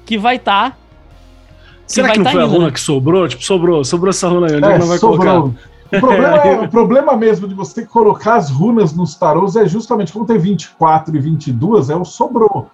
[0.06, 0.78] que vai estar
[1.86, 2.72] Será vai que não tá foi a indo, runa né?
[2.72, 3.26] que sobrou?
[3.28, 4.56] Tipo, sobrou, sobrou essa runa aí.
[4.56, 5.18] Onde é, É, não vai sobrou.
[5.42, 5.60] colocar?
[5.92, 10.12] O problema, é- o problema mesmo de você colocar as runas nos tarôs é justamente
[10.12, 12.70] como tem 24 e 22, é o sobrou.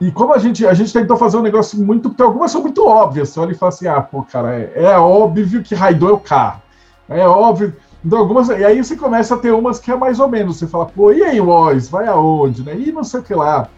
[0.00, 2.10] E como a gente, a gente tentou fazer um negócio muito.
[2.10, 3.30] Porque algumas são muito óbvias.
[3.30, 6.20] Você olha e fala assim: ah, pô, cara, é, é óbvio que Raidô é o
[6.20, 6.62] carro.
[7.08, 7.74] É óbvio.
[8.08, 10.56] Então, algumas, e aí você começa a ter umas que é mais ou menos.
[10.56, 12.62] Você fala, pô, e aí, Woz, vai aonde?
[12.62, 12.74] Né?
[12.74, 13.68] E não sei o que lá.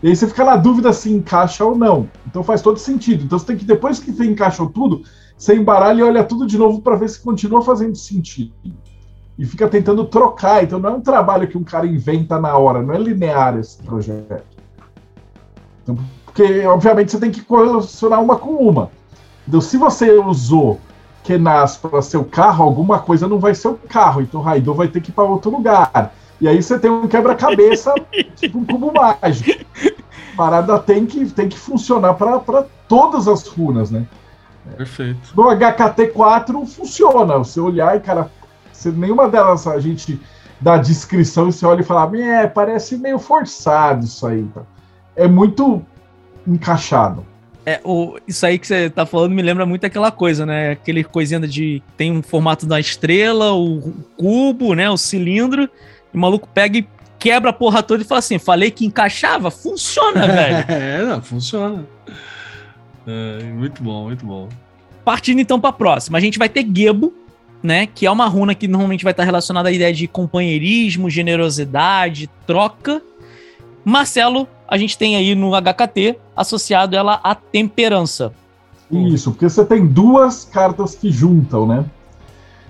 [0.00, 2.08] E aí você fica na dúvida se encaixa ou não.
[2.24, 3.24] Então faz todo sentido.
[3.24, 5.02] Então você tem que, depois que você encaixou tudo,
[5.36, 8.52] você embaralha e olha tudo de novo para ver se continua fazendo sentido.
[9.36, 10.62] E fica tentando trocar.
[10.62, 13.82] Então não é um trabalho que um cara inventa na hora, não é linear esse
[13.82, 14.44] projeto.
[15.82, 18.92] Então, porque, obviamente, você tem que correlacionar uma com uma.
[19.48, 20.78] Então, se você usou
[21.22, 24.20] Kenas para ser o carro, alguma coisa não vai ser o carro.
[24.20, 26.12] Então, o Raidô vai ter que ir para outro lugar.
[26.40, 27.94] E aí você tem um quebra-cabeça,
[28.34, 29.64] tipo um cubo mágico.
[30.32, 34.06] A parada tem que, tem que funcionar para todas as runas, né?
[34.76, 35.32] Perfeito.
[35.36, 37.38] No HKT4 funciona.
[37.38, 38.30] Você olhar e, cara,
[38.72, 40.20] se nenhuma delas a gente
[40.60, 44.44] dá descrição e você olha e fala, é, parece meio forçado isso aí.
[44.54, 44.62] tá?"
[45.14, 45.82] É muito
[46.46, 47.24] encaixado.
[47.64, 50.72] É, o, isso aí que você tá falando me lembra muito aquela coisa, né?
[50.72, 51.82] Aquele coisinha de.
[51.96, 54.90] Tem um formato da estrela, o cubo, né?
[54.90, 55.70] O cilindro.
[56.12, 56.86] E o maluco pega e
[57.18, 59.50] quebra a porra toda e fala assim: falei que encaixava?
[59.50, 60.64] Funciona, velho.
[60.68, 61.86] é, não, funciona.
[63.06, 64.48] É, muito bom, muito bom.
[65.04, 67.12] Partindo então pra próxima, a gente vai ter Gebo,
[67.62, 67.86] né?
[67.86, 73.00] Que é uma runa que normalmente vai estar relacionada à ideia de companheirismo, generosidade, troca.
[73.84, 78.32] Marcelo, a gente tem aí no HKT associado ela à temperança.
[78.90, 81.84] Isso, porque você tem duas cartas que juntam, né?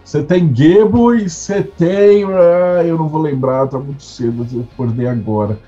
[0.05, 2.25] Você tem Gebo e você tem.
[2.25, 5.59] ah, eu não vou lembrar, tá muito cedo, eu acordei agora.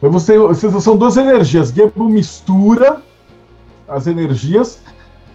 [0.00, 1.70] Mas você, você- são duas energias.
[1.70, 3.00] Gebo mistura
[3.88, 4.78] as energias.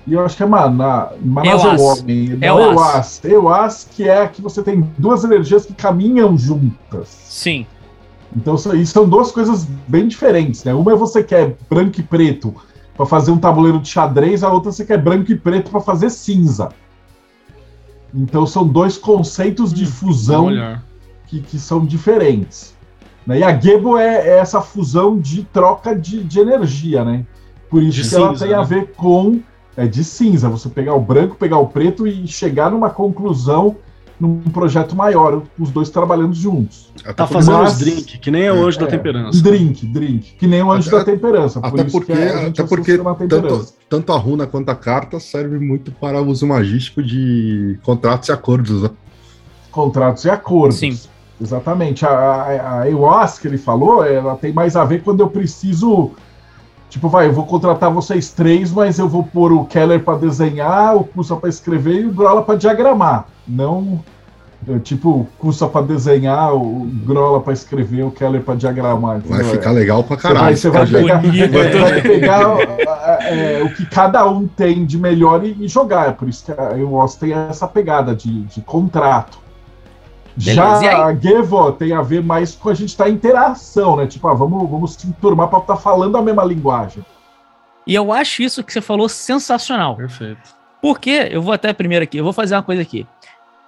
[0.08, 1.10] E eu acho que é Maná.
[1.24, 1.82] Manás é o Eoas.
[2.02, 2.32] homem.
[2.42, 2.76] É Não, Eoas.
[2.76, 3.24] Eoas.
[3.26, 7.08] Eoas, que é que você tem duas energias que caminham juntas.
[7.26, 7.66] Sim.
[8.36, 10.74] Então isso aí são duas coisas bem diferentes, né?
[10.74, 12.54] Uma é você quer branco e preto
[12.96, 16.10] para fazer um tabuleiro de xadrez, a outra você quer branco e preto para fazer
[16.10, 16.70] cinza.
[18.14, 20.84] Então são dois conceitos de fusão Vamos olhar.
[21.28, 22.76] que, que são diferentes.
[23.26, 23.40] Né?
[23.40, 27.26] E a Gebo é, é essa fusão de troca de, de energia, né?
[27.70, 28.66] Por isso De que ela cinza, tem a né?
[28.66, 29.40] ver com
[29.78, 33.78] é, de cinza, você pegar o branco, pegar o preto e chegar numa conclusão
[34.22, 36.92] num projeto maior, os dois trabalhando juntos.
[37.04, 39.42] Até Tá fazendo Mas- os drink, que nem é o anjo da É, temperança.
[39.42, 41.60] Drink, drink, que nem o anjo Até- da temperança.
[41.60, 43.74] por Até isso porque, que a gente até porque tanto, temperança.
[43.90, 48.84] tanto a runa quanto a carta serve muito para uso magístico de contratos e acordos.
[48.84, 48.90] Né?
[49.72, 50.78] Contratos e acordos.
[50.78, 50.98] Sim.
[51.42, 52.06] Exatamente.
[52.06, 52.88] A, a, a
[53.48, 56.12] ele falou, ela tem mais a ver quando eu preciso.
[56.90, 60.96] Tipo, vai, eu vou contratar vocês três, mas eu vou pôr o Keller para desenhar,
[60.96, 63.28] o Cussa para escrever e o Grola para diagramar.
[63.52, 64.02] Não,
[64.68, 69.20] é, tipo, o Cussa para desenhar, o Grola para escrever, o Keller para diagramar.
[69.20, 69.56] Vai entendeu?
[69.56, 70.58] ficar legal pra Você vai, caralho.
[70.58, 71.52] você vai pegar, bonito.
[71.52, 72.42] você vai pegar
[73.24, 76.10] é, o que cada um tem de melhor e, e jogar.
[76.10, 79.40] É por isso que a EOS tem essa pegada de, de contrato.
[80.36, 80.82] Beleza?
[80.82, 84.06] Já a Gevo tem a ver mais com a gente estar em interação, né?
[84.06, 87.04] Tipo, ah, vamos, vamos se enturmar para estar falando a mesma linguagem.
[87.86, 89.96] E eu acho isso que você falou sensacional.
[89.98, 90.62] Perfeito.
[90.82, 93.06] Porque, eu vou até primeiro aqui, eu vou fazer uma coisa aqui.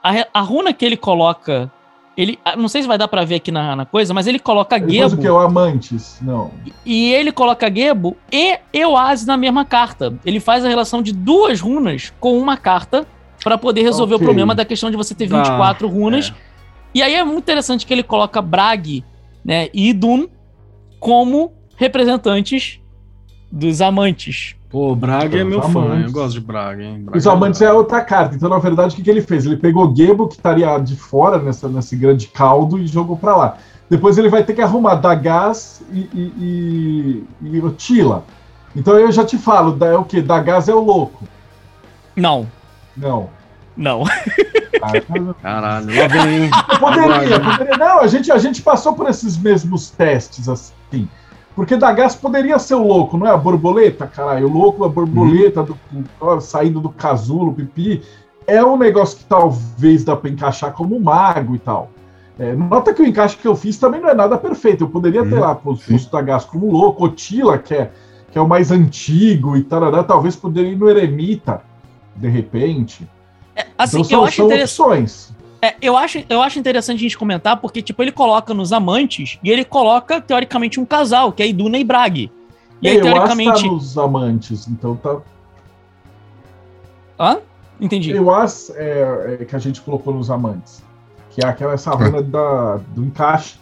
[0.03, 1.71] A, a runa que ele coloca,
[2.17, 4.37] ele, ah, não sei se vai dar pra ver aqui na, na coisa, mas ele
[4.37, 5.23] coloca Ele faz o que?
[5.23, 6.17] Gebo O Amantes?
[6.21, 6.51] Não.
[6.85, 10.13] e ele coloca Gebo e Eoase na mesma carta.
[10.25, 13.07] Ele faz a relação de duas runas com uma carta
[13.43, 14.25] pra poder resolver Ok.
[14.25, 16.33] o problema da questão de você ter Dá, 24 runas.
[16.93, 19.03] E aí é muito interessante que ele coloca Brag
[19.43, 20.27] né, e Idun
[20.99, 22.79] como representantes
[23.51, 24.55] dos amantes.
[24.73, 27.03] Pô, Braga é meu fã, eu gosto de Braga, hein?
[27.03, 28.33] Braga Os amantes é outra carta.
[28.35, 29.45] Então, na verdade, o que, que ele fez?
[29.45, 33.57] Ele pegou Gebo, que estaria de fora nessa, nesse grande caldo, e jogou pra lá.
[33.87, 38.23] Depois ele vai ter que arrumar Dagaz e, e, e, e o Tila.
[38.75, 40.23] Então eu já te falo, da- é o quê?
[40.23, 41.23] Dagaz é o louco.
[42.15, 42.47] Não,
[42.97, 43.29] Não.
[43.77, 44.03] não.
[44.81, 46.49] Ah, Caralho, lá vem, hein?
[46.79, 47.77] Poderia, poderia.
[47.77, 51.07] Não, a gente, a gente passou por esses mesmos testes, assim.
[51.55, 53.31] Porque Dagaz poderia ser o louco, não é?
[53.31, 54.47] A borboleta, caralho.
[54.47, 55.77] O louco, a borboleta do,
[56.19, 58.01] ó, saindo do casulo, pipi.
[58.47, 61.89] É um negócio que talvez dá pra encaixar como mago e tal.
[62.39, 64.83] É, nota que o encaixe que eu fiz também não é nada perfeito.
[64.83, 67.91] Eu poderia ter Hum, lá posto o Dagaz como louco, Otila, que é,
[68.31, 70.03] que é o mais antigo e tal.
[70.03, 71.61] Talvez poderia ir no Eremita,
[72.15, 73.07] de repente.
[73.77, 74.81] Assim, então, são, eu acho são interessante.
[74.81, 75.33] opções.
[75.63, 79.39] É, eu, acho, eu acho interessante a gente comentar, porque, tipo, ele coloca nos amantes
[79.41, 82.29] e ele coloca, teoricamente, um casal, que é Iduna e Brag.
[82.81, 83.61] E aí, eu acho teoricamente.
[83.61, 85.21] que tá nos amantes, então tá,
[87.17, 87.37] Hã?
[87.79, 88.11] Entendi.
[88.11, 90.83] Eu acho é, é, que a gente colocou nos amantes.
[91.29, 93.55] Que é aquela essa runa da, do encaixe.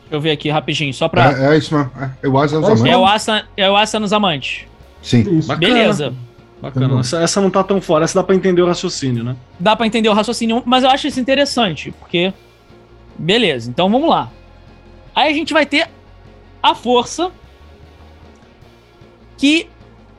[0.00, 1.30] Deixa eu ver aqui rapidinho, só pra.
[1.30, 1.90] É, é isso mesmo.
[2.00, 2.92] É, eu acho que é os É isso amantes.
[2.92, 4.64] É o Asa, é o Asa nos amantes.
[5.02, 5.24] Sim.
[5.58, 6.14] Beleza.
[6.60, 7.00] Bacana.
[7.00, 9.36] Essa, essa não tá tão fora, essa dá pra entender o raciocínio, né?
[9.60, 12.32] Dá pra entender o raciocínio, mas eu acho isso interessante, porque.
[13.18, 14.30] Beleza, então vamos lá.
[15.14, 15.88] Aí a gente vai ter
[16.62, 17.30] a força.
[19.38, 19.68] Que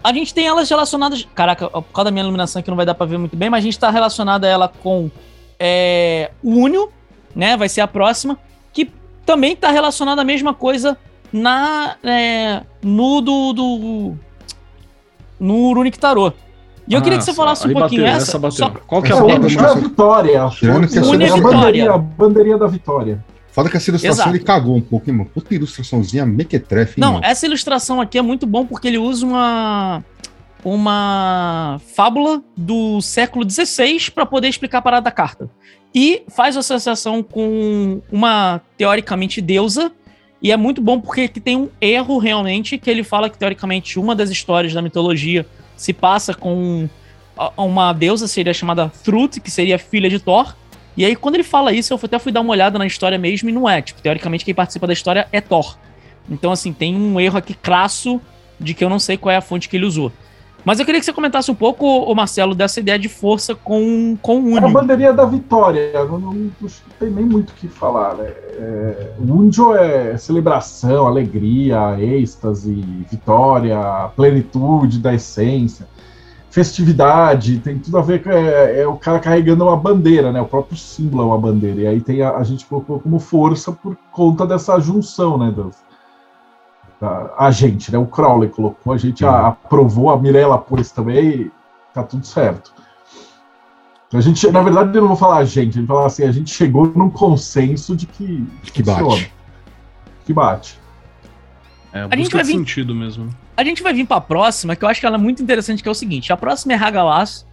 [0.03, 1.27] a gente tem elas relacionadas.
[1.33, 3.63] Caraca, por causa da minha iluminação aqui não vai dar pra ver muito bem, mas
[3.63, 5.09] a gente tá relacionada ela com
[5.59, 6.91] é, o Unio,
[7.35, 7.57] né?
[7.57, 8.37] Vai ser a próxima.
[8.71, 8.91] Que
[9.25, 10.97] também tá relacionada a mesma coisa
[11.31, 11.97] na.
[12.03, 13.53] é, no do.
[13.53, 14.26] do
[15.39, 16.35] no Runic Tarot.
[16.87, 18.39] E eu queria que você Ah, falasse um pouquinho bateu, essa.
[18.39, 18.57] bateu.
[18.57, 20.43] só- Qual que é É a Essa o é da vitória.
[20.43, 20.93] a Tirando força.
[20.93, 23.25] que essa a ilustração- bandeirinha, a bandeirinha da vitória.
[23.51, 24.29] Foda que essa ilustração Exato.
[24.37, 25.29] ele cagou um pouco, hein, mano.
[25.33, 27.25] Puta ilustraçãozinha mequetrefe, hein, Não, mano?
[27.25, 30.03] essa ilustração aqui é muito bom porque ele usa uma
[30.63, 35.49] uma fábula do século XVI para poder explicar a parada da carta.
[35.93, 39.91] E faz associação com uma teoricamente deusa
[40.41, 43.99] e é muito bom porque aqui tem um erro realmente que ele fala que teoricamente
[43.99, 45.45] uma das histórias da mitologia
[45.75, 46.87] se passa com
[47.55, 50.55] uma deusa seria chamada Thrud, que seria filha de Thor.
[50.95, 53.49] E aí quando ele fala isso, eu até fui dar uma olhada na história mesmo
[53.49, 55.77] e não é, tipo, teoricamente quem participa da história é Thor.
[56.29, 58.19] Então, assim, tem um erro aqui crasso
[58.59, 60.11] de que eu não sei qual é a fonte que ele usou.
[60.67, 64.17] Mas eu queria que você comentasse um pouco, ô Marcelo, dessa ideia de força com,
[64.21, 64.73] com o É a Unio.
[64.73, 65.93] bandeirinha da vitória.
[66.03, 66.69] Não, não- não
[66.99, 68.15] tem nem muito o que falar.
[68.15, 68.25] Né?
[68.27, 72.73] É, o Unjo é celebração, alegria, êxtase,
[73.09, 73.79] vitória,
[74.13, 75.87] plenitude da essência,
[76.49, 77.59] festividade.
[77.59, 80.41] Tem tudo a ver com é, é o cara carregando uma bandeira, né?
[80.41, 81.81] O próprio símbolo é uma bandeira.
[81.83, 85.49] E aí tem a, a gente colocou como força por conta dessa junção, né?
[85.55, 85.86] Das,
[87.37, 87.97] a gente, né?
[87.97, 91.51] O Crowley colocou, a gente a- aprovou, a Mirella pôs também, e
[91.93, 92.73] tá tudo certo.
[94.13, 96.49] A gente, na verdade, eu não vou falar a gente, ele fala assim, a gente
[96.49, 98.99] chegou num consenso de que, Que bate.
[99.01, 99.27] funciona,
[100.25, 100.79] Que bate.
[101.93, 103.29] É, gente busca vai de vir- sentido mesmo.
[103.55, 105.89] A gente vai vir pra próxima, que eu acho que ela é muito interessante, que
[105.89, 107.45] é o seguinte: a próxima é Hagalas,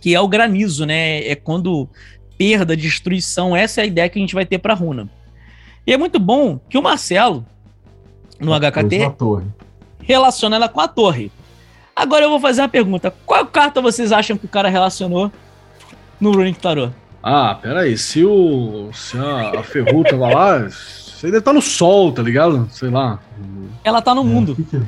[0.00, 1.26] que é o granizo, né?
[1.26, 1.88] É quando
[2.36, 5.08] perda, destruição, essa é a ideia que a gente vai ter pra runa.
[5.86, 7.46] E é muito bom que o Marcelo,
[8.40, 9.44] no na HKT, torre.
[10.00, 11.30] relaciona ela com a torre.
[11.94, 15.30] Agora eu vou fazer uma pergunta: qual carta vocês acham que o cara relacionou
[16.20, 16.92] no Runic Tarot?
[17.22, 18.90] Ah, peraí, se o.
[18.92, 20.68] Se a, a Ferru tava lá, aí
[21.22, 22.68] deve estar no sol, tá ligado?
[22.70, 23.18] Sei lá.
[23.82, 24.54] Ela tá no É, mundo.
[24.54, 24.82] que que-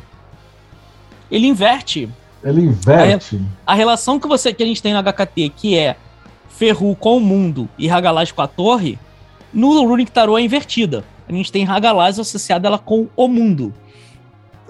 [1.30, 2.08] Ele inverte
[2.44, 3.40] Ele inverte.
[3.66, 5.96] a relação que você que a gente tem no HKT, que é
[6.48, 8.98] Ferru com o mundo e Hagalaz com a torre,
[9.52, 11.04] no Runic Tarot é invertida.
[11.28, 13.72] A gente tem Hagalaz associada ela com o mundo.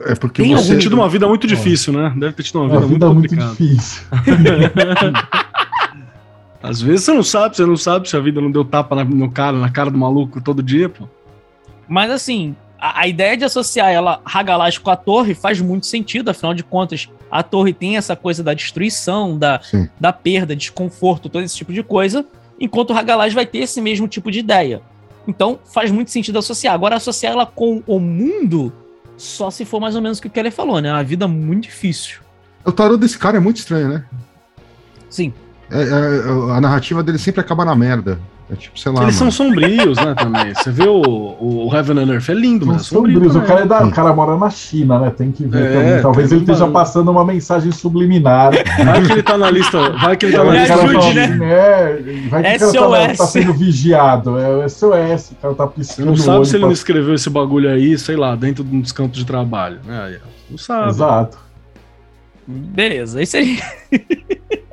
[0.00, 0.74] É porque Tem Deve você.
[0.74, 2.12] ter tido uma vida muito difícil, né?
[2.16, 3.56] Deve ter tido uma vida, uma vida muito muito complicada.
[3.56, 4.02] difícil.
[6.62, 9.04] Às vezes você não sabe, você não sabe se a vida não deu tapa na,
[9.04, 11.08] no cara, na cara do maluco todo dia, pô.
[11.88, 16.28] Mas assim, a, a ideia de associar ela Hagalaz com a torre faz muito sentido,
[16.30, 19.88] afinal de contas, a torre tem essa coisa da destruição, da, Sim.
[19.98, 22.26] da perda, desconforto, todo esse tipo de coisa,
[22.60, 24.82] enquanto o Hagalaz vai ter esse mesmo tipo de ideia.
[25.28, 26.72] Então faz muito sentido associar.
[26.74, 28.72] Agora, associar ela com o mundo,
[29.18, 30.90] só se for mais ou menos o que o Keller falou, né?
[30.90, 32.20] Uma vida muito difícil.
[32.64, 34.04] O tarô desse cara é muito estranho, né?
[35.10, 35.32] Sim.
[35.70, 38.18] É- é- a narrativa dele sempre acaba na merda.
[38.50, 39.02] É tipo, sei lá.
[39.02, 39.32] Eles são mano.
[39.32, 40.54] sombrios, né, também.
[40.54, 43.36] Você vê o, o, Heaven and Earth, é lindo, São mas é sombrio sombrios.
[43.36, 45.10] O cara, é da- o cara mora na China, né?
[45.10, 46.02] Tem que ver É, também.
[46.02, 48.52] Talvez ele esteja passando uma mensagem subliminar.
[48.84, 51.38] Vai que ele tá na lista, vai que ele tá na lista ajude, né?
[51.42, 54.38] é, vai que o cara tá, tá sendo vigiado.
[54.38, 57.14] É o SOS, o cara tá Você piscando não sabe se ele pra- não escreveu
[57.14, 59.78] esse bagulho aí, sei lá, dentro dos campos de trabalho.
[59.84, 60.18] né?
[60.50, 60.88] Não sabe.
[60.88, 61.36] Exato.
[62.46, 63.58] Beleza, isso aí.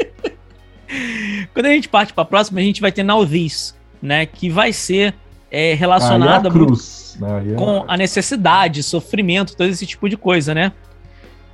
[1.54, 4.26] Quando a gente parte para a próxima, a gente vai ter Nalvis, né?
[4.26, 5.14] Que vai ser
[5.52, 10.54] é, relacionada é a cruz, é- com a necessidade, sofrimento, todo esse tipo de coisa,
[10.54, 10.72] né?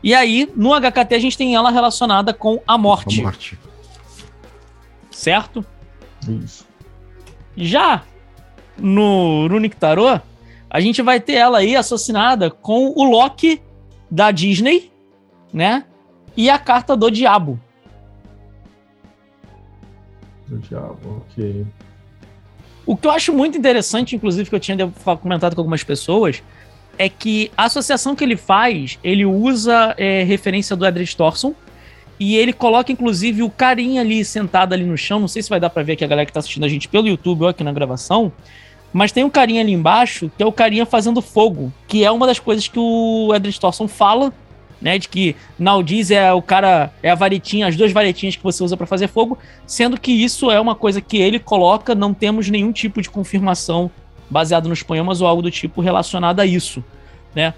[0.04, 3.60] E aí, no HKT, a gente tem ela relacionada com a morte, A morte.
[5.12, 5.64] certo?
[6.28, 6.66] Isso.
[7.56, 8.04] Já
[8.78, 10.22] no Runic Tarot,
[10.70, 13.62] a gente vai ter ela aí associada com o Loki
[14.10, 14.92] da Disney,
[15.54, 15.86] né?
[16.36, 17.60] E a carta do Diabo.
[20.52, 21.66] Do diabo, ok.
[22.86, 24.92] O que eu acho muito interessante, inclusive, que eu tinha
[25.22, 26.44] comentado com algumas pessoas,
[26.98, 31.56] é que a associação que ele faz, ele usa é, referência do Edred Thorson
[32.20, 35.22] e ele coloca, inclusive, o carinha ali sentado ali no chão.
[35.22, 36.90] Não sei se vai dar pra ver aqui a galera que tá assistindo a gente
[36.90, 38.30] pelo YouTube ou aqui na gravação,
[38.92, 42.28] mas tem um carinha ali embaixo que é o carinha fazendo fogo, que é uma
[42.28, 44.34] das coisas que o Edred Thorson fala,
[44.82, 44.98] né?
[44.98, 48.76] De que Naldiz é o cara, é a varetinha, as duas varetinhas que você usa
[48.76, 52.72] pra fazer fogo, sendo que isso é uma coisa que ele coloca, não temos nenhum
[52.72, 53.92] tipo de confirmação
[54.30, 56.84] baseado nos poemas ou algo do tipo relacionado a isso,
[57.36, 57.54] né?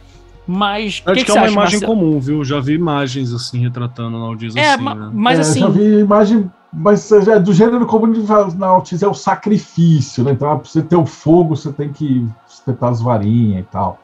[0.45, 1.95] Mas Acho que, que, que é uma acha, imagem Marcelo?
[1.99, 2.43] comum, viu?
[2.43, 5.09] Já vi imagens assim retratando na Aldiz É, assim, ma- né?
[5.13, 8.67] mas É, assim, Já vi imagem, mas já é do gênero como ele fala na
[8.67, 10.31] Altiz é o sacrifício, né?
[10.31, 13.99] Então, pra você ter o fogo, você tem que espetar as varinhas e tal.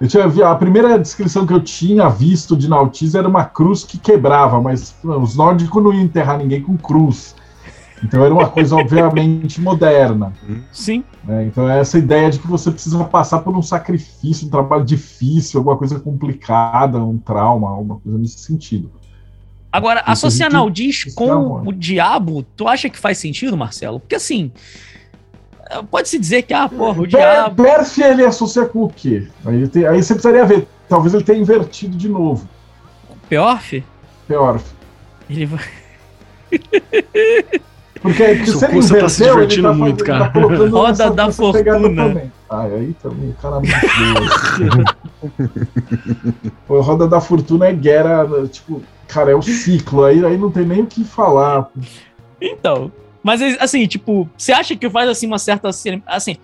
[0.00, 3.96] Eu tinha a primeira descrição que eu tinha visto de Nautiz era uma cruz que
[3.96, 7.34] quebrava, mas não, os nórdicos não iam enterrar ninguém com cruz.
[8.04, 10.34] Então era uma coisa, obviamente, moderna.
[10.70, 11.46] sim, né?
[11.46, 15.60] Então é essa ideia de que você precisa passar por um sacrifício, um trabalho difícil,
[15.60, 18.90] alguma coisa complicada, um trauma, alguma coisa nesse sentido.
[19.72, 24.00] Agora, Isso associar isso com é o diabo, tu acha que faz sentido, Marcelo?
[24.00, 24.50] Porque assim,
[25.90, 27.62] pode-se dizer que, ah, porra, o diabo.
[27.62, 29.26] Perf ele associa com o quê?
[29.44, 30.66] Aí, tem- aí você precisaria ver.
[30.88, 32.48] Talvez ele tenha invertido de novo.
[33.28, 33.82] Piorf?
[34.28, 34.60] Pior.
[35.28, 35.64] Ele vai.
[38.02, 40.30] Porque, porque se ele Você tá se inverteu, ele divertindo tá, muito, ele tá cara.
[40.32, 42.30] colocando Roda da fortuna.
[42.48, 43.56] Ah, aí também, o cara
[46.68, 50.04] Pô, Roda da Fortuna é guerra, tipo, cara, é o ciclo.
[50.04, 51.68] Aí, aí não tem nem o que falar.
[52.40, 52.92] Então.
[53.26, 55.68] Mas assim, tipo, você acha que faz assim uma certa.
[56.06, 56.36] Assim.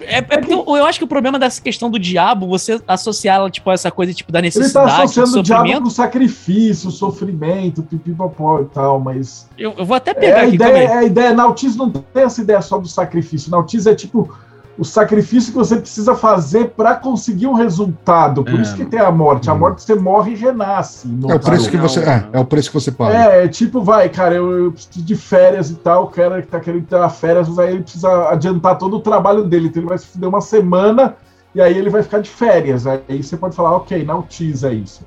[0.00, 3.50] É, é porque eu, eu acho que o problema dessa questão do diabo, você associá-la,
[3.50, 6.88] tipo, a essa coisa, tipo, da Ele tá necessidade, do associando o diabo com sacrifício,
[6.92, 9.48] sofrimento, pipipopó e tal, mas.
[9.58, 10.86] Eu, eu vou até É, pegar a, aqui ideia, também.
[10.86, 13.50] a ideia, nautismo não tem essa ideia só do sacrifício.
[13.50, 14.32] Nautismo é tipo
[14.78, 18.44] o sacrifício que você precisa fazer para conseguir um resultado.
[18.44, 18.62] Por É.
[18.62, 19.50] isso que tem a morte.
[19.50, 19.58] A Hum.
[19.58, 21.08] morte você morre e renasce.
[21.28, 22.00] É o preço que você.
[22.00, 23.14] É, é o preço que você paga.
[23.14, 26.46] É, é tipo, vai, cara, eu, eu preciso de férias e tal, o cara que
[26.48, 29.66] tá querendo ter férias, mas aí ele precisa adiantar todo o trabalho dele.
[29.66, 31.16] Então ele vai se fuder uma semana
[31.54, 32.86] e aí ele vai ficar de férias.
[32.86, 35.04] Aí você pode falar, ok, nautiza isso.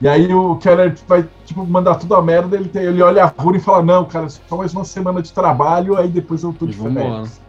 [0.00, 3.26] E aí o cara vai, tipo, mandar tudo a merda, ele, tem- ele olha a
[3.40, 6.66] rua e fala, não, cara, só mais uma semana de trabalho, aí depois eu tô
[6.66, 7.40] de férias.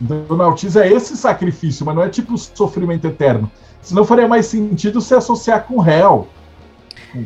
[0.00, 3.50] Então o é esse sacrifício, mas não é tipo sofrimento eterno.
[3.82, 6.28] Senão faria mais sentido se associar com réu.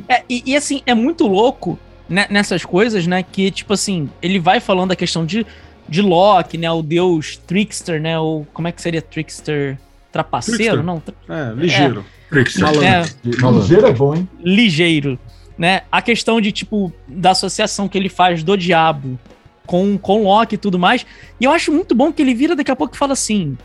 [0.09, 1.79] É, e, e, assim, é muito louco
[2.09, 3.23] né, nessas coisas, né?
[3.23, 5.47] Que, tipo assim, ele vai falando da questão de,
[5.89, 6.71] de Loki, né?
[6.71, 8.19] O deus trickster, né?
[8.19, 9.79] Ou como é que seria trickster?
[10.11, 10.57] Trapaceiro?
[10.57, 10.83] Trickster.
[10.85, 12.05] Não, tra- É, ligeiro.
[12.31, 12.65] Trickster.
[12.83, 13.05] é,
[13.41, 13.61] Malandro.
[13.61, 14.29] Ligeiro é bom, hein?
[14.41, 15.19] ligeiro,
[15.59, 15.83] né?
[15.91, 19.19] A questão de, tipo, da associação que ele faz do diabo
[19.67, 21.07] com, com Loki e tudo mais.
[21.41, 23.57] E eu acho muito bom que ele vira daqui a pouco e fala assim.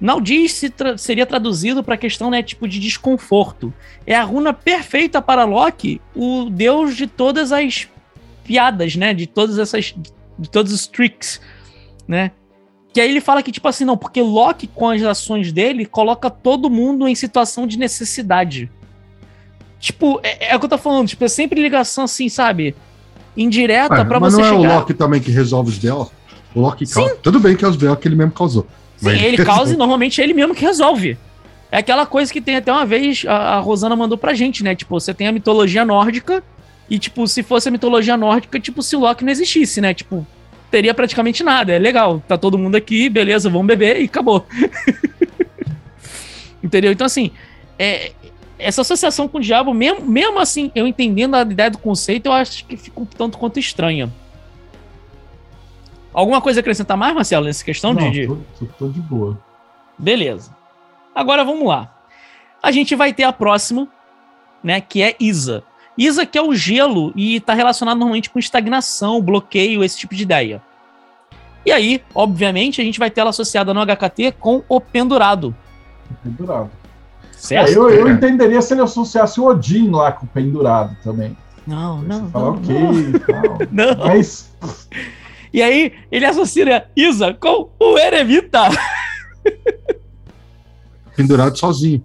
[0.00, 3.72] Naldiz se tra- seria traduzido para a questão, né, tipo, de desconforto.
[4.04, 7.88] É a runa perfeita para Loki, o deus de todas as
[8.44, 9.14] piadas, né?
[9.14, 9.94] De todas essas.
[10.38, 11.40] De todos os tricks,
[12.08, 12.32] né?
[12.92, 16.28] Que aí ele fala que, tipo assim, não, porque Loki, com as ações dele, coloca
[16.28, 18.70] todo mundo em situação de necessidade.
[19.78, 22.74] Tipo, é, é o que eu tô falando, tipo, é sempre ligação assim, sabe?
[23.36, 24.74] Indireta pra mas você não é chegar.
[24.74, 26.10] o Loki também que resolve os BO?
[26.54, 27.16] O Loki causa.
[27.22, 28.66] Tudo bem que é os BO que ele mesmo causou.
[28.96, 31.16] Sim, Mas- ele causa e normalmente é ele mesmo que resolve.
[31.70, 34.74] É aquela coisa que tem até uma vez, a, a Rosana mandou pra gente, né?
[34.74, 36.42] Tipo, você tem a mitologia nórdica,
[36.90, 39.94] e, tipo, se fosse a mitologia nórdica, tipo, se o Loki não existisse, né?
[39.94, 40.26] Tipo,
[40.70, 41.72] teria praticamente nada.
[41.72, 44.44] É legal, tá todo mundo aqui, beleza, vamos beber e acabou.
[46.62, 46.92] Entendeu?
[46.92, 47.30] Então, assim,
[47.78, 48.12] é,
[48.62, 52.32] essa associação com o diabo, mesmo, mesmo assim, eu entendendo a ideia do conceito, eu
[52.32, 54.10] acho que fica um tanto quanto estranha.
[56.12, 59.38] Alguma coisa acrescentar mais, Marcelo, nessa questão Não, de- tô, tô- tô de boa.
[59.98, 60.54] Beleza.
[61.14, 61.92] Agora vamos lá.
[62.62, 63.88] A gente vai ter a próxima,
[64.62, 64.80] né?
[64.80, 65.62] Que é Isa.
[65.96, 70.22] Isa que é o gelo e tá relacionado normalmente com estagnação, bloqueio, esse tipo de
[70.22, 70.62] ideia.
[71.64, 75.54] E aí, obviamente, a gente vai ter ela associada no HKT com o pendurado,
[76.22, 76.70] Pendurado.
[77.42, 77.68] Certo?
[77.70, 81.36] É, eu, eu entenderia se ele associasse o Odin lá com o pendurado também.
[81.66, 83.58] Não, não, você fala, não, ok, não.
[83.96, 84.06] Não.
[84.06, 84.54] Mas
[85.52, 88.60] E aí, ele associa Isa com o eremita.
[91.16, 92.02] Pendurado sozinho.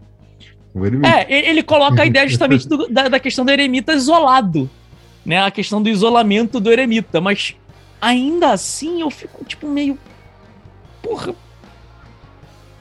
[0.73, 1.07] O eremita.
[1.07, 4.67] É, ele, ele coloca a ideia justamente do- da, da questão do eremita isolado.
[5.25, 5.39] Né?
[5.43, 7.21] A questão do isolamento do eremita.
[7.21, 7.55] Mas
[8.01, 9.97] ainda assim eu fico, tipo, meio.
[11.01, 11.33] Porra.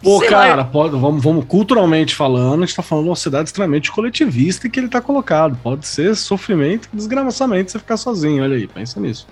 [0.06, 3.48] Pô, Sei cara, pode, vamos, vamos culturalmente falando, a gente tá falando de uma sociedade
[3.48, 5.58] extremamente coletivista e que ele tá colocado.
[5.62, 8.42] Pode ser sofrimento desgraçamento você ficar sozinho.
[8.44, 9.26] Olha aí, pensa nisso.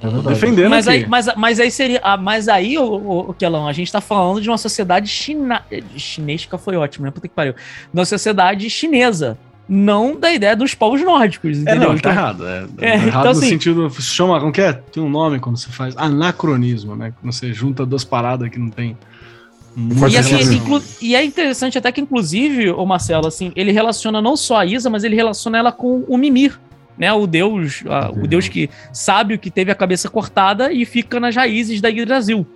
[0.00, 0.98] é defendendo Mas aqui.
[0.98, 2.00] aí, mas, mas aí seria.
[2.04, 5.62] ah, Mas aí, o, o, Kelão, a gente tá falando de uma sociedade china,
[5.96, 7.10] chinesca foi ótimo, né?
[7.10, 7.54] Puta que pariu.
[7.92, 9.36] Uma sociedade chinesa.
[9.68, 11.80] Não da ideia dos povos nórdicos, É, entendeu?
[11.80, 12.46] não, ele tá Então- errado.
[12.46, 13.90] É, É, é errado então, no assim- sentido.
[13.90, 14.72] Se chama, como que é?
[14.72, 17.12] Tem um nome quando você faz anacronismo, né?
[17.20, 18.96] Quando você junta duas paradas que não tem.
[20.14, 20.58] E, assim,
[21.02, 24.88] e é interessante até que, inclusive, o Marcelo, assim, ele relaciona não só a Isa,
[24.88, 26.58] mas ele relaciona ela com o Mimir,
[26.96, 27.12] né?
[27.12, 31.20] O deus, a- o deus que sabe o que teve a cabeça cortada e fica
[31.20, 32.46] nas raízes da Yggdrasil.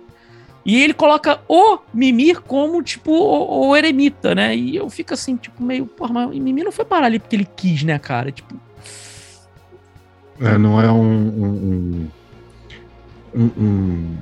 [0.65, 4.55] E ele coloca o Mimir como, tipo, o, o eremita, né?
[4.55, 7.35] E eu fico assim, tipo, meio, porra, mas o Mimir não foi parar ali porque
[7.35, 8.31] ele quis, né, cara?
[8.31, 8.55] Tipo,
[10.39, 12.07] É, não é um, um-
[13.35, 14.17] um- um-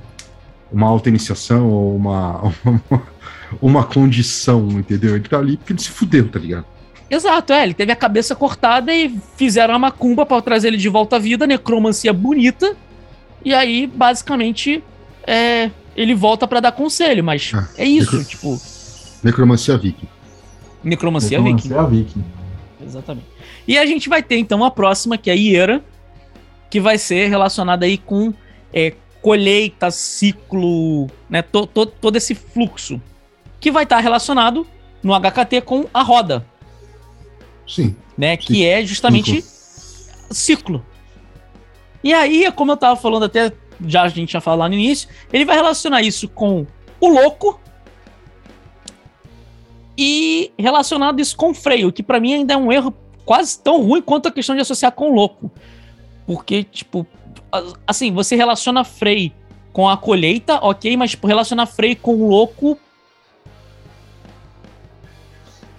[0.72, 2.82] uma auto-iniciação ou uma, uma,
[3.60, 5.14] uma condição, entendeu?
[5.16, 6.64] Ele tá ali porque ele se fudeu, tá ligado?
[7.10, 7.64] Exato, é.
[7.64, 11.18] Ele teve a cabeça cortada e fizeram a macumba pra trazer ele de volta à
[11.18, 12.76] vida, necromancia bonita.
[13.44, 14.82] E aí, basicamente,
[15.26, 18.60] é, ele volta pra dar conselho, mas Ah, é isso, necro- tipo,
[19.24, 20.06] Necromancia viking.
[20.84, 21.74] necromancia Necromancia viking.
[21.74, 22.24] é a Viking.
[22.84, 23.26] Exatamente.
[23.66, 25.82] E a gente vai ter então a próxima, que é a Iera,
[26.70, 28.32] que vai ser relacionada aí com
[28.72, 31.42] é, colheita, ciclo, né?
[31.42, 33.00] to- to- todo esse fluxo.
[33.60, 34.66] Que vai estar relacionado
[35.02, 36.46] no HKT com a roda,
[37.66, 37.94] Sim.
[38.16, 38.36] né?
[38.36, 38.64] Que Ciclo.
[38.66, 39.44] é justamente
[40.30, 40.84] ciclo.
[42.02, 43.52] E aí, como eu tava falando até,
[43.86, 46.66] já a gente já falou lá no início, ele vai relacionar isso com
[46.98, 47.60] o louco
[49.96, 52.94] e relacionado isso com o freio, que pra mim ainda é um erro
[53.24, 55.50] quase tão ruim quanto a questão de associar com o louco.
[56.26, 57.06] Porque, tipo,
[57.86, 59.32] assim, você relaciona freio
[59.72, 62.78] com a colheita, ok, mas tipo, relacionar freio com o louco,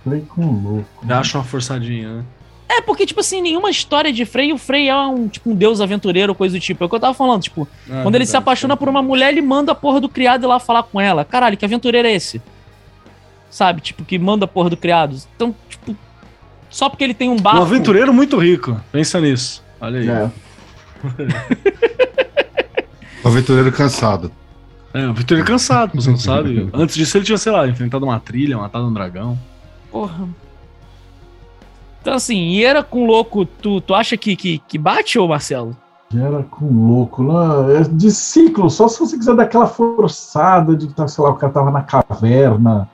[0.04, 1.06] Falei com louco.
[1.08, 2.24] Já acho uma forçadinha, né?
[2.68, 5.82] É, porque, tipo assim, nenhuma história de Frey, o Frey é um, tipo, um deus
[5.82, 6.84] aventureiro, coisa do tipo.
[6.84, 9.02] É o que eu tava falando, tipo, Ah, quando ele se verdade, apaixona por uma
[9.02, 11.26] mulher, ele manda a porra do criado ir lá falar com ela.
[11.26, 12.42] Caralho, que aventureiro é esse?
[13.50, 13.82] Sabe?
[13.82, 15.18] Tipo, que manda a porra do criado.
[15.36, 15.96] Então, tipo,
[16.70, 17.60] só porque ele tem um barco...
[17.60, 18.80] Um aventureiro muito rico.
[18.90, 19.62] Pensa nisso.
[19.82, 20.10] Olha aí.
[20.10, 20.32] É.
[23.24, 24.32] O aventureiro cansado.
[24.94, 26.70] É, um aventureiro cansado, você não sabe.
[26.74, 29.38] Antes disso, ele tinha, sei lá, enfrentado uma trilha, matado um dragão.
[29.92, 30.28] Porra.
[32.02, 35.78] Então, assim, Iera com louco, tu, tu acha que, que, que bate, ô Marcelo?
[36.14, 40.88] Era com louco, não, é de ciclo, só se você quiser dar aquela forçada de
[40.88, 42.90] que, tá, sei lá, o cara tava na caverna,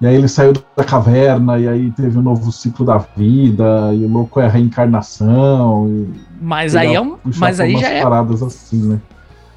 [0.00, 4.04] e aí ele saiu da caverna, e aí teve um novo ciclo da vida, e
[4.04, 6.08] o louco é a reencarnação, e
[6.40, 7.18] Mas aí é um.
[7.36, 8.02] Mas aí já é.
[8.02, 9.00] paradas assim, né?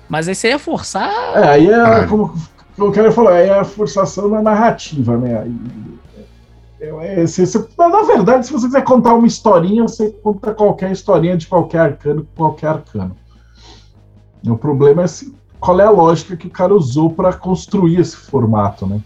[0.09, 1.09] Mas aí você ia forçar.
[1.35, 2.07] É, aí é Caralho.
[2.09, 2.33] como
[2.77, 5.41] o cara falou, aí é a forçação na narrativa, né?
[5.41, 5.55] Aí,
[6.81, 10.91] é, é, se- se- na verdade, se você quiser contar uma historinha, você conta qualquer
[10.91, 13.15] historinha de qualquer arcano com qualquer arcano.
[14.45, 18.17] O problema é se, qual é a lógica que o cara usou para construir esse
[18.17, 18.99] formato, né?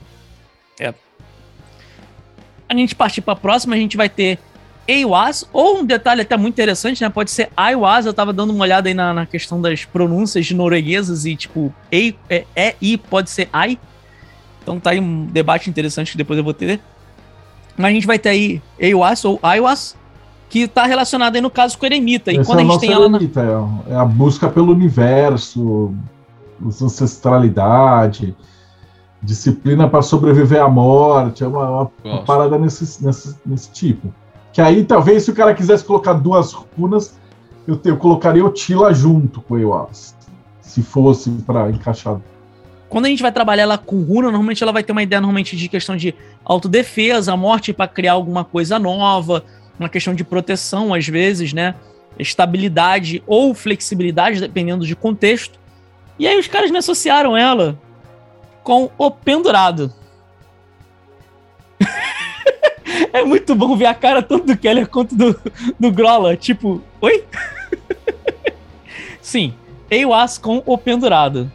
[2.67, 4.39] A gente partir para a próxima, a gente vai ter
[4.87, 7.09] Eiwas, ou um detalhe até muito interessante, né?
[7.09, 11.25] Pode ser Aiwas, eu tava dando uma olhada aí na, na questão das pronúncias norueguesas
[11.25, 13.79] e tipo, Ei, é, é I pode ser Ai.
[14.61, 16.79] Então tá aí um debate interessante que depois eu vou ter.
[17.77, 19.95] Mas a gente vai ter aí Eiwas ou Aiwas,
[20.49, 22.31] que tá relacionado aí no caso com Eremita.
[22.31, 23.41] E Esse quando é a o gente tem ela na, eremita,
[23.89, 25.93] é, é a busca pelo universo,
[26.63, 28.35] ancestralidade,
[29.21, 34.13] disciplina para sobreviver à morte, é uma, uma- parada nesse, nesse, nesse tipo.
[34.53, 37.17] Que aí, talvez, se o cara quisesse colocar duas runas,
[37.67, 40.15] eu, te- eu colocaria o Tila junto com o Ewas.
[40.61, 42.19] Se fosse para encaixar.
[42.89, 45.55] quando a gente vai trabalhar ela com runa, normalmente ela vai ter uma ideia normalmente
[45.57, 46.13] de questão de
[46.43, 49.43] autodefesa, morte para criar alguma coisa nova,
[49.79, 51.75] uma questão de proteção às vezes, né?
[52.17, 55.59] Estabilidade ou flexibilidade, dependendo de contexto.
[56.17, 57.77] E aí os caras me associaram ela
[58.65, 59.93] com o pendurado.
[63.13, 65.39] é muito bom ver a cara tanto do Keller quanto do,
[65.79, 66.35] do Grola.
[66.35, 67.23] Tipo, oi?
[69.21, 69.53] Sim,
[69.89, 71.49] Eiwas com o pendurado.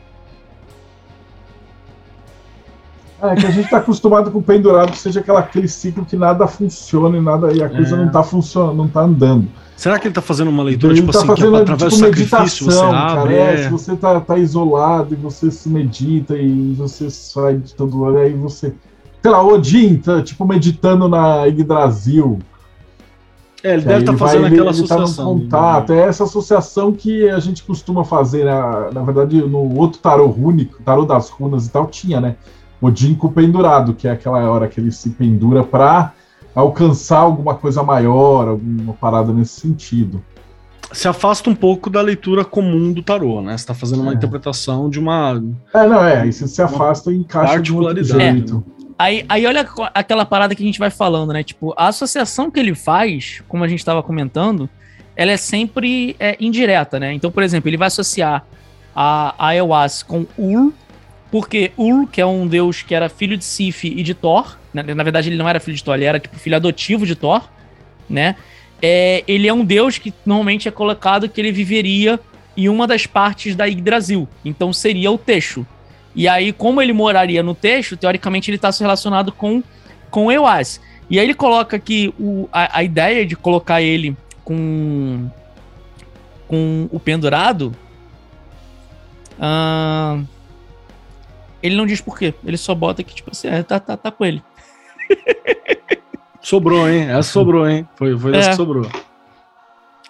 [3.20, 6.16] É que a gente tá acostumado com o pendurado, que seja aquela, aquele ciclo que
[6.16, 7.99] nada funciona e nada e a coisa É.
[7.99, 9.49] não tá funcionando, não tá andando.
[9.81, 12.02] Será que ele tá fazendo uma leitura, Ele tipo tá assim, que fazendo através tipo
[12.11, 13.35] do sacrifício você meditação, abre?
[13.35, 13.51] cara.
[13.51, 13.62] É, é.
[13.62, 18.35] se você tá, tá isolado e você se medita e você sai de todo aí
[18.35, 18.74] você.
[19.23, 22.39] Sei lá, Odin tá tipo meditando na Yggdrasil.
[23.62, 25.35] É, ele Que deve estar ele vai- fazendo ele- aquela ele tá associação.
[25.35, 25.40] né?
[25.44, 25.93] contato.
[25.94, 30.82] É essa associação que a gente costuma fazer, na, na verdade, no outro tarô rúnico,
[30.82, 32.36] tarô das runas e tal, tinha, né?
[32.82, 36.12] Odin com o pendurado, que é aquela hora que ele se pendura pra
[36.55, 40.22] alcançar alguma coisa maior, alguma parada nesse sentido.
[40.93, 43.56] Se afasta um pouco da leitura comum do tarô, né?
[43.56, 44.14] Você tá fazendo uma É.
[44.14, 45.40] interpretação de uma.
[45.72, 48.64] É, não, é, aí você se afasta e encaixa de um outro Particularidade, jeito.
[48.98, 51.43] Aí, aí olha aquela parada que a gente vai falando, né?
[51.43, 54.68] Tipo, a associação que ele faz, como a gente estava comentando,
[55.16, 57.12] ela é sempre é, indireta, né?
[57.12, 58.44] Então, por exemplo, ele vai associar
[58.94, 60.72] a, a Ewas com Ur,
[61.31, 64.82] porque Ur, que é um deus que era filho de Sif e de Thor, né?
[64.94, 67.48] na verdade ele não era filho de Thor, ele era tipo filho adotivo de Thor,
[68.09, 68.36] né?
[68.82, 72.18] É, ele é um deus que normalmente é colocado que ele viveria
[72.56, 75.66] em uma das partes da Yggdrasil, então seria o Texo.
[76.14, 79.62] E aí, como ele moraria no texto, teoricamente ele está relacionado com,
[80.10, 80.80] com Ewas.
[81.09, 85.28] E aí ele coloca que o, a, a ideia de colocar ele com,
[86.48, 87.74] com o pendurado.
[89.40, 90.20] ah,
[91.62, 92.34] ele não diz por quê.
[92.44, 94.42] Ele só bota que, tipo assim, é, tá, tá, tá com ele.
[96.43, 97.03] Sobrou, hein?
[97.11, 97.87] Essa sobrou, hein?
[97.97, 98.51] Foi, foi essa É.
[98.51, 98.87] que sobrou.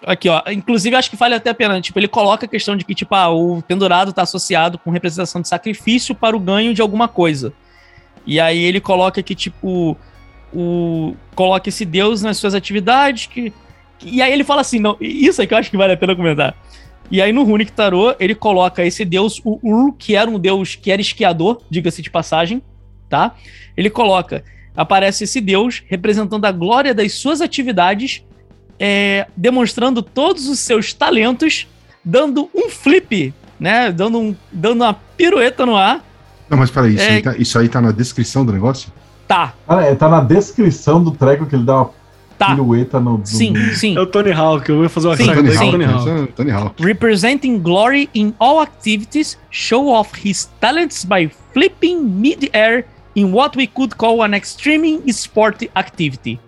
[0.05, 0.41] Aqui, ó.
[0.49, 1.79] Inclusive, acho que vale até a pena.
[1.81, 5.41] Tipo, ele coloca a questão de que, tipo, ah, o pendurado tá associado com representação
[5.41, 7.53] de sacrifício para o ganho de alguma coisa.
[8.25, 9.97] E aí ele coloca que, tipo,
[10.53, 11.15] o.
[11.35, 13.27] Coloca esse deus nas suas atividades.
[13.27, 13.53] Que,
[14.01, 16.15] e aí ele fala assim: não, isso é que eu acho que vale a pena
[16.15, 16.55] comentar.
[17.11, 20.75] E aí no Runic Tarot, ele coloca esse deus, o Ur, que era um deus
[20.75, 22.61] que era esquiador, diga-se de passagem,
[23.09, 23.35] tá?
[23.75, 24.45] Ele coloca,
[24.75, 28.23] aparece esse deus representando a glória das suas atividades
[28.79, 31.67] é, demonstrando todos os seus talentos,
[32.03, 33.91] dando um flip, né?
[33.91, 36.03] Dando, um, dando uma pirueta no ar.
[36.49, 38.91] Não, mas peraí, isso, É- aí tá, isso aí tá na descrição do negócio?
[39.27, 41.91] Tá, Ah, é, tá na descrição do treco que ele dá uma
[42.39, 42.47] tá.
[42.55, 43.19] pirueta no.
[43.19, 43.95] no- Sim, sim.
[43.95, 45.85] É o Tony Hawk, eu vou fazer uma Sim, Tony daí com o Hawk, Tony?
[45.85, 46.33] Hawk.
[46.33, 46.83] Tony Hawk.
[46.83, 52.85] Representing glory in all activities, show off his talents by flipping mid-air
[53.15, 56.39] in what we could call an extreme sport activity.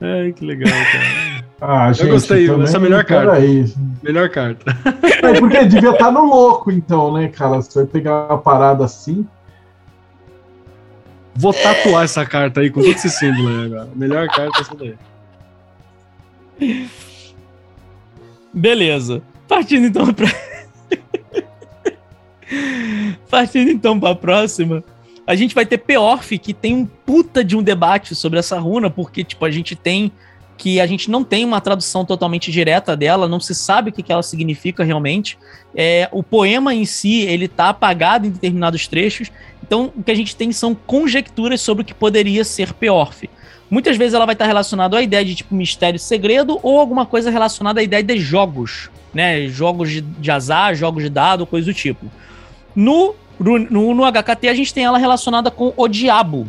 [0.00, 1.50] Ai, que legal, cara.
[1.62, 3.32] Ah, gente, gostei, também, essa é a melhor carta.
[3.32, 3.70] peraí.
[4.02, 4.74] Melhor carta.
[5.22, 7.56] É porque devia estar no louco, então, né, cara?
[7.56, 9.26] Você vai pegar uma parada assim.
[11.34, 13.88] Vou tatuar essa carta aí com todo esse símbolo aí agora.
[13.94, 14.94] Melhor carta é essa daí.
[18.54, 19.20] Beleza.
[19.46, 20.28] Partindo então pra.
[23.30, 24.82] Partindo então pra próxima.
[25.26, 28.90] A gente vai ter Peorf, que tem um puta de um debate sobre essa runa,
[28.90, 30.12] porque, tipo, a gente tem
[30.60, 34.02] que a gente não tem uma tradução totalmente direta dela, não se sabe o que,
[34.02, 35.38] que ela significa realmente.
[35.74, 39.32] É, o poema em si, ele tá apagado em determinados trechos,
[39.64, 43.26] então o que a gente tem são conjecturas sobre o que poderia ser Peorf.
[43.70, 47.30] Muitas vezes ela vai estar relacionada à ideia de tipo mistério segredo ou alguma coisa
[47.30, 49.48] relacionada à ideia de jogos, né?
[49.48, 52.04] Jogos de, de azar, jogos de dado, coisa do tipo.
[52.76, 56.46] No, no, no HKT a gente tem ela relacionada com o diabo.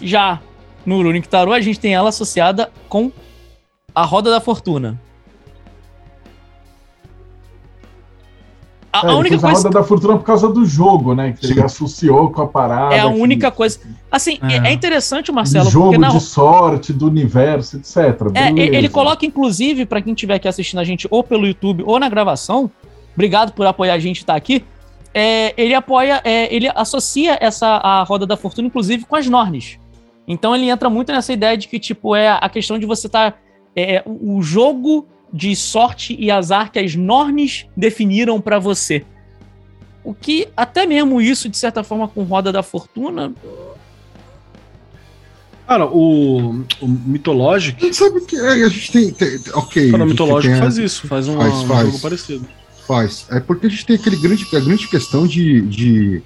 [0.00, 0.40] Já
[0.84, 3.10] no Runic Tarot a gente tem ela associada com
[3.94, 5.00] a roda da fortuna.
[8.92, 11.34] A, É, a única fez a coisa roda da fortuna por causa do jogo, né?
[11.38, 12.94] Que ele associou com a parada.
[12.94, 13.78] é a que- única coisa.
[14.10, 14.72] Assim, é, É.
[14.72, 17.96] interessante, Marcelo, jogo porque na, de sorte, do universo, etc.
[18.34, 21.98] É, ele coloca, inclusive, pra quem estiver aqui assistindo a gente ou pelo YouTube ou
[22.00, 22.70] na gravação,
[23.18, 24.64] obrigado por apoiar a gente estar aqui.
[25.12, 29.76] é, ele apoia, é, ele associa essa a roda da fortuna, inclusive, com as Nornes.
[30.26, 33.36] Então ele entra muito nessa ideia de que, tipo, é a questão de você estar.
[33.74, 39.04] é, o o jogo de sorte e azar que as Nornes definiram pra você.
[40.04, 43.32] O que, até mesmo isso, de certa forma, com roda da fortuna.
[45.66, 49.10] Cara, o, o Mythologic, A gente sabe que é, a gente tem.
[49.12, 49.90] tem- ok.
[49.90, 51.86] cara, o Mythologic tem a- faz isso, faz, uma- Faz, um faz.
[51.88, 52.48] jogo parecido.
[52.88, 53.26] Faz.
[53.30, 56.22] É porque a gente tem aquele grande, a grande questão de, de,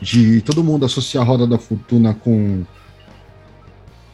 [0.00, 2.64] de todo mundo associar a roda da fortuna com,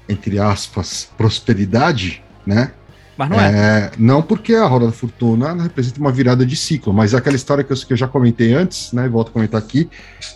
[0.07, 2.73] entre aspas, prosperidade, né?
[3.17, 3.51] Mas não é.
[3.51, 7.35] É, não porque a roda da fortuna representa uma virada de ciclo, mas é aquela
[7.35, 9.09] história que eu, que eu já comentei antes, né?
[9.09, 9.89] Volto a comentar aqui,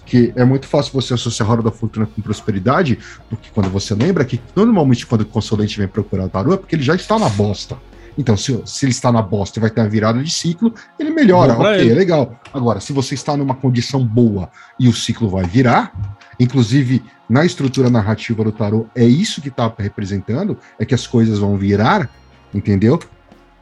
[0.06, 2.98] que é muito fácil você associar a roda da fortuna com prosperidade,
[3.28, 6.74] porque quando você lembra que normalmente quando o consulente vem procurar o tarô é porque
[6.74, 7.76] ele já está na bosta.
[8.16, 11.10] Então, se, se ele está na bosta e vai ter uma virada de ciclo, ele
[11.10, 11.54] melhora.
[11.54, 11.90] Ok, ele.
[11.90, 12.38] é legal.
[12.52, 17.88] Agora, se você está numa condição boa e o ciclo vai virar, inclusive na estrutura
[17.88, 22.10] narrativa do tarô, é isso que está representando, é que as coisas vão virar,
[22.52, 23.00] entendeu?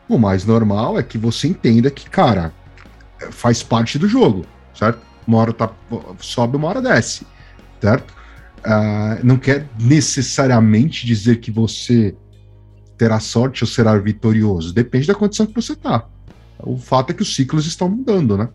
[0.08, 2.52] O mais normal é que você entenda que, cara,
[3.30, 4.44] faz parte do jogo,
[4.74, 4.98] certo?
[5.26, 5.70] Uma hora tá,
[6.18, 7.24] sobe, uma hora desce,
[7.80, 8.12] certo?
[8.58, 12.14] Uh, não quer necessariamente dizer que você
[13.00, 14.74] terá sorte ou será vitorioso.
[14.74, 16.04] Depende da condição que você tá.
[16.58, 18.50] O fato é que os ciclos estão mudando, né?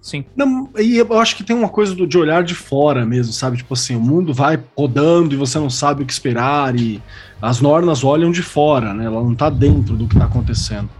[0.00, 0.24] Sim.
[0.34, 3.58] Não, e eu acho que tem uma coisa do, de olhar de fora mesmo, sabe?
[3.58, 7.00] Tipo assim, o mundo vai rodando e você não sabe o que esperar e
[7.40, 9.04] as normas olham de fora, né?
[9.04, 10.90] Ela não tá dentro do que tá acontecendo.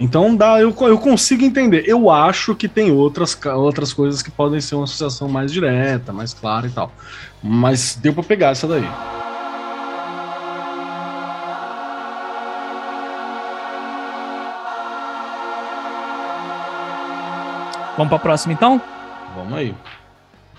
[0.00, 1.84] Então dá, eu, eu consigo entender.
[1.86, 6.32] Eu acho que tem outras, outras coisas que podem ser uma associação mais direta, mais
[6.32, 6.90] clara e tal.
[7.42, 8.88] Mas deu para pegar essa daí.
[17.96, 18.80] Vamos para a próxima então?
[19.36, 19.74] Vamos aí.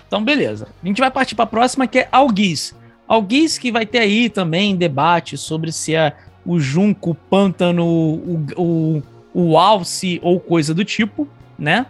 [0.06, 0.68] Então, beleza.
[0.82, 2.74] A gente vai partir para a próxima, que é Alguiz.
[3.06, 6.14] Alguiz que vai ter aí também debate sobre se é
[6.44, 9.02] o junco, o pântano, o, o,
[9.34, 11.86] o alce ou coisa do tipo, né?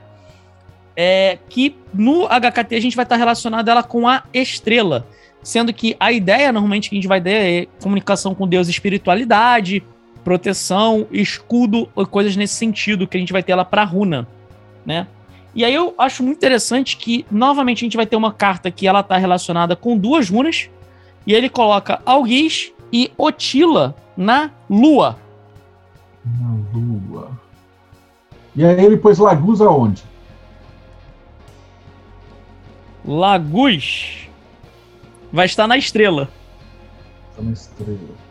[0.95, 5.07] É que no HKT a gente vai estar relacionado ela com a estrela,
[5.43, 9.83] sendo que a ideia normalmente que a gente vai ter é comunicação com Deus, espiritualidade,
[10.25, 14.27] proteção, escudo, coisas nesse sentido que a gente vai ter ela para runa,
[14.85, 15.07] né?
[15.57, 18.87] E aí eu acho muito interessante que, novamente, a gente vai ter uma carta que
[18.87, 20.69] ela tá relacionada com duas runas.
[21.27, 25.19] E ele coloca Algiz e Otila na Lua.
[26.27, 27.31] Na Lua.
[28.55, 30.05] E aí ele pôs Lagus aonde?
[33.03, 34.29] Lagus
[35.33, 36.29] vai estar na estrela.
[37.31, 38.27] Está na estrela.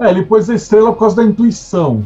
[0.00, 2.04] É, ele pôs a estrela por causa da intuição.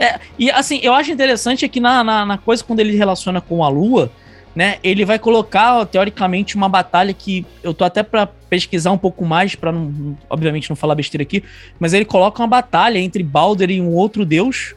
[0.00, 3.62] É, e assim, eu acho interessante que na, na, na, coisa, quando ele relaciona com
[3.62, 4.10] a Lua,
[4.56, 9.26] né, ele vai colocar, teoricamente, uma batalha que eu tô até para pesquisar um pouco
[9.26, 11.44] mais, para não, obviamente, não falar besteira aqui,
[11.78, 14.74] mas ele coloca uma batalha entre Balder e um outro deus,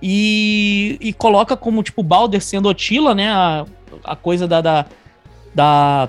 [0.00, 3.66] e, e coloca como, tipo, Balder sendo Otila, né, a,
[4.04, 4.86] a coisa da, da,
[5.52, 6.08] da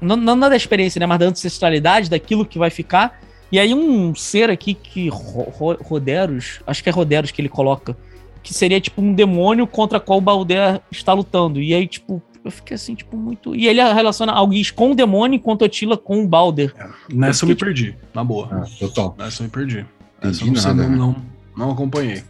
[0.00, 3.20] não, não da experiência, né, mas da ancestralidade, daquilo que vai ficar,
[3.50, 7.96] e aí um ser aqui que Roderos, acho que é Roderos que ele coloca,
[8.42, 11.60] que seria tipo um demônio contra qual o Balder está lutando.
[11.60, 13.54] E aí, tipo, eu fiquei assim, tipo, muito.
[13.54, 16.72] E ele relaciona Alguis com o demônio enquanto Otila com o Balder.
[16.78, 18.48] É, nessa eu, eu me tipo, perdi, na boa.
[18.50, 19.14] Ah, total.
[19.18, 19.86] Nessa eu me perdi.
[20.22, 21.16] Nessa eu não, não, não,
[21.56, 22.22] não acompanhei.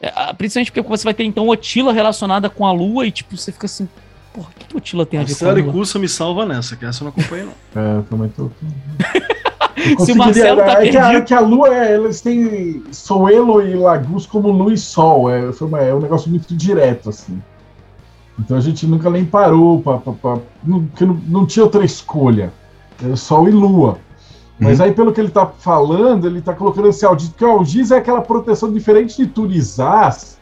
[0.00, 3.50] É, principalmente porque você vai ter então Otila relacionada com a lua e tipo, você
[3.50, 3.88] fica assim,
[4.34, 6.74] Porra, o que, o Tila tem a, a ver com a Cursa me salva nessa,
[6.74, 7.52] que essa eu não acompanhei, não.
[7.80, 8.50] É, eu também tô.
[10.04, 13.74] Se o Marcelo tá é, que a, que a Lua, é, eles têm Soelo e
[13.74, 15.30] Lagus como Lua e Sol.
[15.30, 17.40] É, uma, é um negócio muito direto, assim.
[18.38, 22.52] Então a gente nunca nem parou, pra, pra, pra não, não, não, tinha outra escolha.
[23.02, 23.98] Era Sol e Lua.
[24.58, 24.86] Mas uhum.
[24.86, 27.98] aí, pelo que ele tá falando, ele tá colocando esse Aldiz, porque o Aldiz é
[27.98, 30.33] aquela proteção diferente de Turizás,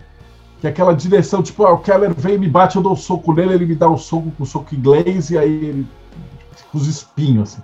[0.63, 2.95] que é aquela direção, tipo, ah, o Keller vem e me bate, eu dou o
[2.95, 5.53] um soco nele, ele me dá o um soco com o soco inglês, e aí
[5.53, 5.87] ele
[6.71, 7.63] com os espinhos, assim.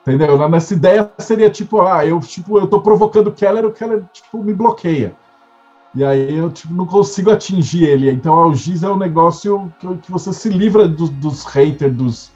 [0.00, 0.48] Entendeu?
[0.48, 4.42] Nessa ideia seria tipo, ah, eu, tipo, eu tô provocando o Keller, o Keller, tipo,
[4.42, 5.14] me bloqueia.
[5.94, 8.10] E aí eu, tipo, não consigo atingir ele.
[8.10, 12.32] Então, a Algiz é um negócio que, que você se livra do, dos haters, dos,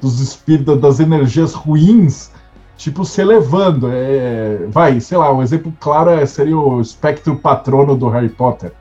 [0.00, 2.30] dos espíritos, das energias ruins,
[2.76, 3.88] tipo, se elevando.
[3.90, 8.72] É, vai, sei lá, um exemplo claro é, seria o espectro patrono do Harry Potter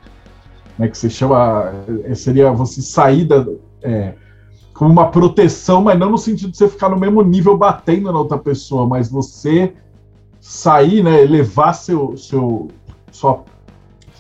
[0.80, 1.74] né, que se chama,
[2.06, 3.46] é, seria você sair da,
[3.84, 4.14] é,
[4.74, 8.18] como uma proteção, mas não no sentido de você ficar no mesmo nível batendo na
[8.18, 9.74] outra pessoa, mas você
[10.40, 12.70] sair, né, elevar seu, seu,
[13.12, 13.44] sua,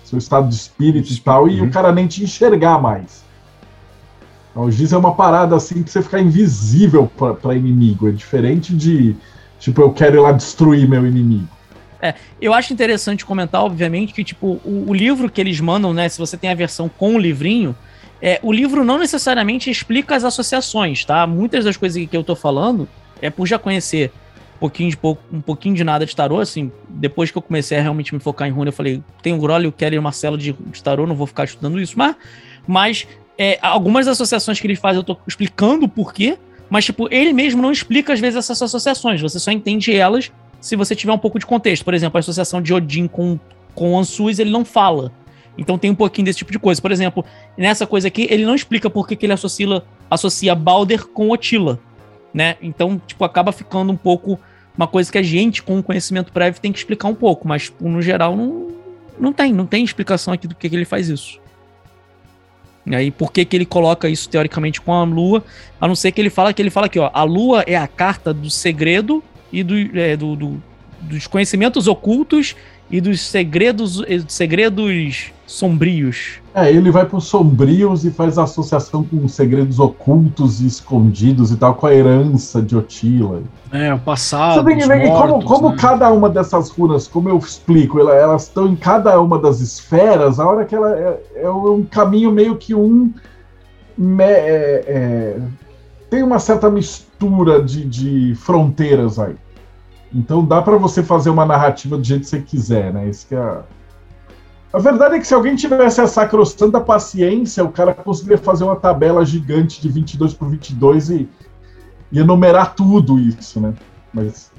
[0.03, 1.69] seu estado de espírito e tal, e o uhum.
[1.71, 3.23] cara nem te enxergar mais.
[4.51, 7.09] Então, o Giz é uma parada assim que você ficar invisível
[7.41, 9.15] para inimigo, é diferente de,
[9.59, 11.47] tipo, eu quero ir lá destruir meu inimigo.
[12.01, 16.07] É, eu acho interessante comentar, obviamente, que tipo, o, o, livro que eles mandam, né?
[16.07, 17.75] Se você tem a versão com o livrinho,
[18.21, 21.27] é, o livro não necessariamente explica as associações, tá?
[21.27, 22.87] Muitas das coisas que eu tô falando
[23.21, 24.11] é por já conhecer
[24.55, 24.97] um pouquinho de
[25.31, 28.47] um pouquinho de nada de tarô, assim, depois que eu comecei a realmente me focar
[28.47, 31.07] em runa, eu falei, tem o Grolli, o Kelly e o Marcelo de, de tarô,
[31.07, 32.15] não vou ficar estudando isso, mas,
[32.67, 33.07] mas
[33.37, 36.37] é, algumas associações que ele faz eu tô explicando o porquê,
[36.69, 39.19] mas, tipo, ele mesmo não explica, às vezes, essas associações.
[39.21, 41.83] Você só entende elas se você tiver um pouco de contexto.
[41.83, 43.39] Por exemplo, a associação de Odin com,
[43.73, 45.11] com Ansuz, ele não fala.
[45.57, 46.81] Então tem um pouquinho desse tipo de coisa.
[46.81, 47.23] Por exemplo,
[47.57, 51.79] nessa coisa aqui, ele não explica por que, que ele associa, associa Balder com Otila.
[52.33, 52.55] né?
[52.61, 54.39] Então, tipo, acaba ficando um pouco
[54.77, 57.89] uma coisa que a gente, com conhecimento prévio, tem que explicar um pouco, mas tipo,
[57.89, 58.69] no geral não,
[59.19, 61.37] não tem, não tem explicação aqui do que, que ele faz isso.
[62.85, 65.43] E aí, por que, que ele coloca isso teoricamente com a lua?
[65.81, 67.87] A não ser que ele fala que ele fala aqui, ó, a lua é a
[67.87, 69.21] carta do segredo
[69.51, 70.61] e do, é, do, do
[71.01, 72.55] dos conhecimentos ocultos
[72.91, 76.39] e dos segredos, segredos sombrios.
[76.53, 81.57] É, ele vai para os sombrios e faz associação com segredos ocultos e escondidos e
[81.57, 83.43] tal, com a herança de Otila.
[83.71, 84.63] É, o passado.
[84.63, 85.75] Você tem que ver que como, como né?
[85.79, 90.47] cada uma dessas runas, como eu explico, elas estão em cada uma das esferas, a
[90.47, 93.13] hora que ela é, é um caminho meio que um.
[94.19, 95.39] É, é,
[96.09, 97.08] tem uma certa mistura
[97.65, 99.35] de, de fronteiras aí.
[100.13, 103.09] Então dá para você fazer uma narrativa do jeito que você quiser, né?
[103.09, 103.59] Isso que é.
[104.71, 108.75] A verdade é que se alguém tivesse a sacrostanta paciência, o cara conseguiria fazer uma
[108.75, 111.29] tabela gigante de 22 por 22 e,
[112.11, 113.73] e enumerar tudo isso, né?
[114.13, 114.51] Mas.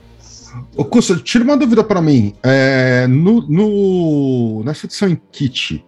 [0.77, 2.35] Ô, Custa, tira uma dúvida para mim.
[2.43, 5.85] É, no, no, nessa edição em kit,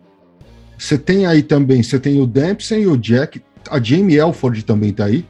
[0.78, 4.93] você tem aí também, você tem o Dempsey e o Jack, a Jamie Elford também
[4.93, 5.24] tá aí?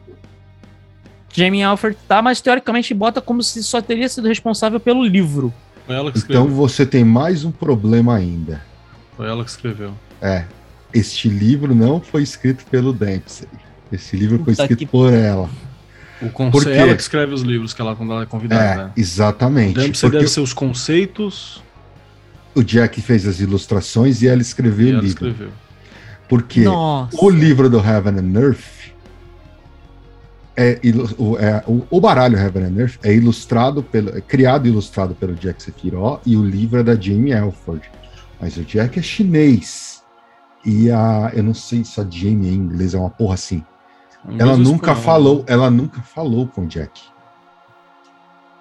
[1.32, 5.52] Jamie Alford tá, mas teoricamente bota como se só teria sido responsável pelo livro.
[5.86, 6.44] Foi ela que escreveu.
[6.44, 8.62] Então você tem mais um problema ainda.
[9.16, 9.94] Foi ela que escreveu.
[10.20, 10.44] É.
[10.92, 13.48] Este livro não foi escrito pelo Dempsey.
[13.90, 14.86] Esse livro Puta foi escrito que...
[14.86, 15.48] por ela.
[16.20, 18.64] O conceito é ela que escreve os livros que ela quando ela é convidada.
[18.64, 18.92] É, né?
[18.96, 19.78] Exatamente.
[19.78, 21.62] O Dempsey deve ser os conceitos.
[22.54, 25.28] O Jack fez as ilustrações e ela escreveu e o ela livro.
[25.28, 25.52] Escreveu.
[26.28, 27.16] Porque Nossa.
[27.20, 28.71] o livro do Heaven and Earth
[30.56, 30.78] é,
[31.18, 35.62] o, é, o, o, baralho Earth é ilustrado pelo, é criado e ilustrado pelo Jack
[35.62, 37.90] Sephiroth e o livro é da Jamie Elford.
[38.40, 40.02] Mas o Jack é chinês.
[40.64, 41.32] E a.
[41.34, 43.64] Eu não sei se a Jamie em inglês é uma porra assim.
[44.38, 47.00] ela nunca falou, ela nunca falou com o Jack.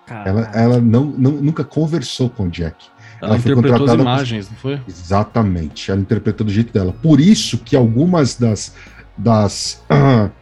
[0.07, 2.85] Ela, ela não, não, nunca conversou com o Jack.
[3.21, 4.81] Ela, ela interpretou as imagens, não foi?
[4.87, 6.93] Exatamente, ela interpretou do jeito dela.
[7.01, 8.75] Por isso que algumas das,
[9.17, 10.29] das uh,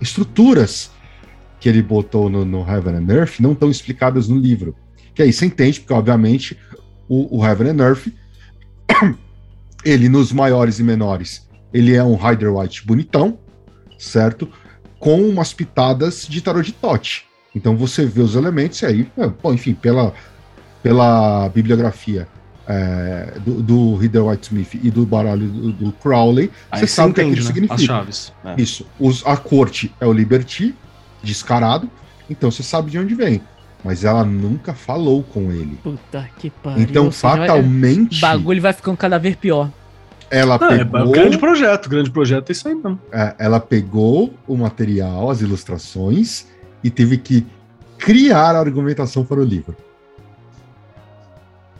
[0.00, 0.90] estruturas
[1.60, 4.76] que ele botou no, no Heaven and Earth não estão explicadas no livro.
[5.14, 6.58] Que aí você entende, porque obviamente
[7.08, 8.08] o, o Heaven and Earth,
[9.84, 13.38] ele nos maiores e menores, ele é um Rider White bonitão,
[13.98, 14.48] certo?
[14.98, 17.24] Com umas pitadas de tarot de Tote.
[17.54, 19.12] Então você vê os elementos e aí,
[19.42, 20.12] bom, enfim, pela,
[20.82, 22.28] pela bibliografia
[22.66, 27.14] é, do, do Reader Whitesmith e do baralho do, do Crowley, Aí você sabe o
[27.14, 27.42] que aquilo né?
[27.42, 27.74] significa.
[27.74, 28.32] As chaves.
[28.44, 28.54] É.
[28.60, 28.86] Isso.
[28.98, 30.74] Os, a corte é o Liberty,
[31.22, 31.90] descarado,
[32.28, 33.40] então você sabe de onde vem.
[33.84, 35.78] Mas ela nunca falou com ele.
[35.82, 36.82] Puta que pariu.
[36.82, 38.16] Então, fatalmente.
[38.16, 39.70] O bagulho vai ficando cada vez pior.
[40.30, 41.14] Ela Não, é pegou.
[41.14, 42.98] É grande projeto, grande projeto é isso aí mesmo.
[43.12, 46.46] É, ela pegou o material, as ilustrações,
[46.82, 47.46] e teve que
[47.98, 49.76] criar a argumentação para o livro.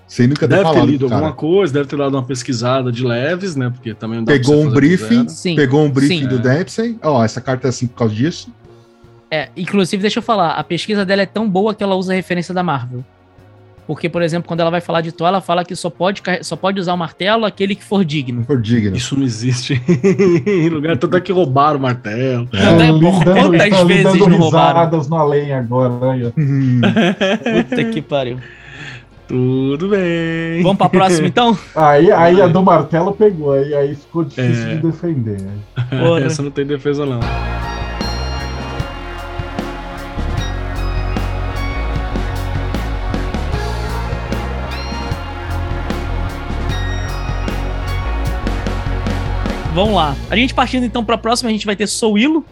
[0.06, 1.14] Sem nunca ter deve falado, ter lido cara.
[1.16, 3.70] alguma coisa, deve ter dado uma pesquisada de leves, né?
[3.70, 6.28] Porque também não dá Pegou um briefing, sim, pegou um briefing sim.
[6.28, 6.98] do Dempsey.
[7.02, 8.52] Ó, oh, essa carta é assim por causa disso.
[9.30, 12.54] É, inclusive, deixa eu falar, a pesquisa dela é tão boa que ela usa referência
[12.54, 13.04] da Marvel.
[13.86, 16.56] Porque, por exemplo, quando ela vai falar de Thor, ela fala que só pode, só
[16.56, 18.44] pode usar o martelo aquele que for digno.
[18.44, 18.96] For digno.
[18.96, 19.74] Isso não existe
[20.46, 20.96] em lugar.
[20.96, 22.48] Tanto é que roubaram o martelo.
[22.52, 23.56] É.
[23.56, 24.90] é quantas vezes não roubaram?
[24.90, 26.12] no além agora.
[26.12, 28.38] Aí, Puta que pariu.
[29.26, 30.62] Tudo bem.
[30.62, 31.56] Vamos pra próxima então?
[31.74, 34.74] Aí, aí a do martelo pegou, aí, aí ficou difícil é.
[34.74, 35.40] de defender.
[35.88, 36.20] Porra.
[36.20, 37.20] Essa não tem defesa, não.
[49.74, 50.14] Vamos lá.
[50.30, 52.44] A gente partindo então para a próxima, a gente vai ter Souilo,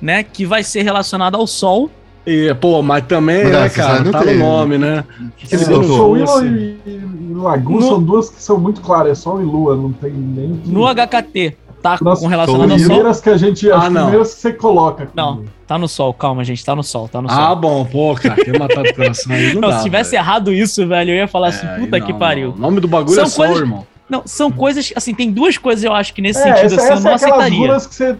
[0.00, 0.22] né?
[0.22, 1.90] Que vai ser relacionado ao Sol.
[2.26, 5.04] E, pô, mas também, mas né, cara, tá no nome, né?
[5.36, 7.00] Que é, Sol e, e
[7.32, 7.82] Lagoon no...
[7.82, 10.56] são duas que são muito claras, é Sol e Lua, não tem nem.
[10.56, 10.68] Que...
[10.68, 12.76] No HKT, tá Nossa, com relação ao Sol.
[12.76, 13.70] As primeiras que a gente.
[13.70, 14.02] Ah, as não.
[14.02, 15.08] primeiras que você coloca.
[15.14, 17.38] Não, tá no Sol, calma, gente, tá no Sol, tá no Sol.
[17.38, 19.54] Ah, bom, pô, cara, quer matar o coração aí.
[19.54, 20.20] Não, não dá, se tivesse velho.
[20.20, 22.54] errado isso, velho, eu ia falar assim, é, assim, puta não, que pariu.
[22.56, 23.62] O nome do bagulho são é Sol, coisas...
[23.62, 23.86] irmão.
[24.08, 26.92] Não, são coisas, assim, tem duas coisas eu acho que nesse é, sentido, essa, assim,
[26.92, 27.74] essa eu não é aceitaria.
[27.74, 28.16] que você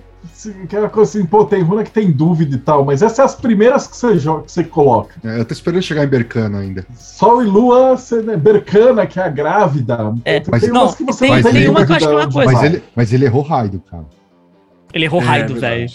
[0.65, 3.35] aquela coisa assim, pô, tem runa que tem dúvida e tal, mas essas são as
[3.35, 5.15] primeiras que você, joga, que você coloca.
[5.25, 6.87] É, eu tô esperando chegar em Bercana ainda.
[6.95, 10.15] Sol e Lua, você, né, Bercana, que é a grávida.
[10.25, 12.17] É, tem mas, não, que você tem, não tem uma que eu acho que é
[12.17, 12.53] uma coisa.
[12.53, 14.05] Mas ele, mas ele errou Raido, cara.
[14.93, 15.87] Ele errou é, Raido, velho.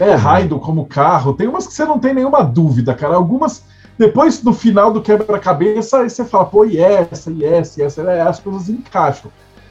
[0.00, 1.34] É, Raido como carro.
[1.34, 3.16] Tem umas que você não tem nenhuma dúvida, cara.
[3.16, 3.64] Algumas,
[3.98, 8.02] depois no final do quebra-cabeça, aí você fala, pô, e essa, e essa, e essa,
[8.02, 9.30] é, as coisas encaixam.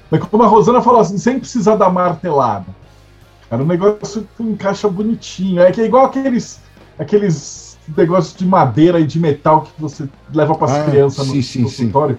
[0.10, 2.66] Mas como a Rosana falou assim, sem precisar da martelada
[3.50, 3.64] cara.
[3.64, 5.62] O negócio encaixa bonitinho.
[5.62, 6.60] É que é igual aqueles,
[6.98, 11.34] aqueles negócios de madeira e de metal que você leva para as Ah, crianças no
[11.34, 12.18] sim, sim, consultório.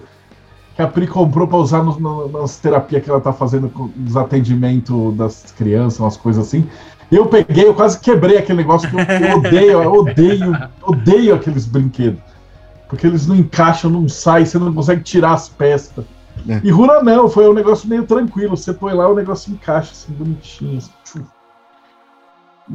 [0.75, 3.89] Que a Pri comprou para usar no, no, nas terapias que ela tá fazendo com
[4.05, 6.67] os atendimentos das crianças, umas coisas assim.
[7.11, 11.65] Eu peguei, eu quase quebrei aquele negócio que eu, eu odeio, eu odeio, odeio aqueles
[11.65, 12.21] brinquedos.
[12.87, 16.05] Porque eles não encaixam, não saem, você não consegue tirar as peças.
[16.47, 16.61] É.
[16.63, 18.55] E Runa não, foi um negócio meio tranquilo.
[18.55, 20.77] Você põe lá, o negócio encaixa assim, bonitinho.
[20.77, 21.25] assim.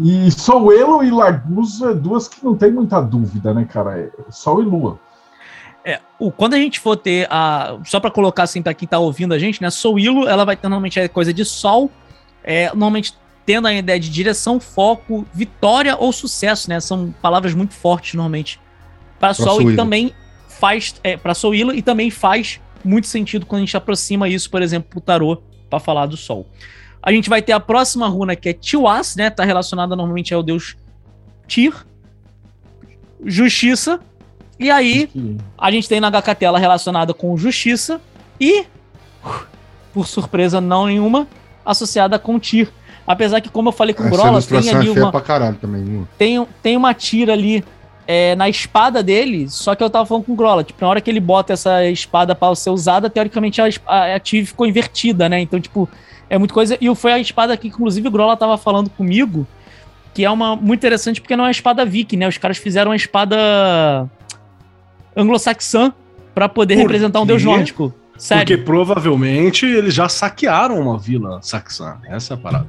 [0.00, 4.00] E Souelo e Laguso é duas que não tem muita dúvida, né, cara?
[4.00, 4.98] É Sol e Lua.
[5.84, 7.78] É, o, quando a gente for ter a.
[7.84, 9.70] Só pra colocar assim pra quem tá ouvindo a gente, né?
[9.70, 11.90] Souilo, ela vai ter normalmente a coisa de sol,
[12.42, 13.14] é, normalmente
[13.44, 16.80] tendo a ideia de direção, foco, vitória ou sucesso, né?
[16.80, 18.58] São palavras muito fortes normalmente
[19.20, 19.72] para sol Souilo.
[19.72, 20.14] e também
[20.48, 20.94] faz.
[21.04, 24.90] É, pra Souilo e também faz muito sentido quando a gente aproxima isso, por exemplo,
[24.90, 26.47] pro tarô, pra falar do sol.
[27.02, 29.31] A gente vai ter a próxima runa que é Tiwas, né?
[29.31, 30.77] Tá relacionada normalmente ao deus
[31.47, 31.74] Tyr,
[33.24, 34.01] justiça.
[34.59, 35.11] E aí,
[35.59, 38.01] a gente tem na HKT ela relacionada com justiça
[38.40, 38.65] e,
[39.93, 41.27] por surpresa não nenhuma,
[41.65, 42.70] associada com Tyr.
[43.06, 46.09] Apesar que, como eu falei com o Grola, tem ali é feia uma, também.
[46.16, 47.62] tem, tem uma tira ali
[48.06, 51.01] é, na espada dele, só que eu tava falando com o Grola, tipo, na hora
[51.01, 55.28] que ele bota essa espada para ser usada, teoricamente a, a, a Tyr ficou invertida,
[55.28, 55.40] né?
[55.40, 55.89] Então, tipo,
[56.28, 56.76] é muita coisa.
[56.81, 59.47] E foi a espada que, inclusive, o Grola tava falando comigo,
[60.12, 62.28] que é uma muito interessante porque não é uma espada viking, né?
[62.28, 64.09] Os caras fizeram uma espada
[65.16, 65.93] anglo-saxã
[66.35, 67.94] para poder Por representar um deus nórdico.
[68.16, 68.46] Sério.
[68.46, 71.96] Porque provavelmente eles já saquearam uma vila saxã.
[72.06, 72.66] Essa é a parada.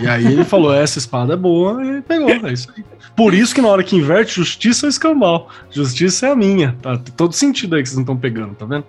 [0.00, 2.30] E aí ele falou: essa espada é boa e pegou.
[2.30, 2.84] É isso aí.
[3.16, 5.48] Por isso que na hora que inverte, justiça é o escambau.
[5.70, 6.76] Justiça é a minha.
[6.80, 6.96] Tá?
[6.96, 8.84] Tem todo sentido aí que vocês não estão pegando, tá vendo?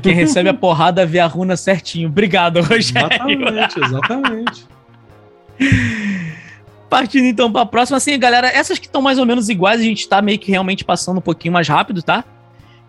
[0.00, 2.08] Quem recebe a porrada vê a runa certinho.
[2.08, 3.08] Obrigado, Rogério.
[3.12, 4.66] Exatamente, exatamente.
[6.88, 9.84] Partindo então para a próxima, assim, galera, essas que estão mais ou menos iguais, a
[9.84, 12.24] gente tá meio que realmente passando um pouquinho mais rápido, tá?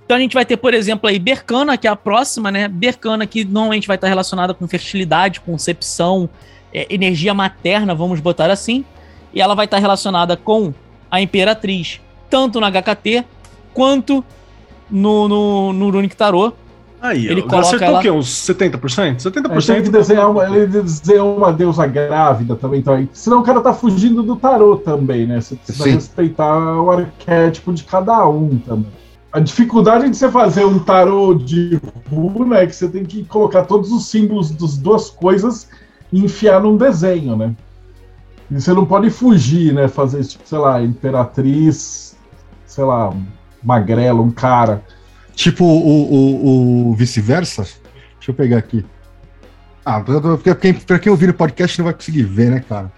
[0.05, 2.67] Então a gente vai ter, por exemplo, aí Bercana, que é a próxima, né?
[2.67, 6.29] Bercana, que normalmente vai estar relacionada com fertilidade, concepção,
[6.71, 8.85] é, energia materna, vamos botar assim.
[9.33, 10.71] E ela vai estar relacionada com
[11.09, 11.99] a Imperatriz,
[12.29, 13.25] tanto na HKT
[13.73, 14.23] quanto
[14.89, 16.55] no, no, no Runic Tarot.
[17.01, 18.09] Aí, Ele coloca acertou ela- o quê?
[18.11, 18.99] Uns 70%?
[19.07, 19.65] Ele 70%?
[19.73, 23.59] tem que desenhar uma, ele desenhou uma deusa grávida também, então, aí- senão o cara
[23.61, 25.41] tá fugindo do tarô também, né?
[25.41, 25.91] Você precisa Sim.
[25.95, 28.91] respeitar o arquétipo de cada um também.
[29.35, 31.77] A dificuldade de você fazer um tarô de
[32.09, 35.67] runa é que você tem que colocar todos os símbolos das duas coisas
[36.09, 37.53] e enfiar num desenho, né?
[38.49, 39.89] E você não pode fugir, né?
[39.89, 42.15] Fazer, tipo, sei lá, imperatriz,
[42.65, 43.13] sei lá,
[43.61, 44.81] magrelo, um cara.
[45.33, 47.63] Tipo o, o, o vice-versa.
[47.63, 48.85] Deixa eu pegar aqui.
[49.85, 52.89] Ah, porque quem, pra quem ouvir no podcast não vai conseguir ver, né, cara?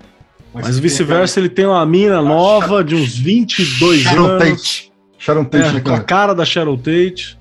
[0.53, 4.86] Mas vice-versa, ele tem uma mina nova de uns 22 Sharon anos.
[5.17, 6.03] Sharon Tate, É, né, com a cara?
[6.03, 7.37] cara da Cheryl Tate.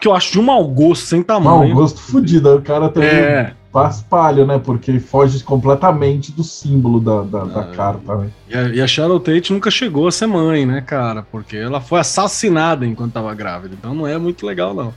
[0.00, 1.74] Que eu acho de um mau gosto, sem Mau tamanho.
[1.74, 2.54] gosto fudido.
[2.54, 4.56] O cara também É, faz palha, né?
[4.56, 8.14] Porque foge completamente do símbolo da, da, da Ah, carta.
[8.16, 8.30] Né?
[8.48, 11.24] e a, e a Cheryl Tate nunca chegou a ser mãe, né, cara?
[11.32, 13.74] Porque ela foi assassinada enquanto tava grávida.
[13.76, 14.94] Então não é muito legal, não.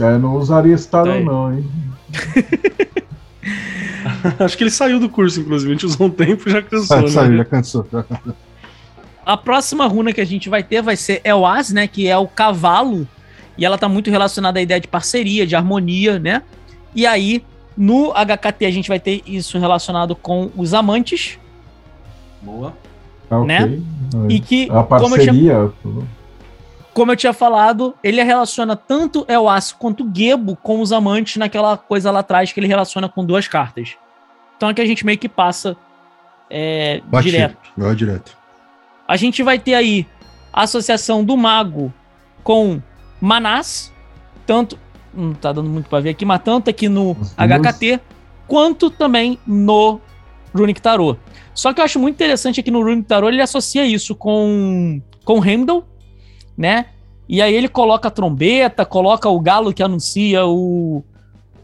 [0.00, 1.64] É, não usaria esse tarô, Tá não, hein?
[4.40, 5.70] acho que ele saiu do curso, inclusive.
[5.70, 7.36] A gente usou um tempo e já cansou, Ah, saiu, né?
[7.38, 7.86] já cansou.
[9.24, 11.86] A próxima runa que a gente vai ter vai ser Elaz, né?
[11.86, 13.08] Que é o cavalo.
[13.56, 16.42] E ela tá muito relacionada à ideia de parceria, de harmonia, né?
[16.94, 17.44] E aí,
[17.76, 21.38] no HKT, a gente vai ter isso relacionado com os amantes.
[22.42, 22.74] Boa.
[23.30, 23.46] Ah, ok.
[23.46, 23.80] Né?
[24.28, 26.04] E que, A como eu, tinha, parceria.
[26.92, 32.10] como eu tinha falado, ele relaciona tanto Elaz quanto Gebo com os amantes naquela coisa
[32.10, 33.96] lá atrás que ele relaciona com duas cartas.
[34.56, 35.76] Então aqui a gente meio que passa
[36.50, 37.56] é, direto.
[37.76, 38.36] Vai direto.
[39.06, 40.06] A gente vai ter aí
[40.52, 41.92] a associação do mago
[42.42, 42.80] com
[43.20, 43.92] Manás,
[44.46, 44.78] tanto.
[45.12, 47.16] Não tá dando muito pra ver aqui, mas tanto aqui no.
[47.36, 48.00] HKT,
[48.46, 50.00] quanto também no
[50.54, 51.18] Runic Tarot.
[51.54, 55.44] Só que eu acho muito interessante aqui no Runic Tarot, ele associa isso com, com
[55.44, 55.84] Heimdall,
[56.56, 56.86] né?
[57.28, 61.02] E aí ele coloca a trombeta, coloca o galo que anuncia o.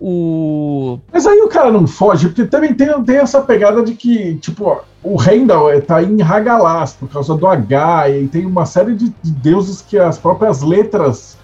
[0.01, 0.99] O.
[1.13, 4.81] Mas aí o cara não foge, porque também tem, tem essa pegada de que, tipo,
[5.03, 9.11] o Heimdall é- tá em Hagalaz por causa do H, e tem uma série de,
[9.23, 11.37] de deuses que as próprias letras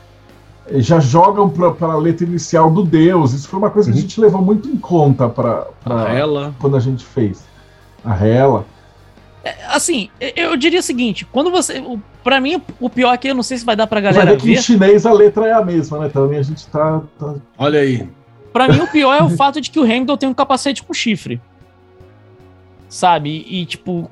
[0.68, 3.34] eh, já jogam para a letra inicial do deus.
[3.34, 4.02] Isso foi uma coisa que a Uhum.
[4.08, 6.54] gente levou muito em conta para Pra ela.
[6.58, 7.44] quando a gente fez.
[8.02, 8.64] A Hela.
[9.68, 11.82] Assim, eu diria o seguinte: quando você.
[12.24, 14.38] Pra mim, o pior aqui, eu não sei se vai dar pra Vai galera ver
[14.40, 16.08] que em chinês a letra é a mesma, né?
[16.08, 17.00] Também a gente tá.
[17.18, 18.08] tá- Olha aí.
[18.56, 20.94] Pra mim, o pior é o fato de que o Heimdall tem um capacete com
[20.94, 21.38] chifre.
[22.88, 23.44] sabe?
[23.46, 24.10] E, tipo,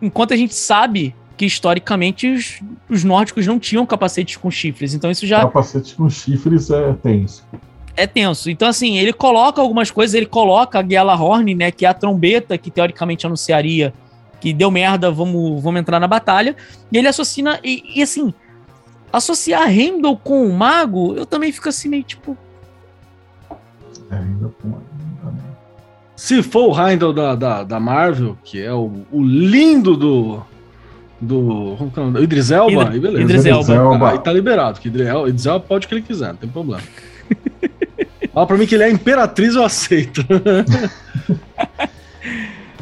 [0.00, 5.10] enquanto a gente sabe que historicamente os, os nórdicos não tinham capacetes com chifres, então
[5.10, 7.44] isso já Capacete com chifres é tenso.
[7.94, 8.48] é tenso.
[8.48, 12.56] Então, assim, ele coloca algumas coisas, ele coloca a Gjallarhorn, né, que é a trombeta
[12.56, 13.92] que teoricamente anunciaria
[14.40, 16.56] que deu merda, vamos, vamos entrar na batalha,
[16.90, 18.32] e ele associa, e, e assim,
[19.12, 22.36] associar Heimdall com o mago, eu também fico assim meio tipo,
[24.16, 25.52] ainda ainda não.
[26.16, 30.42] Se for o Heimdall da, da, da Marvel, que é o, o lindo do.
[31.20, 31.76] Do.
[31.78, 32.22] Como que é o nome?
[32.22, 33.22] Idris Elba, Idris- aí beleza.
[33.22, 33.74] Idris Elba.
[33.74, 34.10] Elba.
[34.10, 36.50] Aí tá liberado, que Idris Elba, Idris Elba pode o que ele quiser, não tem
[36.50, 36.82] problema.
[38.32, 40.24] Fala pra mim que ele é imperatriz, eu aceito.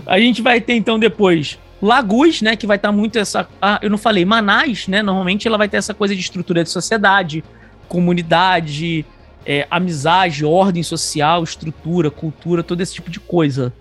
[0.06, 3.88] A gente vai ter então depois Lagus, né, que vai estar muito essa, ah, eu
[3.88, 7.42] não falei, Manás, né, normalmente ela vai ter essa coisa de estrutura de sociedade,
[7.88, 9.04] comunidade,
[9.46, 13.72] é, amizade, ordem social, estrutura, cultura, todo esse tipo de coisa,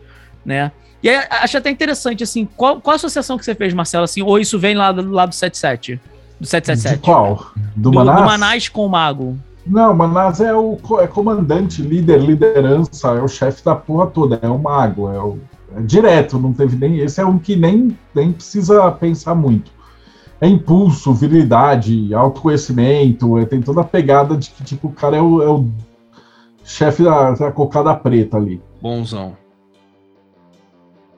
[0.46, 0.72] né?
[1.02, 4.22] E aí, acho até interessante, assim, qual, qual a associação que você fez, Marcelo, assim,
[4.22, 5.96] ou isso vem lá, do- lá do 77?
[5.96, 7.02] Do De 777?
[7.02, 7.52] qual?
[7.76, 8.20] Do, Do, Manás?
[8.20, 9.38] do Manás com o Mago.
[9.66, 14.48] Não, Manás é o é comandante, líder, liderança, é o chefe da porra toda, é
[14.48, 15.38] o mago, é o
[15.78, 16.98] é direto, não teve nem.
[16.98, 19.72] Esse é um que nem, nem precisa pensar muito.
[20.42, 25.22] É impulso, virilidade, autoconhecimento, é, tem toda a pegada de que tipo, o cara é
[25.22, 25.68] o, é o
[26.64, 28.62] chefe da, da cocada preta ali.
[28.82, 29.36] Bonzão.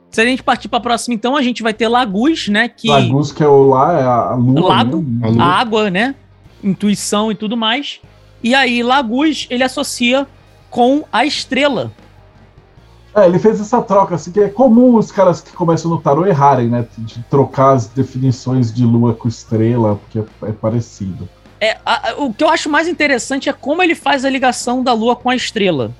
[0.10, 2.89] Se a gente partir para próxima, então, a gente vai ter Lagus, né, que...
[2.89, 4.68] Lagus, que é o lá, é a, a lua.
[4.68, 4.98] Lago?
[4.98, 5.27] né?
[5.27, 5.43] A lua.
[5.43, 6.15] a água, né?
[6.61, 8.02] Intuição e tudo mais.
[8.43, 10.27] E aí, Lagus, ele associa
[10.69, 11.91] com a estrela.
[13.13, 16.25] É, ele fez essa troca, assim, que é comum os caras que começam no tarô
[16.25, 16.85] errarem, né?
[16.97, 21.27] De trocar as definições de lua com estrela, porque é, é parecido.
[21.59, 24.93] É, a- o que eu acho mais interessante é como ele faz a ligação da
[24.93, 25.91] lua com a estrela.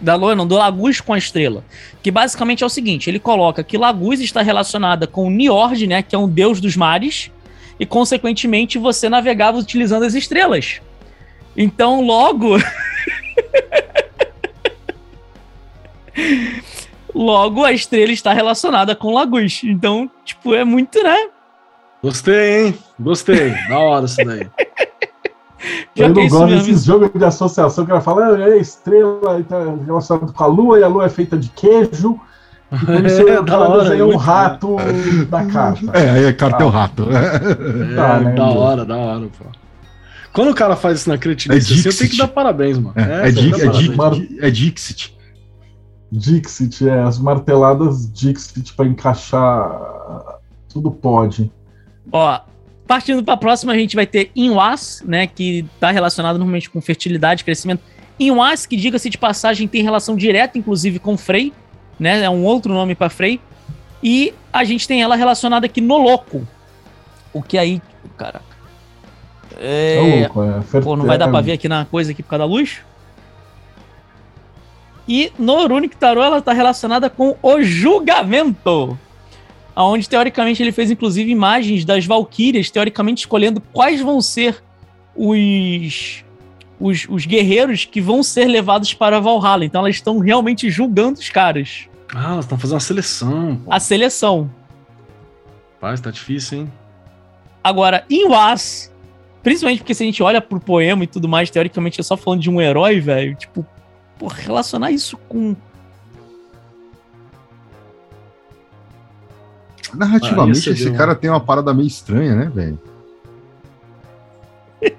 [0.00, 1.62] Da lua, não, do Lagus com a estrela.
[2.02, 6.02] Que basicamente é o seguinte: ele coloca que Lagus está relacionada com Niord, né?
[6.02, 7.30] Que é um deus dos mares.
[7.78, 10.80] E, consequentemente, você navegava utilizando as estrelas.
[11.56, 12.56] Então, logo.
[17.14, 19.62] logo, a estrela está relacionada com Lagus.
[19.64, 21.28] Então, tipo, é muito, né?
[22.02, 22.74] Gostei, hein?
[22.98, 23.50] Gostei.
[23.68, 24.46] da hora isso daí.
[25.96, 28.58] Já eu que é não gosto mesmo, desses jogos de associação que ela fala, é
[28.58, 32.18] estrela, e tá relacionado com a lua, e a lua é feita de queijo.
[32.70, 34.76] E isso É, o da hora, desenha um muito rato
[35.28, 35.80] da carta.
[35.98, 37.08] É, aí é carta é o rato.
[37.10, 39.44] É, Tá, né, da hora, da hora, pô.
[40.32, 42.92] Quando o cara faz isso na criatividade, É assim, eu tenho que dar parabéns, mano.
[42.94, 44.28] É, é, é, parabéns.
[44.28, 45.17] Di- é Dixit.
[46.10, 51.50] Dixit, é, as marteladas Dixit pra encaixar tudo pode.
[52.12, 52.40] Ó,
[52.86, 56.80] partindo para a próxima, a gente vai ter Inwas, né, que está relacionado normalmente com
[56.80, 57.82] fertilidade, crescimento.
[58.18, 61.52] Inwas, que diga-se de passagem, tem relação direta, inclusive, com Frey,
[61.98, 63.40] né, é um outro nome para Frey.
[64.02, 66.46] E a gente tem ela relacionada aqui no Louco.
[67.32, 67.82] O que aí,
[68.16, 68.44] caraca.
[69.56, 70.80] É, É, louco, é.
[70.80, 72.78] Pô, não vai dar pra ver aqui na coisa aqui por causa da luz?
[75.08, 78.98] E no Runic Tarot ela tá relacionada com o julgamento.
[79.74, 84.62] Onde, teoricamente, ele fez, inclusive, imagens das Valkyrias, teoricamente escolhendo quais vão ser
[85.16, 86.24] os,
[86.78, 89.64] os, os guerreiros que vão ser levados para Valhalla.
[89.64, 91.88] Então elas estão realmente julgando os caras.
[92.14, 93.60] Ah, elas estão fazendo uma seleção.
[93.64, 93.72] Pô.
[93.72, 94.50] A seleção.
[95.74, 96.72] Rapaz, tá difícil, hein?
[97.62, 98.92] Agora, em Was,
[99.42, 102.40] principalmente porque se a gente olha pro poema e tudo mais, teoricamente é só falando
[102.40, 103.34] de um herói, velho.
[103.36, 103.64] Tipo,
[104.18, 105.54] pô, relacionar isso com.
[109.94, 112.78] Narrativamente, Ah, esse deu- cara tem uma parada meio estranha, né, velho?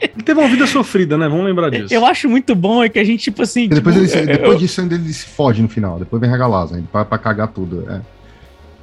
[0.00, 1.28] Ele teve uma vida sofrida, né?
[1.28, 1.92] Vamos lembrar disso.
[1.92, 3.68] Eu acho muito bom é que a gente, tipo assim.
[3.68, 5.98] Depois, tipo, ele, se- é- depois eu- disso ainda ele se fode no final.
[5.98, 7.84] Depois vem Regalaz ainda, pra, pra cagar tudo.
[7.90, 8.00] É,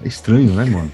[0.03, 0.91] é estranho, né, mano?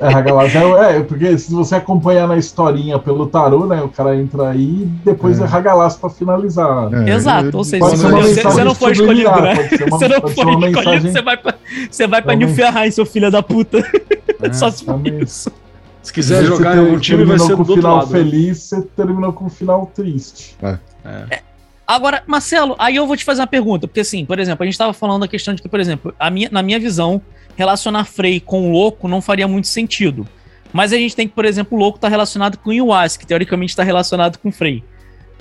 [0.00, 4.14] É, Hagalaz é, é, porque se você acompanhar na historinha pelo tarô, né, o cara
[4.16, 5.46] entra aí e depois é, É.
[5.46, 6.92] Hagalaz pra finalizar.
[7.06, 9.54] É, Exato, ou seja, se você, mensagem você não for escolhido, né?
[9.54, 11.54] uma- você não uma escolhido, mensagem- você vai pra,
[11.90, 13.78] você vai pra É uma- Nilfgaard, seu filho da puta.
[14.42, 15.18] É, Só se for também.
[15.22, 15.50] isso.
[16.02, 18.10] Se quiser Você jogar em algum time, vai terminou ser com do outro final lado.
[18.12, 18.18] né?
[18.18, 20.56] feliz, você terminou com o final triste.
[21.86, 24.76] Agora, Marcelo, aí eu vou te fazer uma pergunta, porque assim, por exemplo, a gente
[24.76, 27.20] tava falando da questão de que, por exemplo, a minha, na minha visão,
[27.56, 30.26] relacionar Frey com o louco não faria muito sentido.
[30.72, 33.26] Mas a gente tem que, por exemplo, o louco tá relacionado com o Iwas, que
[33.26, 34.84] teoricamente está relacionado com Frey.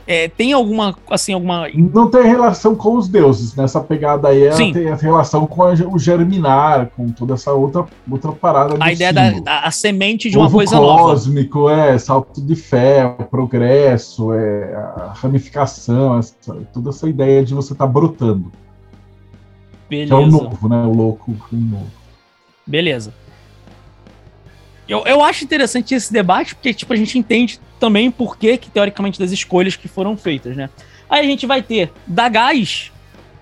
[0.07, 1.67] É, tem alguma, assim, alguma.
[1.73, 4.71] Não tem relação com os deuses, nessa pegada aí ela Sim.
[4.71, 9.25] tem relação com a- o germinar, com toda essa outra, outra parada A ideia da,
[9.25, 9.43] símbolo.
[9.45, 11.01] da- a semente de uma coisa nova.
[11.05, 17.55] cósmico, é, salto de fé, o progresso, é, a ramificação, essa- toda essa ideia de
[17.55, 18.51] você estar brotando.
[19.89, 20.37] Que é o Beleza.
[20.37, 20.83] novo, né?
[20.83, 21.85] O louco o novo.
[22.65, 23.13] Beleza.
[24.87, 28.69] Eu, eu acho interessante esse debate, porque tipo, a gente entende também por que, que,
[28.69, 30.69] teoricamente, das escolhas que foram feitas, né?
[31.09, 32.91] Aí a gente vai ter da Gás,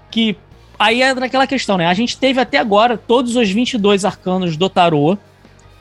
[0.10, 0.38] que
[0.78, 1.88] aí é naquela questão, né?
[1.88, 5.18] A gente teve até agora todos os 22 arcanos do tarô,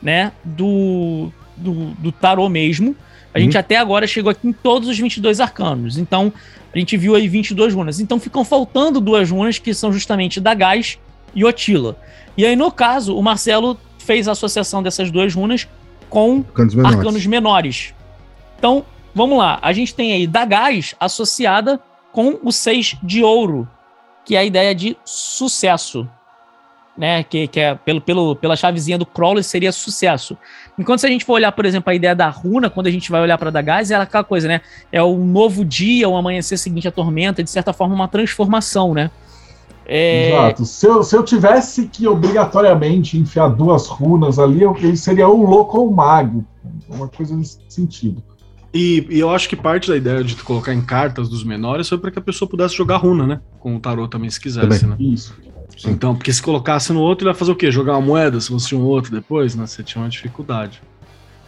[0.03, 0.33] né?
[0.45, 2.97] Do, do, do tarô mesmo.
[3.35, 3.61] A gente uhum.
[3.61, 5.97] até agora chegou aqui em todos os 22 arcanos.
[5.97, 6.33] Então,
[6.75, 7.99] a gente viu aí 22 runas.
[7.99, 10.99] Então, ficam faltando duas runas que são justamente da Gás
[11.35, 11.97] e Otila.
[12.37, 15.69] E aí, no caso, o Marcelo fez a associação dessas duas runas
[16.09, 16.99] com arcanos menores.
[16.99, 17.95] arcanos menores.
[18.59, 18.85] Então,
[19.15, 19.59] vamos lá.
[19.63, 21.81] A gente tem aí da Gás associada
[22.13, 23.69] com o 6 de ouro,
[24.25, 26.09] que é a ideia de sucesso.
[26.95, 30.37] Né, que, que é pelo, pelo, pela chavezinha do Crawler seria sucesso.
[30.79, 33.11] Enquanto se a gente for olhar, por exemplo, a ideia da runa, quando a gente
[33.11, 34.61] vai olhar para da gás, é aquela coisa, né?
[34.93, 39.11] É o novo dia, o amanhecer seguinte à tormenta, de certa forma, uma transformação, né?
[39.87, 40.29] É...
[40.29, 40.65] Exato.
[40.65, 45.45] Se eu, se eu tivesse que obrigatoriamente enfiar duas runas ali, eu, ele seria ou
[45.45, 46.45] louco ou mago.
[46.89, 48.23] Uma coisa nesse sentido.
[48.73, 51.99] E, e, eu acho que parte da ideia de colocar em cartas dos menores foi
[51.99, 53.41] para que a pessoa pudesse jogar runa, né?
[53.61, 54.89] Com o tarô também, se quisesse, também.
[54.89, 55.13] né?
[55.15, 55.35] Isso.
[55.77, 55.91] Sim.
[55.91, 57.71] Então, porque se colocasse no outro, ele ia fazer o quê?
[57.71, 59.67] Jogar uma moeda se fosse um outro depois, né?
[59.67, 60.83] Você tinha uma dificuldade.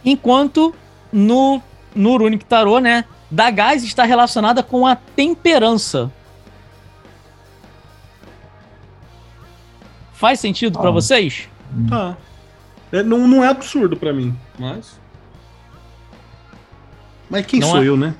[0.03, 0.73] Enquanto
[1.11, 1.61] no,
[1.95, 3.05] no Runic Tarot, né?
[3.29, 6.11] Da gás está relacionada com a temperança.
[10.25, 10.81] Faz sentido ah.
[10.81, 11.47] para vocês?
[11.87, 12.17] Tá.
[12.91, 14.99] É, não, não é absurdo para mim, mas.
[17.29, 17.87] Mas quem não sou é...
[17.87, 18.15] eu, né?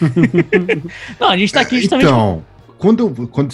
[1.18, 2.06] não, a gente tá aqui justamente.
[2.06, 2.44] Então,
[2.78, 3.52] quando, quando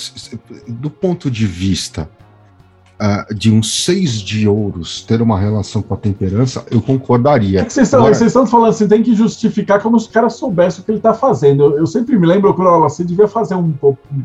[0.68, 2.06] do ponto de vista
[3.00, 7.62] uh, de um seis de ouros ter uma relação com a temperança, eu concordaria.
[7.62, 8.12] É que vocês, Agora...
[8.12, 10.98] vocês estão falando, você tem que justificar como se o cara soubesse o que ele
[10.98, 11.64] está fazendo.
[11.64, 13.72] Eu, eu, sempre me lembro que você devia fazer um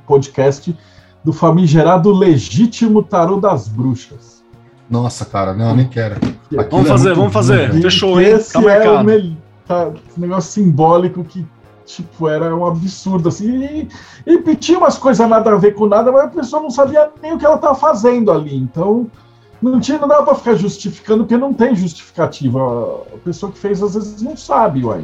[0.05, 0.75] podcast
[1.23, 4.43] do famigerado legítimo tarô das bruxas.
[4.89, 6.15] Nossa, cara, não, nem quero.
[6.15, 7.81] Aquilo vamos é fazer, vamos fazer.
[7.81, 8.29] Fechou, hein?
[8.29, 8.61] Esse tá.
[8.61, 9.35] É o
[9.67, 11.45] tá, esse negócio simbólico que,
[11.85, 13.63] tipo, era um absurdo, assim.
[13.63, 13.87] E,
[14.25, 17.33] e tinha umas coisas nada a ver com nada, mas a pessoa não sabia nem
[17.33, 18.55] o que ela estava fazendo ali.
[18.55, 19.05] Então,
[19.61, 22.59] não tinha, não dava para ficar justificando, porque não tem justificativa.
[23.13, 25.03] A pessoa que fez, às vezes, não sabe, uai.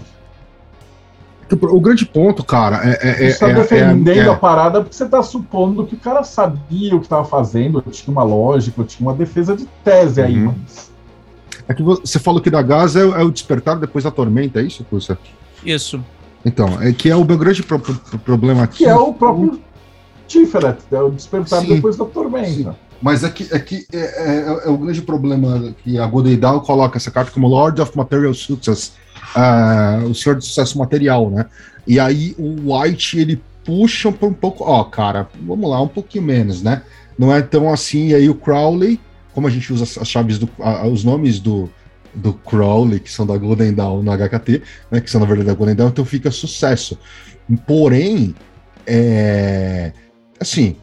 [1.52, 3.10] O grande ponto, cara, é.
[3.10, 6.00] é você está é, defendendo é, é, a parada porque você está supondo que o
[6.00, 10.38] cara sabia o que estava fazendo, tinha uma lógica, tinha uma defesa de tese aí,
[10.38, 10.56] uhum.
[10.64, 10.92] mas.
[11.68, 14.64] É que você falou que da gás é, é, o despertar depois da tormenta, é
[14.64, 15.18] isso, Cursa?
[15.64, 16.04] Isso.
[16.44, 18.80] Então, é que é o meu grande pro, pro, problema aqui.
[18.80, 19.60] Que é o próprio
[20.28, 22.48] Tiferet, é o despertar sim, depois da tormenta.
[22.48, 22.70] Sim.
[23.02, 26.98] Mas é que, é, que é, é, é, o grande problema que a Godeidal coloca
[26.98, 28.94] essa carta como Lord of Material Success
[29.36, 31.46] uh, o senhor de sucesso material, né?
[31.86, 36.62] E aí o White ele puxa um pouco, ó, cara, vamos lá, um pouquinho menos,
[36.62, 36.84] né?
[37.18, 38.10] Não é tão assim.
[38.10, 39.00] E aí o Crowley,
[39.34, 40.50] como a gente usa as chaves do,
[40.92, 41.70] os nomes do,
[42.14, 45.02] do Crowley, que são da Golden Dawn no HKT, né?
[45.02, 46.98] Que são na verdade da Golden Dawn, então fica sucesso.
[47.68, 48.34] Porém,
[48.88, 49.92] é,
[50.40, 50.76] assim,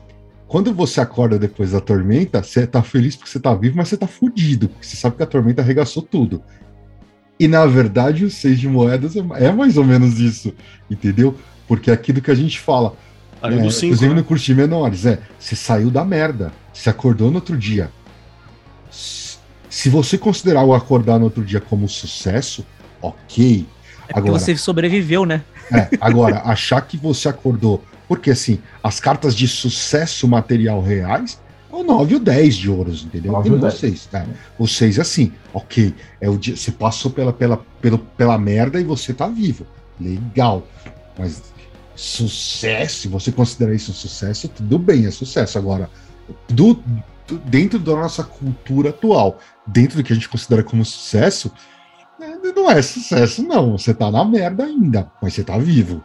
[0.47, 3.97] quando você acorda depois da tormenta, você tá feliz porque você tá vivo, mas você
[3.97, 6.43] tá fudido, porque você sabe que a tormenta arregaçou tudo.
[7.43, 10.55] E na verdade, o seis de moedas é, é mais ou menos isso,
[10.89, 11.37] entendeu?
[11.67, 12.95] Porque é aquilo que a gente fala.
[13.43, 14.21] é, do cinco, inclusive né?
[14.21, 17.91] no curso de menores, é, você saiu da merda, você acordou no outro dia.
[18.89, 22.65] Se você considerar o acordar no outro dia como sucesso,
[23.01, 23.67] ok.
[24.09, 25.43] É agora, você sobreviveu, né?
[25.73, 27.83] É, agora, achar que você acordou.
[28.07, 31.41] Porque assim, as cartas de sucesso material reais
[31.73, 33.33] o 9 e o 10 de ouros, entendeu?
[33.33, 34.09] 9 e o 6.
[34.13, 34.29] Né?
[34.59, 38.79] O 6 é assim, ok, é o dia, você passou pela, pela, pela, pela merda
[38.79, 39.67] e você tá vivo.
[39.99, 40.67] Legal.
[41.19, 41.43] Mas
[41.97, 45.57] sucesso, você considerar isso um sucesso, tudo bem, é sucesso.
[45.57, 45.89] Agora,
[46.49, 46.75] do,
[47.27, 51.51] do, dentro da nossa cultura atual, dentro do que a gente considera como sucesso,
[52.21, 53.79] é, não é sucesso, não.
[53.79, 56.05] Você tá na merda ainda, mas você tá vivo.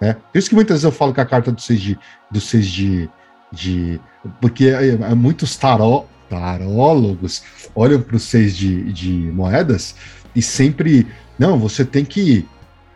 [0.00, 0.14] Né?
[0.14, 1.98] Por isso que muitas vezes eu falo que a carta do 6 de,
[2.30, 3.10] do 6 de
[3.52, 4.00] de
[4.40, 7.42] porque é, é, muitos taró, tarólogos
[7.74, 9.94] olham para os seis de, de moedas
[10.34, 11.06] e sempre
[11.38, 12.46] não, você tem que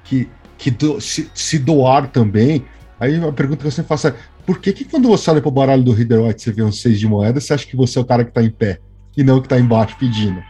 [0.05, 0.28] que,
[0.59, 2.65] que do, se, se, doar também.
[2.98, 5.48] Aí a pergunta que eu sempre faço é por que, que quando você olha para
[5.48, 7.98] o baralho do Rider White você vê um seis de moedas, você acha que você
[7.98, 8.81] é o cara que está em pé
[9.16, 10.43] e não o que está embaixo pedindo?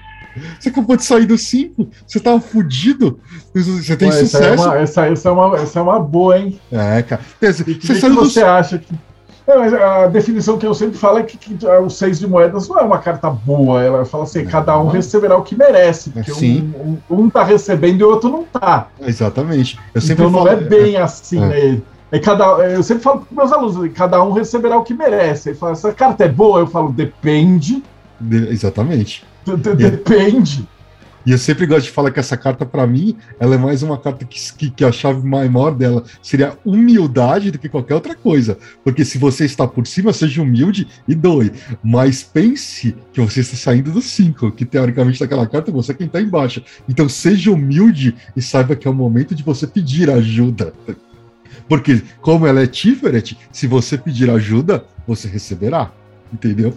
[0.59, 3.19] Você acabou de sair do 5, você tava fudido,
[3.52, 4.44] você tem Ué, sucesso.
[4.44, 6.61] Essa é, uma, essa, essa, é uma, essa é uma boa, hein?
[6.70, 7.20] É, cara.
[7.40, 8.94] Você, que, você, que você acha que
[9.46, 12.82] a definição que eu sempre falo é que, que o seis de moedas não é
[12.82, 13.82] uma carta boa.
[13.82, 14.92] Ela fala assim: não, cada um não.
[14.92, 16.10] receberá o que merece.
[16.10, 18.88] Porque um, um, um tá recebendo e o outro não tá.
[19.00, 19.78] Exatamente.
[19.94, 21.48] então não é bem assim, é.
[21.48, 21.82] né?
[22.12, 25.50] É cada, eu sempre falo para meus alunos: cada um receberá o que merece.
[25.50, 26.60] Ele fala: essa carta é boa?
[26.60, 27.82] Eu falo: depende
[28.20, 29.24] De- exatamente.
[29.44, 30.68] D- d- Depende.
[31.26, 33.98] E eu sempre gosto de falar que essa carta, pra mim, ela é mais uma
[33.98, 38.56] carta que, que, que a chave maior dela seria humildade do que qualquer outra coisa.
[38.82, 41.52] Porque se você está por cima, seja humilde e doe.
[41.82, 46.06] Mas pense que você está saindo do 5, que teoricamente naquela carta você é quem
[46.06, 46.62] está embaixo.
[46.88, 50.72] Então seja humilde e saiba que é o momento de você pedir ajuda.
[51.68, 55.92] Porque, como ela é Tiferet, se você pedir ajuda, você receberá.
[56.32, 56.74] Entendeu?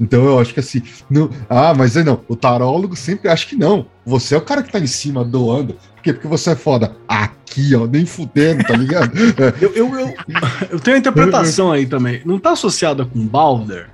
[0.00, 3.56] Então eu acho que assim, não, ah, mas aí não, o tarólogo sempre acha que
[3.56, 3.86] não.
[4.04, 5.74] Você é o cara que tá em cima doando.
[5.94, 6.12] Por quê?
[6.12, 6.94] Porque você é foda.
[7.08, 9.12] Aqui, ó, nem fudendo, tá ligado?
[9.16, 10.14] É, Eu, eu, eu,
[10.70, 12.20] eu tenho uma interpretação aí também.
[12.24, 13.88] Não tá associada com Balder?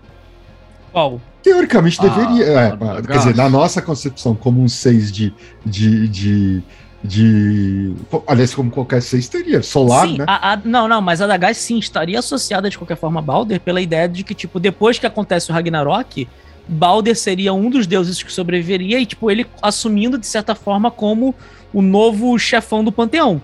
[0.92, 1.20] Qual?
[1.42, 2.44] teoricamente Ah, deveria.
[2.44, 5.34] é, ah, quer dizer, na nossa concepção, como um 6 de,
[5.66, 6.62] de, de,
[7.02, 7.92] de.
[8.26, 9.62] Aliás, como qualquer 6 teria.
[9.62, 10.24] Solar, sim, né?
[10.28, 13.22] a- a- não, não, mas a da Gás sim estaria associada de qualquer forma a
[13.22, 16.28] Balder pela ideia de que, tipo, depois que acontece o Ragnarok,
[16.68, 21.34] Balder seria um dos deuses que sobreviveria e, tipo, ele assumindo de certa forma como
[21.72, 23.42] o novo chefão do panteão.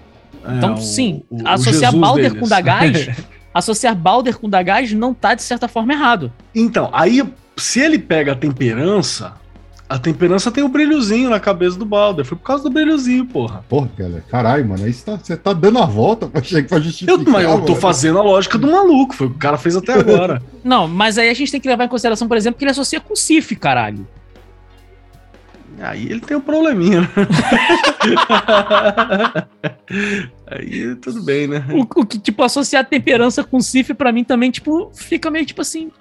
[0.57, 2.39] Então, É, o- sim, o- o associar Jesus Balder deles.
[2.41, 3.09] com Dagás,
[3.53, 6.33] associar Balder com Dagás não tá de certa forma errado.
[6.55, 7.23] Então, aí,
[7.57, 9.35] se ele pega a temperança,
[9.89, 12.25] a temperança tem o brilhozinho na cabeça do Balder.
[12.25, 13.65] Foi por causa do brilhozinho, porra.
[13.69, 17.19] Porra, cara, caralho, mano, aí você tá, você tá dando a volta pra, pra justificar.
[17.19, 17.77] Eu, mas eu tô mano.
[17.77, 19.15] fazendo a lógica do maluco.
[19.15, 20.43] Foi o que o cara fez até agora.
[20.63, 23.01] Não, mas aí a gente tem que levar em consideração, por exemplo, que ele associa
[23.01, 24.07] com Sif, caralho.
[25.81, 27.09] Aí ele tem um probleminha, né?
[30.51, 31.65] Aí tudo bem, né?
[31.71, 35.61] O, o que, tipo, associar temperança com Sif, pra mim também, tipo, fica meio tipo
[35.61, 35.93] assim.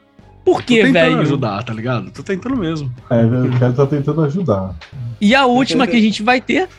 [0.48, 1.20] Por Tô quê, tentando velho?
[1.20, 2.10] ajudar, tá ligado?
[2.10, 2.90] Tô tentando mesmo.
[3.10, 4.74] É, o cara tá tentando ajudar.
[5.20, 6.70] E a última que a gente vai ter,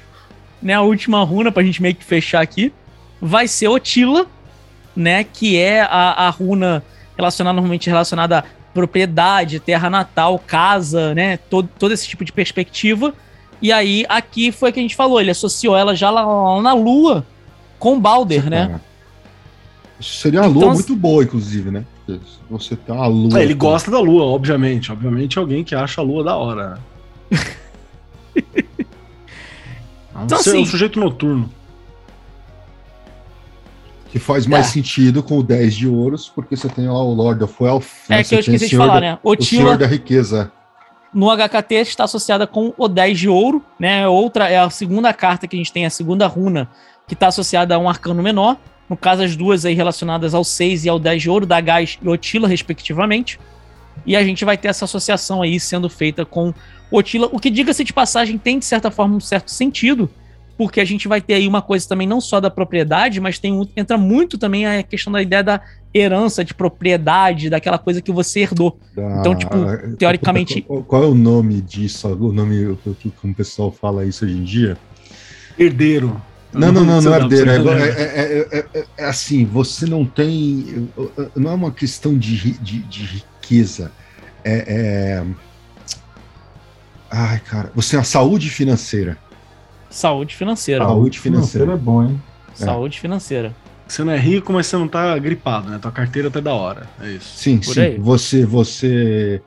[0.62, 0.72] né?
[0.72, 2.72] A última runa pra gente meio que fechar aqui,
[3.20, 4.24] vai ser Otila,
[4.96, 5.22] né?
[5.22, 6.82] Que é a, a runa
[7.14, 11.36] relacionada, normalmente relacionada a propriedade, terra natal, casa, né?
[11.36, 13.12] Todo, todo esse tipo de perspectiva.
[13.60, 16.62] E aí, aqui foi o que a gente falou, ele associou ela já lá, lá
[16.62, 17.26] na lua
[17.78, 18.66] com Balder, né?
[18.66, 18.80] Cara,
[20.00, 21.84] Isso seria uma lua Então, muito boa, inclusive, né?
[22.08, 22.20] Porque
[22.50, 23.38] Você tem uma lua.
[23.38, 24.90] É, ele gosta da lua, obviamente.
[24.90, 26.78] Obviamente é alguém que acha a lua da hora.
[30.20, 31.48] É Então, ser- assim- um sujeito noturno.
[34.10, 34.70] Que faz mais É.
[34.70, 37.84] sentido com o 10 de ouros, porque você tem lá o Lord of Wealth.
[38.08, 38.20] né?
[38.20, 39.18] É que eu esqueci de falar, da- né?
[39.22, 40.50] O Senhor Otila da riqueza.
[41.14, 44.08] no HKT está associada com o 10 de ouro, né?
[44.08, 46.68] Outra é a segunda carta que a gente tem, a segunda runa,
[47.08, 48.56] que está associada a um arcano menor.
[48.88, 51.98] No caso, as duas aí relacionadas ao 6 e ao 10 de ouro, da Gás
[52.00, 53.38] e Otila, respectivamente.
[54.06, 56.54] E a gente vai ter essa associação aí sendo feita com
[56.90, 60.08] Otila, o que, diga-se de passagem, tem de certa forma um certo sentido,
[60.56, 63.68] porque a gente vai ter aí uma coisa também não só da propriedade, mas tem
[63.76, 65.60] entra muito também a questão da ideia da
[65.92, 68.78] herança, de propriedade, daquela coisa que você herdou.
[68.94, 69.54] da- Então, tipo,
[69.98, 72.08] teoricamente- Qual, qual é o nome disso?
[72.08, 74.78] O nome, que- como o pessoal fala isso hoje em dia?
[75.58, 76.20] Herdeiro.
[76.52, 77.64] Não, não, não, não é herdeiro.
[77.64, 77.78] lá.
[77.78, 80.88] É, é- é- é- é assim, você não tem.
[81.36, 83.92] Não é uma questão de, de, de riqueza.
[84.44, 85.24] É, é-
[87.10, 89.18] Ai, cara, você tem a saúde financeira.
[89.90, 90.84] Saúde financeira.
[90.84, 91.72] Saúde financeira.
[91.72, 92.22] é bom, hein?
[92.54, 93.54] Saúde financeira.
[93.86, 95.78] Você não é rico, mas você não tá gripado, né?
[95.78, 96.86] Tua carteira tá da hora.
[97.00, 97.38] É isso.
[97.38, 97.80] Sim, Por sim.
[97.80, 97.98] aí.
[97.98, 99.42] Você, você.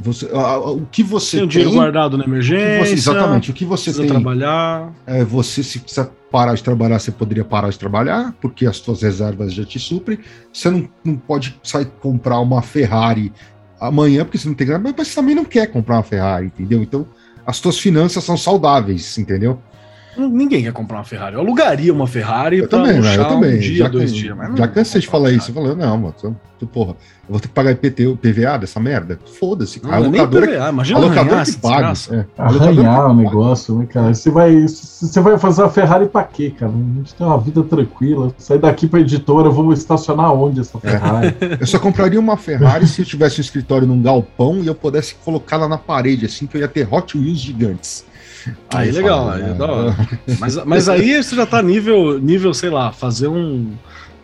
[0.00, 1.48] Você a- a- o que você Tem tem.
[1.48, 2.84] dinheiro guardado na emergência.
[2.86, 3.50] você- exatamente.
[3.50, 4.10] O que você Precisa tem.
[4.10, 4.92] trabalhar.
[5.06, 9.02] É, você, se quiser parar de trabalhar, você poderia parar de trabalhar, porque as suas
[9.02, 10.18] reservas já te suprem.
[10.52, 13.32] Você não, não pode sair comprar uma Ferrari
[13.80, 16.82] amanhã, porque você não tem grana, mas você também não quer comprar uma Ferrari, entendeu?
[16.82, 17.06] Então,
[17.46, 19.58] as suas finanças são saudáveis, entendeu?
[20.16, 21.34] Ninguém quer comprar uma Ferrari.
[21.34, 23.16] Eu alugaria uma Ferrari Eu pra também, né?
[23.16, 23.56] eu também.
[23.56, 24.36] um dia, já dois dias.
[24.36, 25.50] mas já cansei de falar isso.
[25.50, 29.18] Eu falei, não, mano, tu- porra, eu vou ter que pagar IPTU, PVA dessa merda?
[29.38, 31.92] Foda-se, é nem locadora, PVA, a imagina locadora arranhar que paga.
[32.10, 34.12] É, a locadora Arranhar o negócio, né, cara?
[34.14, 36.70] Você vai, você vai fazer uma Ferrari pra quê, cara?
[36.70, 38.34] A gente tem uma vida tranquila.
[38.36, 41.34] Sair daqui pra editora, eu vou estacionar onde essa Ferrari?
[41.58, 45.14] Eu só compraria uma Ferrari se eu tivesse um escritório num galpão e eu pudesse
[45.24, 48.04] colocá-la na parede, assim que eu ia ter Hot Wheels gigantes.
[48.72, 49.54] Aí legal, falo, aí é né?
[49.54, 49.96] da hora.
[50.38, 53.72] Mas, mas aí você já tá nível, nível, sei lá, fazer um.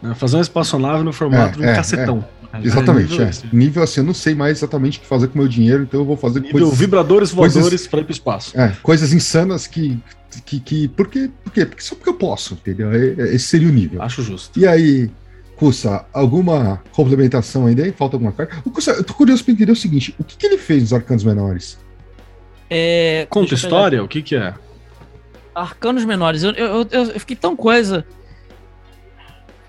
[0.03, 2.25] né, fazer uma espaçonave no formato É, de um é, cacetão.
[2.63, 3.31] Exatamente, nível é.
[3.31, 3.45] esse.
[3.53, 6.01] Nível assim, eu não sei mais exatamente o que fazer com o meu dinheiro, então
[6.01, 8.59] eu vou fazer Nível coisas, vibradores coisas- voadores pra ir pro espaço.
[8.59, 9.99] é, coisas insanas que.
[10.47, 11.29] que, que por, quê?
[11.45, 11.67] por quê?
[11.67, 12.91] Porque só porque eu posso, entendeu?
[12.93, 14.01] É- é- Esse seria o nível.
[14.01, 14.59] Acho justo.
[14.59, 15.11] E aí,
[15.57, 17.83] Cussa, alguma complementação ainda?
[17.83, 17.93] aí?
[17.93, 18.57] Falta alguma carta?
[18.65, 20.93] O Cussa, eu tô curioso pra entender o seguinte: o que, que ele fez nos
[20.95, 21.79] arcanos menores?
[22.69, 24.03] É, Conta história?
[24.03, 24.55] O que que é?
[25.55, 26.43] Arcanos menores.
[26.43, 28.05] Eu, eu, eu, eu fiquei tão coisa.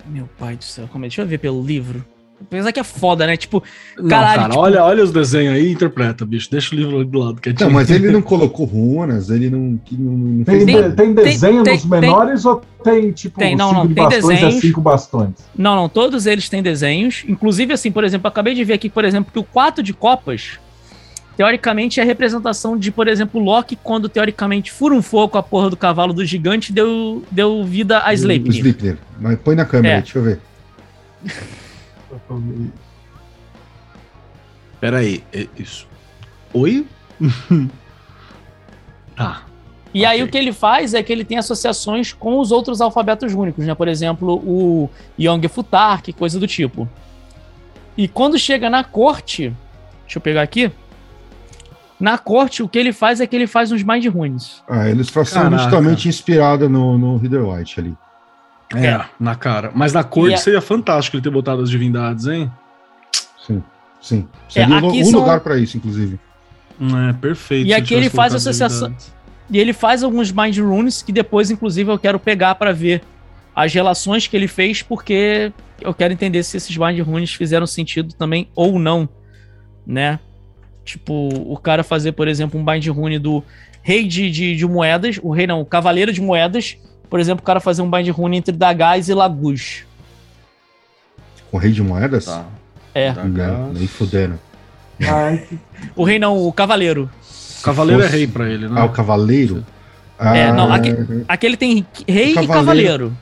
[0.05, 1.07] Meu pai do céu, como é?
[1.07, 2.03] Deixa eu ver pelo livro.
[2.39, 3.35] Apesar que é foda, né?
[3.35, 3.63] Tipo,
[3.97, 6.49] Não, Caralho, cara, tipo- olha, olha os desenhos aí e interpreta, bicho.
[6.51, 7.41] Deixa o livro do lado.
[7.41, 10.65] Que é Não, mas ele não colocou runas, ele não, que não, não Tem, fez
[10.67, 10.95] de- nada.
[10.95, 14.27] tem desenho tem- nos menores ou tem, tipo, Tem, não, cinco não, de tem bastões
[14.39, 14.55] desenhos.
[14.55, 15.33] é cinco bastões?
[15.57, 17.23] Não, não, todos eles têm desenhos.
[17.27, 19.93] Inclusive, assim, por exemplo, eu acabei de ver aqui, por exemplo, que o 4 de
[19.93, 20.59] copas,
[21.37, 25.43] teoricamente, é a representação de, por exemplo, Loki, quando teoricamente fura um fogo com a
[25.43, 28.55] porra do cavalo do gigante, deu, deu vida a Sleipnir.
[28.57, 28.97] Sleipnir.
[29.21, 29.97] Mas põe na câmera É.
[29.97, 30.41] aí, deixa eu ver.
[34.81, 35.87] Pera aí, é isso.
[36.53, 36.85] Oi?
[39.15, 39.43] tá.
[39.93, 40.27] E aí Ok.
[40.27, 43.73] o que ele faz é que ele tem associações com os outros alfabetos únicos, né?
[43.73, 44.89] Por exemplo, o
[45.19, 46.87] Young Futark, coisa do tipo.
[47.97, 49.53] E quando chega na corte,
[50.03, 50.71] deixa eu pegar aqui.
[51.99, 54.61] Na corte, o que ele faz é que ele faz uns Mind Runes.
[54.69, 55.63] A ilustração Caraca.
[55.63, 57.97] justamente inspirada no, no Reader White ali.
[58.75, 59.71] É, na cara.
[59.73, 62.51] Mas na corte a- seria fantástico ele ter botado as divindades, hein?
[63.45, 63.63] Sim,
[64.01, 64.27] sim.
[64.49, 66.19] Seria um- aqui um são- lugar pra isso, inclusive.
[67.09, 67.67] É, perfeito.
[67.67, 68.93] E aqui ele faz associação-.
[69.49, 73.01] E ele faz alguns Mind Runes que depois, inclusive, eu quero pegar pra ver
[73.55, 75.51] as relações que ele fez, porque
[75.81, 79.07] eu quero entender se esses Mind Runes fizeram sentido também ou não,
[79.85, 80.19] né?
[80.87, 83.43] Tipo, o cara fazer, por exemplo, um Bind Rune do
[83.83, 86.77] rei de, de, de moedas, o rei não, o cavaleiro de moedas,
[87.09, 89.83] por exemplo, o cara fazer um Bind Rune entre Dagaz e Lagus.
[91.51, 92.23] Com rei de moedas?
[92.25, 92.45] Tá.
[92.95, 93.11] É.
[93.11, 95.59] Não, nem que-
[95.93, 97.09] o rei não, o cavaleiro.
[97.59, 98.75] O cavaleiro fosse- é rei pra ele, né?
[98.79, 99.65] Ah, o cavaleiro?
[100.19, 100.95] É, não, Ah, aqui-
[101.27, 103.17] Aquele tem rei O e cavaleiro- cavaleiro.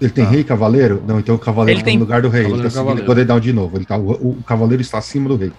[0.00, 0.30] Ele tem Tá.
[0.30, 1.04] rei e cavaleiro?
[1.06, 2.40] Não, então o cavaleiro Ele tá tem- no lugar do rei.
[2.40, 3.06] Ele Cavaleiro, tá seguindo cavaleiro.
[3.06, 3.76] o de novo.
[3.76, 5.52] Ele tá, o, o cavaleiro está acima do rei.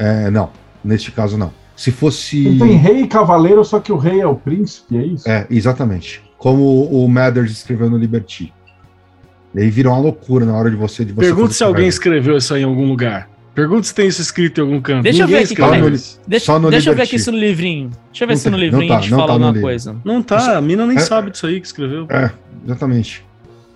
[0.00, 0.50] É, não,
[0.82, 1.52] neste caso não.
[1.76, 2.46] Se fosse.
[2.46, 5.28] Ele tem rei e cavaleiro, só que o rei é o príncipe, é isso?
[5.28, 6.22] É, exatamente.
[6.38, 8.52] Como o Mathers escreveu no Liberty.
[9.54, 11.04] E aí virou uma loucura na hora de você.
[11.04, 13.28] De você Pergunta se alguém escreveu isso aí em algum lugar.
[13.54, 15.02] Pergunta se tem isso escrito em algum canto.
[15.02, 16.18] Deixa eu Ninguém ver aqui.
[16.26, 17.90] Deixa, Só no deixa eu ver aqui isso no livrinho.
[18.10, 19.38] Deixa eu ver Não se no tá- livrinho não a tá- gente não fala tá
[19.38, 19.66] no alguma livro.
[19.68, 19.96] coisa.
[20.04, 22.06] Não tá, a mina nem É- sabe disso aí que escreveu.
[22.08, 22.30] É,
[22.64, 23.24] exatamente.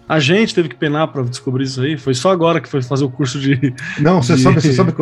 [0.09, 1.97] A gente teve que penar pra descobrir isso aí.
[1.97, 3.74] Foi só agora que foi fazer o curso de.
[3.98, 4.93] Não, você De- sabe, você sabe,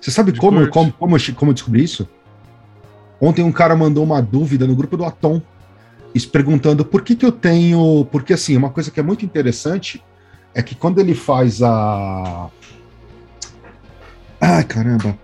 [0.00, 2.06] você sabe como, como, como, como eu descobri isso?
[3.20, 5.40] Ontem um cara mandou uma dúvida no grupo do Atom,
[6.30, 8.06] perguntando por que, que eu tenho.
[8.12, 10.04] Porque, assim, uma coisa que é muito interessante
[10.54, 12.48] é que quando ele faz a.
[14.40, 15.16] Ai, caramba.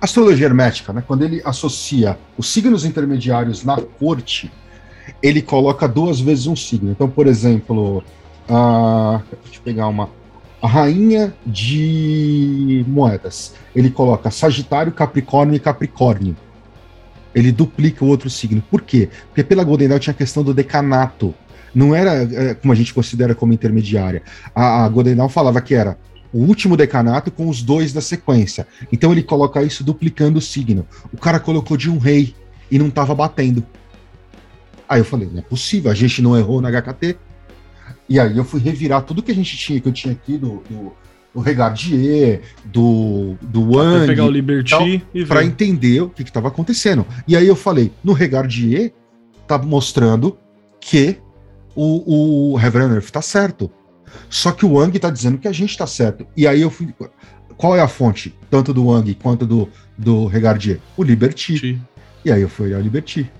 [0.00, 1.02] Astrologia hermética, né?
[1.06, 4.52] Quando ele associa os signos intermediários na corte,
[5.22, 6.90] ele coloca duas vezes um signo.
[6.90, 8.02] Então, por exemplo,
[8.48, 9.20] a...
[9.42, 10.08] deixa eu pegar uma.
[10.60, 13.54] A rainha de moedas.
[13.76, 16.36] Ele coloca Sagitário, Capricórnio e Capricórnio.
[17.34, 18.62] Ele duplica o outro signo.
[18.70, 19.10] Por quê?
[19.28, 21.34] Porque pela Golden Dawn tinha a questão do decanato.
[21.74, 24.22] Não era é, como a gente considera como intermediária.
[24.54, 25.98] A, a Golden Dawn falava que era
[26.32, 28.66] o último decanato com os dois da sequência.
[28.92, 30.86] Então ele coloca isso duplicando o signo.
[31.12, 32.34] O cara colocou de um rei
[32.70, 33.64] e não estava batendo.
[34.88, 37.16] Aí eu falei, não é possível, a gente não errou na HKT.
[38.08, 40.62] E aí eu fui revirar tudo que a gente tinha, que eu tinha aqui do,
[40.68, 40.92] do,
[41.34, 45.46] do Regardier, do, do Pra Wang, pegar o Liberty para ver.
[45.46, 47.06] entender o que estava acontecendo.
[47.26, 48.92] E aí eu falei, no Regardier,
[49.46, 50.36] tá mostrando
[50.80, 51.16] que
[51.74, 53.70] o, o Reverend Earth tá certo.
[54.28, 56.26] Só que o Wang tá dizendo que a gente tá certo.
[56.36, 56.94] E aí eu fui.
[57.56, 58.34] Qual é a fonte?
[58.50, 60.80] Tanto do Wang quanto do, do Regardier?
[60.96, 61.80] O Liberty.
[62.24, 63.30] E aí eu fui olhar o Liberty.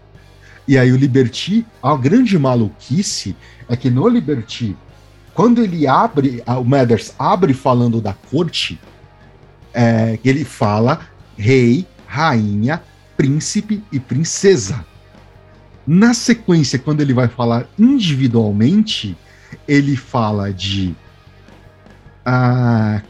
[0.66, 3.36] E aí o Liberty, a grande maluquice
[3.68, 4.76] é que no Liberty,
[5.34, 8.80] quando ele abre, o Mathers abre falando da corte,
[9.72, 11.00] é, ele fala
[11.36, 12.82] rei, rainha,
[13.16, 14.84] príncipe e princesa.
[15.86, 19.16] Na sequência, quando ele vai falar individualmente,
[19.68, 20.94] ele fala de
[22.24, 23.02] ah,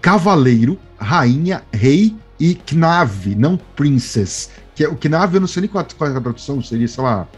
[0.00, 4.50] cavaleiro, rainha, rei e Knave, não princess.
[4.74, 7.02] Que é, o Knave, eu não sei nem qual, qual é a tradução, seria, sei
[7.02, 7.28] lá,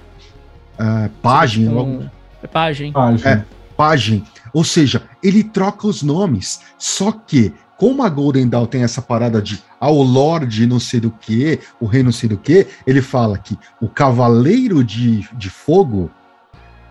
[0.79, 2.11] ah, página, Com- logo,
[2.43, 2.93] É Pagem.
[2.95, 3.27] Ah, gente.
[3.27, 3.45] É.
[3.77, 4.23] página.
[4.53, 9.43] Ou seja, ele troca os nomes, só que como a Golden Dawn tem essa parada
[9.43, 13.37] de ao Lorde não sei do que, o rei não sei do que, ele fala
[13.37, 16.11] que o Cavaleiro de, de Fogo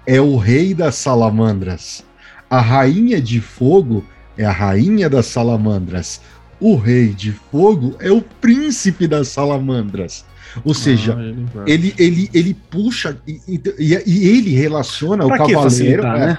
[0.05, 2.03] é o rei das salamandras.
[2.47, 4.05] A Rainha de Fogo
[4.37, 6.21] é a rainha das salamandras.
[6.59, 10.25] O rei de fogo é o príncipe das salamandras.
[10.63, 15.37] Ou seja, Ah, ele ele, ele, ele puxa e, e- e ele relaciona Pra o
[15.37, 15.61] cavaleiro.
[15.63, 16.37] facilitar, é, né?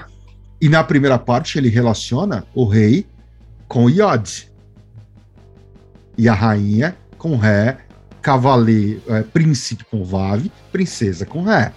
[0.59, 3.05] E na primeira parte ele relaciona o rei
[3.67, 4.47] com o Yod.
[6.17, 7.77] E a rainha com Ré,
[8.21, 11.71] cavaleiro, é, príncipe com Vav, princesa com Ré.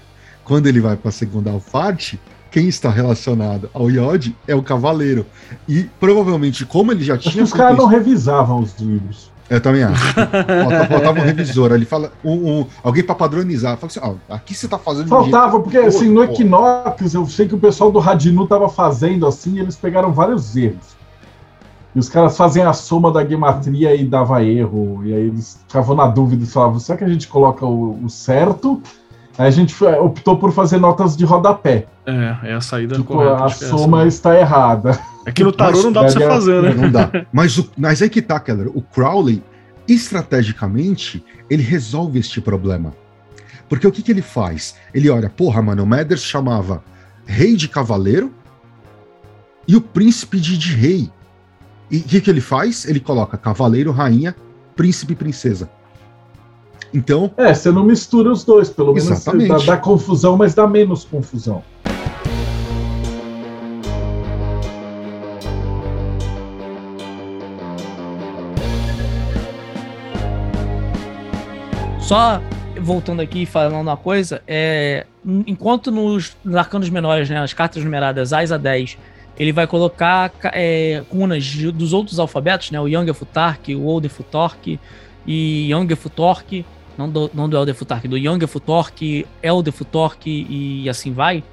[0.44, 2.18] Quando ele vai para a segunda parte,
[2.50, 5.24] quem está relacionado ao Yod é o Cavaleiro.
[5.68, 7.44] E provavelmente, como ele já Acho que tinha.
[7.44, 9.30] os caras não revisavam os livros.
[9.51, 10.14] Eu também acho.
[10.14, 11.72] Faltava, faltava um revisor.
[11.72, 12.12] Ele fala.
[12.24, 13.77] Um, um- alguém para padronizar.
[13.77, 15.06] Fala assim: ó, aqui você tá fazendo.
[15.09, 18.47] de um jeito- Faltava, porque assim, no Equinox, eu sei que o pessoal do Radinu
[18.47, 20.98] tava fazendo assim, e eles pegaram vários erros.
[21.94, 25.01] E os caras fazem a soma da gematria e dava erro.
[25.05, 28.09] E aí eles ficavam na dúvida e falavam: será que a gente coloca o, o
[28.09, 28.81] certo?
[29.36, 31.86] Aí a gente foi- optou por fazer notas de rodapé.
[32.06, 33.36] É, é a saída Tipo, correta.
[33.43, 33.66] a é essa.
[33.68, 34.97] soma está errada.
[35.31, 36.74] É que no tarô Mas- não dá pra você É, fazer, né?
[36.74, 37.11] Não dá.
[37.32, 38.69] Mas, o, mas aí que tá, Keller.
[38.74, 39.43] O Crowley,
[39.86, 42.93] estrategicamente, ele resolve este problema.
[43.69, 44.74] Porque o que, que ele faz?
[44.93, 46.82] Ele olha, porra, mano, o Mathers chamava
[47.24, 48.32] rei de cavaleiro
[49.69, 51.11] e o príncipe de, de rei.
[51.90, 52.85] E o que, que ele faz?
[52.85, 54.35] Ele coloca cavaleiro, rainha,
[54.74, 55.70] príncipe e princesa.
[56.93, 59.48] Então, É, você não mistura os dois, pelo menos Exatamente.
[59.48, 61.62] dá, dá confusão, mas dá menos confusão.
[72.10, 72.42] Só
[72.80, 75.06] voltando aqui e falando uma coisa, é,
[75.46, 78.98] enquanto nos, nos arcanos menores, né, as cartas numeradas Ais a 10,
[79.38, 83.86] ele vai colocar ca- é, runas de- dos outros alfabetos, né, o Younger Futark, o
[83.86, 84.80] Older Futork
[85.24, 86.66] e Younger Futork,
[86.98, 91.44] não do, não do Elder Futark, do Younger Futork, Elder Futork e assim vai.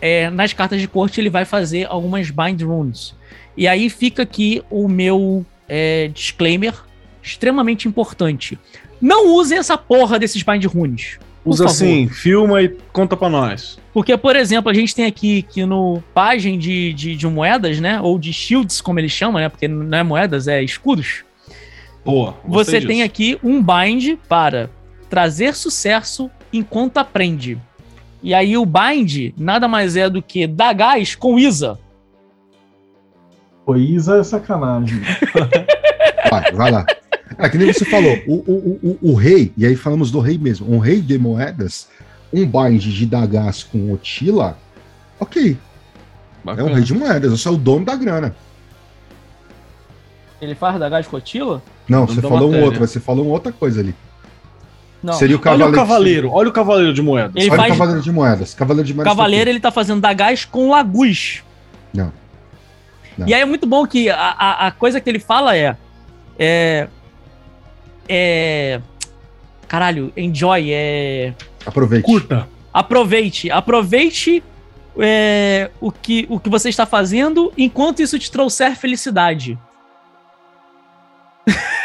[0.00, 3.12] É, nas cartas de corte ele vai fazer algumas Bind Runes.
[3.56, 6.74] E aí fica aqui o meu é, disclaimer
[7.20, 8.56] extremamente importante.
[9.00, 11.18] Não usem essa porra desses bind runes.
[11.44, 11.74] Usa favor.
[11.74, 13.78] assim, filma e conta pra nós.
[13.92, 18.00] Porque, por exemplo, a gente tem aqui que no página de, de, de moedas, né?
[18.00, 19.48] Ou de shields, como eles chamam, né?
[19.48, 21.24] Porque não é moedas, é escudos.
[22.04, 22.34] Boa.
[22.44, 24.68] Você tem aqui um bind para
[25.08, 27.58] trazer sucesso enquanto aprende.
[28.22, 31.78] E aí o bind nada mais é do que dar gás com Isa.
[33.64, 35.00] Pô, Isa é sacanagem.
[36.30, 36.86] vai, vai lá.
[37.38, 40.38] É que nem você falou, o, o, o, o rei, e aí falamos do rei
[40.38, 41.88] mesmo, um rei de moedas,
[42.32, 44.56] um bind de Dagas com Otila,
[45.20, 45.56] ok,
[46.56, 48.34] é um rei de moedas, você é o dono da grana.
[50.40, 51.62] Ele faz dar gás com Otila?
[51.88, 52.64] Não, Dono você falou um matéria.
[52.64, 53.94] outro, você falou uma outra coisa ali.
[55.02, 55.12] Não.
[55.14, 55.70] Seria o Olha cavaleiro.
[55.72, 57.32] o cavaleiro, olha o cavaleiro de moedas.
[57.36, 58.54] Ele Olha faz- o cavaleiro de moedas.
[58.54, 59.12] Cavaleiro de moedas.
[59.12, 61.42] Cavaleiro, ele tá fazendo dar gás com Lagus.
[61.94, 62.12] Não.
[63.16, 63.26] Não.
[63.28, 65.76] E aí é muito bom que a, a, a coisa que ele fala é.
[66.38, 66.88] É.
[68.08, 68.80] É.
[69.68, 71.34] Caralho, enjoy, é.
[71.64, 72.04] Aproveite.
[72.04, 72.48] Curta.
[72.72, 74.42] Aproveite, aproveite
[74.98, 79.58] é, o, que, o que você está fazendo enquanto isso te trouxer felicidade.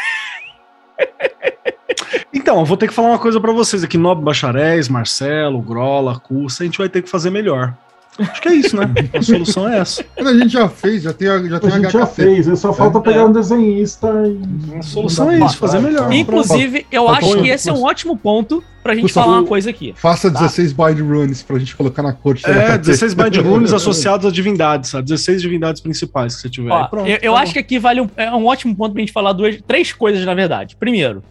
[2.34, 3.96] Então, eu vou ter que falar uma coisa pra vocês aqui.
[3.96, 7.76] Nobre Bacharéis, Marcelo, Grola, Cursa, a gente vai ter que fazer melhor.
[8.18, 8.84] Acho que é isso, né?
[9.14, 10.04] A solução é essa.
[10.18, 12.72] A gente já fez, já tem, a- já A tem gente já fez, aí só
[12.72, 14.76] falta pegar um desenhista e.
[14.78, 16.12] A solução é isso, fazer melhor.
[16.12, 19.46] Inclusive, eu Tá acho que esse é um ótimo ponto pra gente Gustavo, falar uma
[19.48, 19.94] coisa aqui.
[19.96, 20.40] Faça Tá.
[20.40, 22.44] 16 bind runes pra gente colocar na corte.
[22.46, 22.78] É, HKT.
[22.78, 25.04] 16 bind runes associados a divindades, sabe?
[25.04, 26.70] 16 divindades principais que você tiver.
[26.70, 27.52] Ó, pronto, eu eu tá acho bom.
[27.54, 30.34] que aqui vale um, é um ótimo ponto pra gente falar duas, três coisas, na
[30.34, 30.76] verdade.
[30.76, 31.22] Primeiro,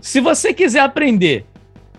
[0.00, 1.44] se você quiser aprender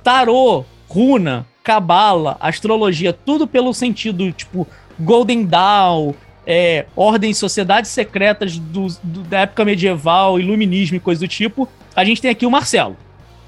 [0.03, 4.68] tarô, runa, cabala, astrologia, tudo pelo sentido, tipo,
[5.00, 6.14] Golden Dawn,
[6.46, 12.04] é, ordens, sociedades secretas do- do- da época medieval, iluminismo e coisa do tipo, a
[12.04, 12.98] gente tem aqui o Marcelo.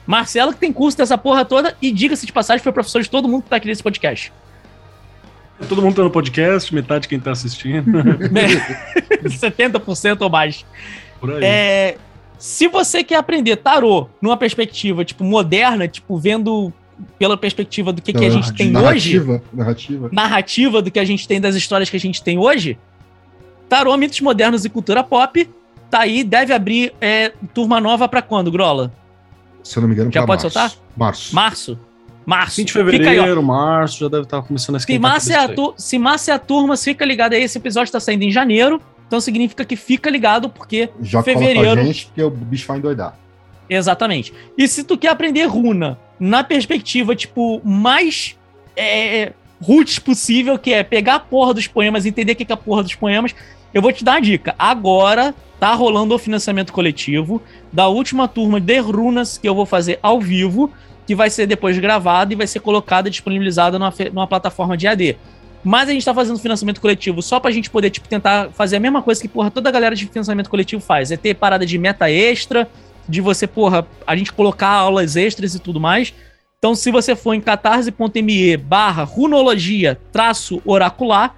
[0.05, 3.27] Marcelo que tem curso dessa porra toda e, diga-se de passagem, foi professor de todo
[3.27, 4.31] mundo que tá aqui nesse podcast.
[5.69, 7.85] Todo mundo tá no podcast, metade quem tá assistindo.
[9.23, 10.65] 70% ou mais.
[11.19, 11.43] Por aí.
[11.43, 11.97] É,
[12.37, 16.73] se você quer aprender tarô numa perspectiva, tipo, moderna, tipo, vendo
[17.19, 20.09] pela perspectiva do que, que a gente tem hoje, narrativa, Narrativa.
[20.11, 22.77] narrativa do que a gente tem das histórias que a gente tem hoje,
[23.69, 25.49] tarô, mitos modernos e cultura pop,
[25.89, 28.91] tá aí, deve abrir é, turma nova pra quando, Grola?
[29.63, 30.59] Se eu não me engano, Já pode março.
[30.59, 30.77] soltar?
[30.95, 31.35] Março.
[31.35, 31.79] Março?
[32.25, 32.55] Março.
[32.57, 35.47] 20 de Fica aí, fevereiro, março, já deve estar começando a Se massa, é a
[35.49, 37.43] tu- se massa é a turma, fica ligado aí.
[37.43, 38.81] Esse episódio tá saindo em janeiro.
[39.07, 43.17] Então significa que fica ligado, porque Já fevereiro- a gente, porque o bicho vai endoidar.
[43.69, 44.33] Exatamente.
[44.57, 48.37] E se tu quer aprender runa na perspectiva, tipo, mais
[48.75, 52.57] é, roots possível, que é pegar a porra dos poemas, entender o que é a
[52.57, 53.33] porra dos poemas,
[53.73, 54.53] eu vou te dar uma dica.
[54.57, 57.41] Agora tá rolando o financiamento coletivo
[57.71, 60.71] da última turma de runas que eu vou fazer ao vivo,
[61.07, 65.17] que vai ser depois gravada e vai ser colocada, disponibilizada numa, numa plataforma de AD.
[65.63, 68.79] Mas a gente tá fazendo financiamento coletivo só pra gente poder, tipo, tentar fazer a
[68.79, 71.09] mesma coisa que, porra, toda a galera de financiamento coletivo faz.
[71.09, 72.69] É ter parada de meta extra,
[73.07, 76.13] de você, porra, a gente colocar aulas extras e tudo mais.
[76.57, 81.35] Então, se você for em catarse.me barra runologia traço oracular,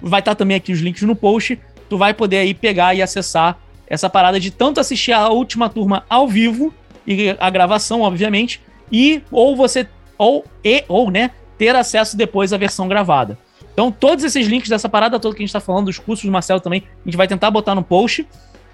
[0.00, 1.58] vai estar também aqui os links no post,
[1.88, 6.04] tu vai poder aí pegar e acessar essa parada de tanto assistir a última turma
[6.08, 6.74] ao vivo
[7.06, 8.60] e a gravação, obviamente,
[8.90, 9.86] e ou você
[10.18, 13.38] ou e ou, né, ter acesso depois à versão gravada.
[13.72, 16.32] Então, todos esses links dessa parada toda que a gente está falando, dos cursos do
[16.32, 18.26] Marcelo também, a gente vai tentar botar no post,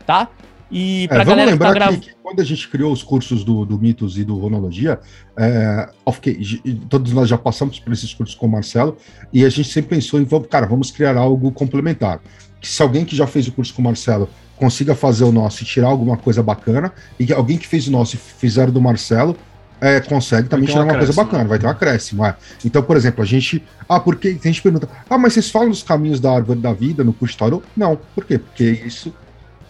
[0.06, 0.28] tá?
[0.72, 1.96] E para é, galera lembrar que, tá grava...
[1.98, 4.98] que, quando a gente criou os cursos do, do Mitos e do Ronologia,
[5.36, 5.90] é,
[6.88, 8.96] todos nós já passamos por esses cursos com o Marcelo
[9.30, 12.20] e a gente sempre pensou em, cara, vamos criar algo complementar.
[12.58, 15.62] Que se alguém que já fez o curso com o Marcelo consiga fazer o nosso
[15.62, 18.80] e tirar alguma coisa bacana, e que alguém que fez o nosso e fizer do
[18.80, 19.36] Marcelo
[19.80, 22.24] é, consegue também tirar uma coisa bacana, vai ter um acréscimo.
[22.24, 22.36] É.
[22.64, 23.62] Então, por exemplo, a gente.
[23.88, 24.28] Ah, por que?
[24.28, 27.36] A gente pergunta, ah, mas vocês falam dos caminhos da árvore da vida no curso
[27.36, 27.64] Tarot?
[27.76, 27.98] Não.
[28.14, 28.38] Por quê?
[28.38, 29.12] Porque isso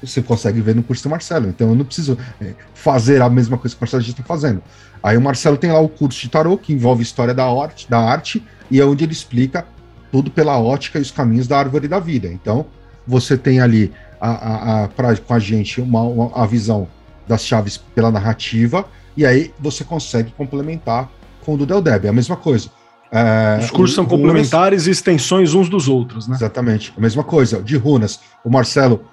[0.07, 1.49] você consegue ver no curso do Marcelo.
[1.49, 4.63] Então eu não preciso é, fazer a mesma coisa que o Marcelo está fazendo.
[5.03, 7.99] Aí o Marcelo tem lá o curso de tarô, que envolve história da arte, da
[7.99, 9.67] arte, e é onde ele explica
[10.11, 12.29] tudo pela ótica e os caminhos da árvore da vida.
[12.29, 12.67] Então,
[13.07, 16.87] você tem ali a, a, a pra, com a gente uma, uma, a visão
[17.27, 18.85] das chaves pela narrativa,
[19.17, 21.11] e aí você consegue complementar
[21.45, 22.05] com o do Del Deb.
[22.05, 22.69] É a mesma coisa.
[23.11, 26.37] É, Os cursos são complementares e extensões uns dos outros, né?
[26.37, 26.95] Exatamente.
[26.97, 27.61] A mesma coisa.
[27.61, 29.05] De runas, o Marcelo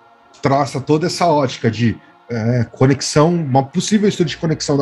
[0.42, 1.98] traça toda essa ótica de
[2.30, 4.78] é, conexão, uma possível estudo de conexão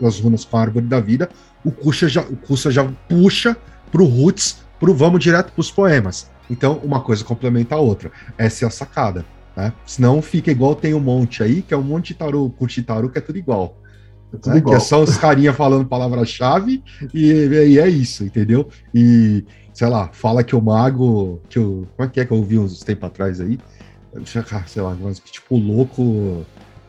[0.00, 1.28] das runas com a árvore da vida,
[1.64, 3.56] o Kusa já, o já puxa
[3.90, 6.30] para o roots, pro, vamos direto para os poemas.
[6.50, 8.10] Então, uma coisa complementa a outra.
[8.36, 9.24] Essa é a sacada.
[9.56, 9.72] Né?
[9.84, 13.08] Senão fica igual tem um monte aí, que é um monte de tarô, curte tarô,
[13.08, 13.76] que é tudo igual.
[14.32, 14.58] É tudo né?
[14.58, 14.76] igual.
[14.76, 16.82] Que é só os carinha falando palavra-chave
[17.12, 18.68] e, e, é isso, entendeu?
[18.94, 19.44] E,
[19.74, 21.40] sei lá, fala que o mago.
[21.48, 23.58] Que o, como é que é que eu ouvi uns tempos atrás aí?
[24.66, 26.44] Sei lá, mas que tipo, louco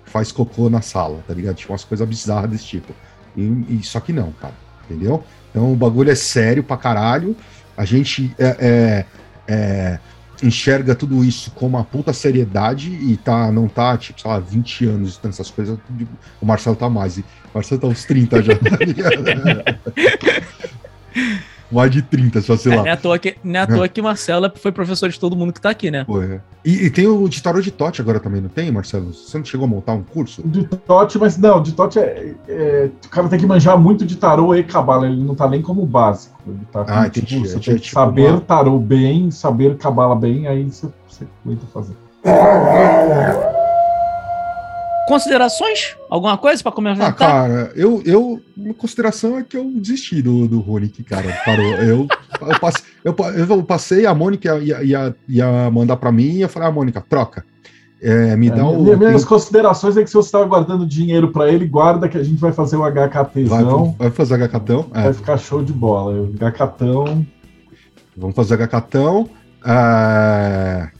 [0.06, 1.56] faz cocô na sala, tá ligado?
[1.56, 2.94] Tipo, umas coisas bizarras desse tipo.
[3.36, 4.54] E, e, só que não, cara,
[4.86, 5.24] entendeu?
[5.50, 7.36] Então o bagulho é sério pra caralho.
[7.78, 9.06] A gente é, é,
[9.48, 10.00] é,
[10.44, 14.86] enxerga tudo isso com uma puta seriedade e tá, não tá, tipo, sei lá, 20
[14.86, 15.78] anos estudando essas coisas.
[16.42, 17.18] O Marcelo tá mais.
[17.18, 17.24] O
[17.54, 19.24] Marcelo tá uns 30 já, tá ligado?
[21.72, 22.82] mais de 30, só sei é, lá.
[22.82, 25.36] Não é à toa que, não é à toa que Marcelo foi professor de todo
[25.36, 26.04] mundo que tá aqui, né?
[26.04, 26.42] Pô, é.
[26.66, 29.14] e, e, tem o de tarô de Tote agora também, não tem, Marcelo?
[29.14, 30.42] Você não chegou a montar um curso?
[30.46, 34.16] De Tote, mas não, de Tote é, é, O cara tem que manjar muito de
[34.16, 36.40] tarô e cabala, ele não tá nem como básico.
[36.48, 37.48] Ele tá com, ah, tipo, entendi.
[37.48, 38.42] Você é, tem que tipo saber uma...
[38.42, 41.96] tarô bem, saber cabala bem, aí você, você aguenta fazer.
[45.10, 45.98] Considerações?
[46.08, 47.10] Alguma coisa para comentar?
[47.10, 48.40] Ah, cara, eu, eu.
[48.56, 51.36] Uma consideração é que eu desisti do, do Ronick, cara.
[51.44, 51.66] Parou.
[51.66, 52.08] Eu,
[52.42, 56.50] eu, passei, eu, eu passei, a Mônica ia, ia, ia mandar para mim e eu
[56.50, 57.44] falei, ah, Mônica, troca.
[58.00, 58.84] É, me é, dá o.
[58.98, 62.40] Minhas considerações é que se você estava guardando dinheiro para ele, guarda que a gente
[62.40, 63.46] vai fazer o HKT.
[63.46, 63.64] Vai,
[63.98, 64.92] vai fazer HKtão?
[64.94, 65.04] É.
[65.06, 66.30] Vai ficar show de bola.
[66.36, 67.26] HKtão.
[68.16, 69.28] Vamos fazer HKtão.
[69.66, 70.99] É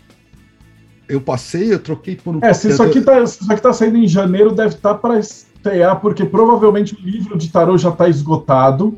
[1.10, 2.40] eu passei, eu troquei por um.
[2.42, 5.20] É, se isso aqui tá, isso aqui tá saindo em janeiro, deve estar tá para
[5.20, 8.98] estrear, porque provavelmente o livro de tarô já está esgotado.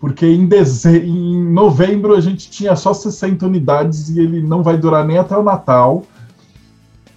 [0.00, 0.96] Porque em, deze...
[0.96, 5.36] em novembro a gente tinha só 60 unidades e ele não vai durar nem até
[5.36, 6.04] o Natal.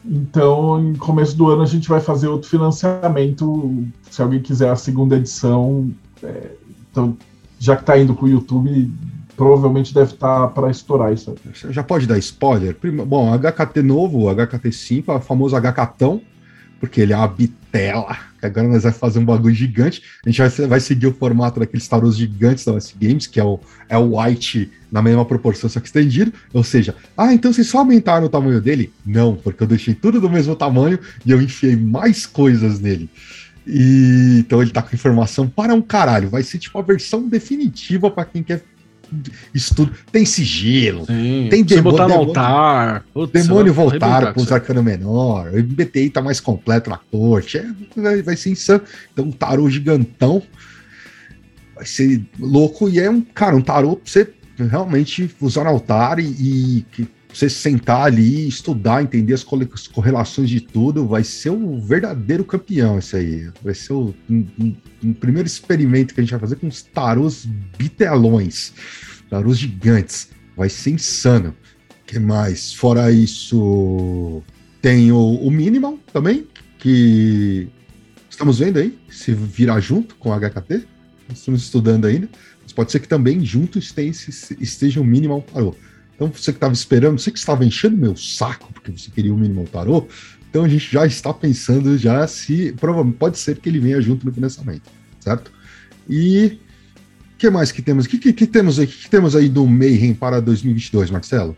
[0.03, 3.85] Então, em começo do ano, a gente vai fazer outro financiamento.
[4.09, 5.91] Se alguém quiser a segunda edição,
[6.24, 6.51] é...
[6.91, 7.16] então,
[7.59, 8.91] já que está indo para o YouTube,
[9.42, 11.34] provavelmente deve estar tá para estourar isso.
[11.72, 12.78] Já pode dar spoiler?
[13.08, 16.22] Bom, HKT novo, HKT5, é o famoso HKtão,
[16.80, 18.16] porque ele é uma bitela.
[18.40, 20.03] Agora nós vamos fazer um bagulho gigante.
[20.24, 23.44] A gente vai, vai seguir o formato daqueles tarôs gigantes da OS Games, que é
[23.44, 26.32] o, é o white na mesma proporção, só que estendido.
[26.53, 28.94] Ou seja, ah, então vocês só aumentaram o tamanho dele?
[29.03, 33.10] Não, porque eu deixei tudo do mesmo tamanho e eu enfiei mais coisas nele.
[33.66, 36.30] E então ele tá com informação para um caralho.
[36.30, 38.64] Vai ser tipo a versão definitiva para quem quer
[39.54, 39.92] estudo.
[40.12, 41.92] Tem sigilo, Sim, tem demônio.
[41.92, 43.06] botar no altar.
[43.14, 45.50] Putz, demônio voltaram com os arcanos menor.
[45.50, 47.58] O MBTI tá mais completo na corte.
[47.58, 48.82] É, vai ser insano.
[49.12, 50.42] Então, um tarô gigantão.
[51.76, 52.90] Vai ser louco.
[52.90, 56.86] E é um, cara, um tarô pra você realmente usar no altar e, e
[57.34, 63.16] você sentar ali, estudar, entender as correlações de tudo, vai ser o verdadeiro campeão isso
[63.16, 63.50] aí.
[63.64, 66.82] Vai ser o um, um, um primeiro experimento que a gente vai fazer com os
[66.82, 67.45] tarôs
[67.77, 68.74] bitelões,
[69.30, 70.30] tarôs gigantes.
[70.58, 71.56] Vai ser insano.
[72.06, 72.74] que mais?
[72.74, 74.43] Fora isso,
[74.82, 76.48] tem o, o Minimal também,
[76.80, 77.69] que
[78.30, 80.85] estamos vendo aí, se virar junto com o HKT.
[81.34, 82.27] Estamos estudando ainda.
[82.61, 84.30] Mas pode ser que também junto esteja,
[84.60, 85.76] esteja o Minimal Tarô.
[86.22, 89.38] Então, você que estava esperando, você que estava enchendo meu saco porque você queria o
[89.38, 90.06] mínimo tarô,
[90.48, 94.24] então a gente já está pensando já se provavelmente pode ser que ele venha junto
[94.24, 94.83] no financiamento,
[95.19, 95.51] certo?
[96.08, 96.59] E
[97.40, 98.06] que mais que temos?
[98.06, 98.85] O que, que, que, temos aí?
[98.85, 101.58] que, que temos aí do Mayhem para 2022, Marcelo?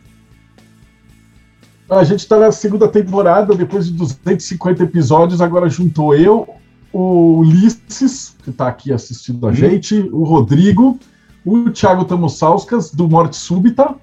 [1.89, 6.47] A gente está na segunda temporada, depois de 250 episódios, agora juntou eu,
[6.93, 9.53] o Ulisses, que está aqui assistindo a hum.
[9.53, 10.97] gente, o Rodrigo,
[11.43, 13.93] o Thiago Tamosauskas, do Morte Súbita,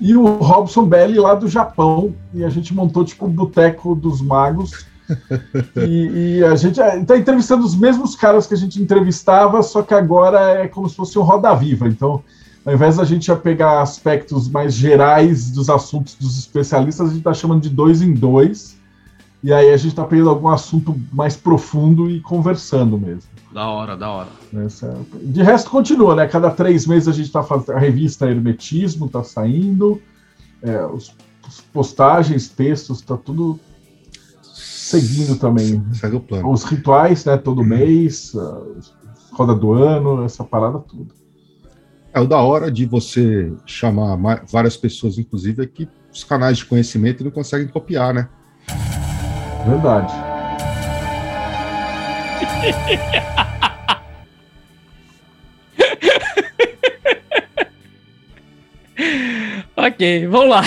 [0.00, 2.14] e o Robson Belli, lá do Japão.
[2.32, 4.86] E a gente montou, tipo, o Boteco dos Magos.
[5.76, 9.92] e, e, a gente está entrevistando os mesmos caras que a gente entrevistava, só que
[9.92, 11.86] agora é como se fosse um Roda Viva.
[11.86, 12.22] Então,
[12.64, 17.34] ao invés da gente pegar aspectos mais gerais dos assuntos dos especialistas, a gente está
[17.34, 18.78] chamando de dois em dois.
[19.42, 23.33] E aí a gente está pegando algum assunto mais profundo e conversando mesmo.
[23.54, 24.28] Da hora, da hora.
[24.66, 24.98] Essa...
[25.22, 26.26] De resto, continua, né?
[26.26, 27.76] Cada três meses a gente está fazendo.
[27.76, 30.02] A revista Hermetismo está saindo,
[30.60, 31.14] é, os,
[31.46, 33.60] os, postagens, textos, está tudo
[34.42, 35.80] seguindo também.
[35.92, 36.50] Segue o plano.
[36.50, 37.36] Os rituais, né?
[37.36, 37.68] Todo uhum.
[37.68, 38.76] mês, uh,
[39.30, 41.14] roda do ano, essa parada tudo.
[42.12, 44.16] É o da hora de você chamar
[44.50, 48.28] várias pessoas, inclusive, é que os canais de conhecimento não conseguem copiar, né?
[49.64, 50.12] Verdade.
[59.86, 60.62] ok, vamos lá.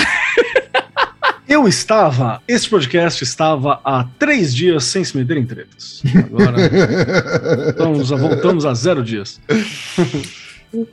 [1.48, 6.04] Eu estava, esse podcast estava há três dias sem se meter em tretas.
[6.26, 6.58] Agora
[7.70, 9.40] estamos, voltamos a zero dias.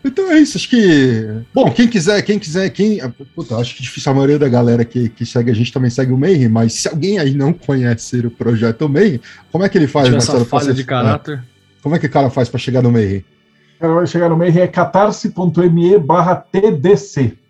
[0.04, 1.26] Então é isso, acho que.
[1.52, 3.00] Bom, quem quiser, quem quiser, quem.
[3.34, 6.12] Puta, acho que difícil a maioria da galera que, que segue a gente também segue
[6.12, 9.20] o Mayhem, mas se alguém aí não conhece o projeto Mayhem,
[9.50, 10.44] como é que ele faz, Marcelo?
[10.44, 11.42] falha de caráter.
[11.82, 13.24] Como é que o cara faz para chegar no Mayhem?
[13.76, 17.43] O cara vai chegar no Mayhem é catarse.me barra TDC.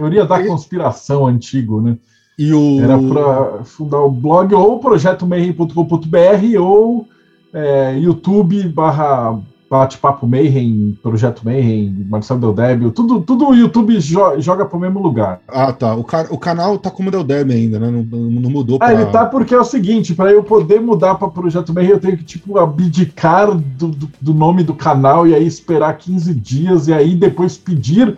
[0.00, 1.96] Teoria da conspiração antigo, né?
[2.38, 2.80] E o...
[2.80, 7.06] Era para fundar o blog ou projetomayhem.com.br ou
[7.52, 9.38] é, YouTube barra
[9.70, 15.00] Bate-Papo Mayhem, Projeto Mayhem, Marcelo Del Débio, tudo, tudo o YouTube jo joga pro mesmo
[15.00, 15.40] lugar.
[15.46, 15.94] Ah, tá.
[15.94, 17.88] O, o canal tá como Del Débio ainda, né?
[17.88, 18.88] Não, não mudou pra...
[18.88, 22.00] Ah, ele tá porque é o seguinte, para eu poder mudar para Projeto Mayhem, eu
[22.00, 26.88] tenho que, tipo, abdicar do, do, do, nome do canal e aí esperar 15 dias
[26.88, 28.16] e aí depois pedir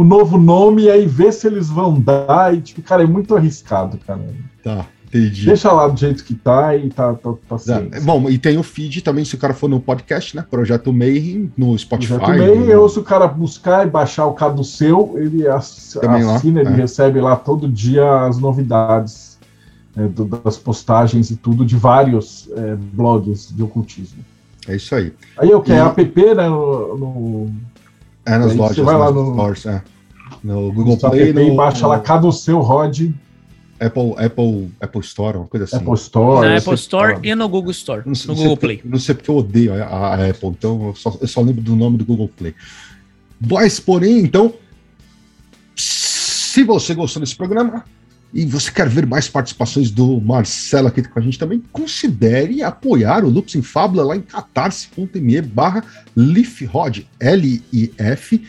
[0.00, 2.54] o novo nome e aí ver se eles vão dar.
[2.54, 4.20] E, tipo, cara, é muito arriscado, cara.
[4.64, 4.86] Tá.
[5.08, 5.44] Entendi.
[5.44, 8.62] Deixa lá do jeito que tá e tá, tá, tá é, Bom, e tem o
[8.62, 10.46] feed também, se o cara for no podcast, né?
[10.48, 12.14] Projeto Mayhem, no Spotify.
[12.14, 12.80] Projeto Mayhem, no...
[12.80, 15.44] ou se o cara buscar e baixar o cado seu, ele
[16.00, 16.82] também assina, lá, ele é.
[16.82, 19.38] recebe lá todo dia as novidades
[19.96, 24.24] é, do, das postagens e tudo de vários é, blogs de ocultismo.
[24.66, 25.12] É isso aí.
[25.36, 25.72] Aí o que?
[25.72, 26.48] É app, né?
[26.48, 27.69] No, no...
[28.26, 29.82] É nas lojas, você vai lá no, stores, é.
[30.42, 31.32] no Google Play.
[31.32, 33.10] No, baixa lá, cado seu, Rod.
[33.80, 35.76] Apple, Apple, Apple Store, uma coisa assim.
[35.76, 36.46] Apple Store.
[36.46, 38.80] Na Apple Store e no Google Store, não, no Google Play.
[38.84, 41.74] Não sei porque eu odeio a, a Apple, então eu só, eu só, lembro do
[41.74, 42.54] nome do Google Play.
[43.40, 44.52] Mas, porém, então,
[45.74, 47.82] se você gostou desse programa
[48.32, 53.24] e você quer ver mais participações do Marcelo aqui com a gente também, considere apoiar
[53.24, 55.84] o Lupus em Fábula lá em catarse.me barra
[56.16, 58.44] LifHod, L-I-F-H-O-D.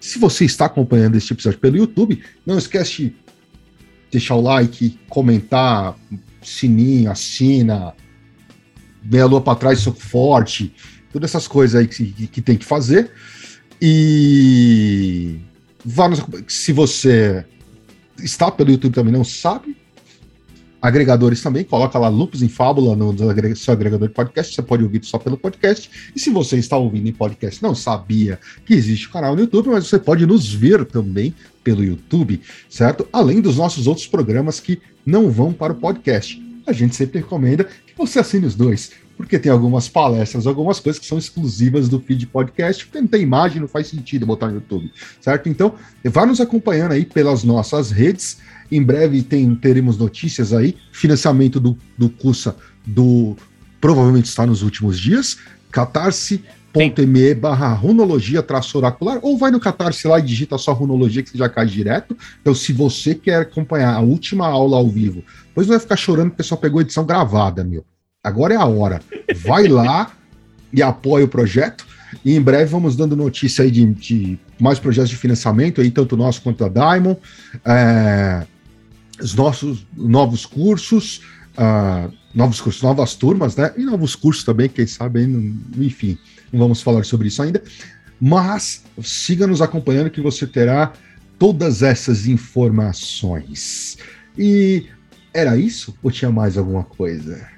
[0.00, 3.14] Se você está acompanhando esse episódio pelo YouTube, não esquece
[4.10, 5.94] deixar o like, comentar,
[6.42, 7.92] sininho, assina,
[9.02, 10.74] meia lua para trás, soco forte,
[11.12, 13.10] todas essas coisas aí que, que, que tem que fazer.
[13.80, 15.38] E
[15.84, 17.44] vá nos, se você
[18.18, 19.76] está pelo YouTube também não sabe,
[20.82, 23.16] agregadores também, coloca lá Lupus em Fábula no
[23.54, 26.10] seu agregador de podcast, você pode ouvir só pelo podcast.
[26.14, 29.68] E se você está ouvindo em podcast, não sabia que existe o canal no YouTube,
[29.68, 31.32] mas você pode nos ver também
[31.62, 33.06] pelo YouTube, certo?
[33.12, 36.42] Além dos nossos outros programas que não vão para o podcast.
[36.66, 38.92] A gente sempre recomenda que você assine os dois,
[39.22, 43.22] porque tem algumas palestras, algumas coisas que são exclusivas do feed podcast, porque não tem
[43.22, 45.48] imagem, não faz sentido botar no YouTube, certo?
[45.48, 48.38] Então, vá nos acompanhando aí pelas nossas redes
[48.72, 50.74] em breve tem, teremos notícias aí.
[50.90, 53.36] Financiamento do, do Cursa do
[53.78, 55.36] provavelmente está nos últimos dias.
[55.70, 61.28] catarse.me barra runologia traço oracular, ou vai no Catarse lá e digita só runologia que
[61.28, 62.16] você já cai direto.
[62.40, 66.30] Então, se você quer acompanhar a última aula ao vivo, depois não vai ficar chorando
[66.30, 67.84] porque só pegou edição gravada, meu.
[68.24, 69.00] Agora é a hora.
[69.36, 70.12] Vai lá
[70.72, 71.84] e apoia o projeto.
[72.24, 76.16] E em breve vamos dando notícia aí de, de mais projetos de financiamento, aí, tanto
[76.16, 77.18] nosso quanto da Diamond.
[77.64, 78.46] É,
[79.20, 81.22] os nossos novos cursos,
[81.58, 83.72] uh, novos cursos, novas turmas, né?
[83.76, 85.24] E novos cursos também, quem sabe,
[85.76, 86.16] enfim,
[86.52, 87.60] não vamos falar sobre isso ainda.
[88.20, 90.92] Mas siga nos acompanhando que você terá
[91.40, 93.98] todas essas informações.
[94.38, 94.86] E
[95.34, 95.92] era isso?
[96.00, 97.50] Ou tinha mais alguma coisa?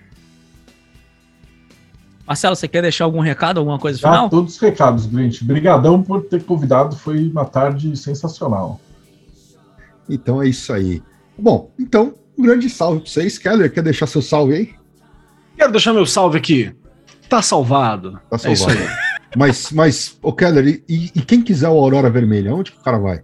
[2.27, 4.31] Marcelo, você quer deixar algum recado, alguma coisa Dá final?
[4.31, 5.43] todos os recados, Brent.
[5.43, 8.81] Obrigadão por ter convidado, foi uma tarde sensacional.
[10.09, 11.03] Então é isso aí.
[11.39, 13.36] Bom, então, um grande salve pra vocês.
[13.39, 14.75] Keller, quer deixar seu salve aí?
[15.57, 16.73] Quero deixar meu salve aqui.
[17.28, 18.19] Tá salvado.
[18.31, 18.89] Tá É isso salvado.
[18.89, 19.05] aí.
[19.36, 22.99] Mas, mas, ô Keller, e, e quem quiser o Aurora Vermelha, onde que o cara
[22.99, 23.20] vai?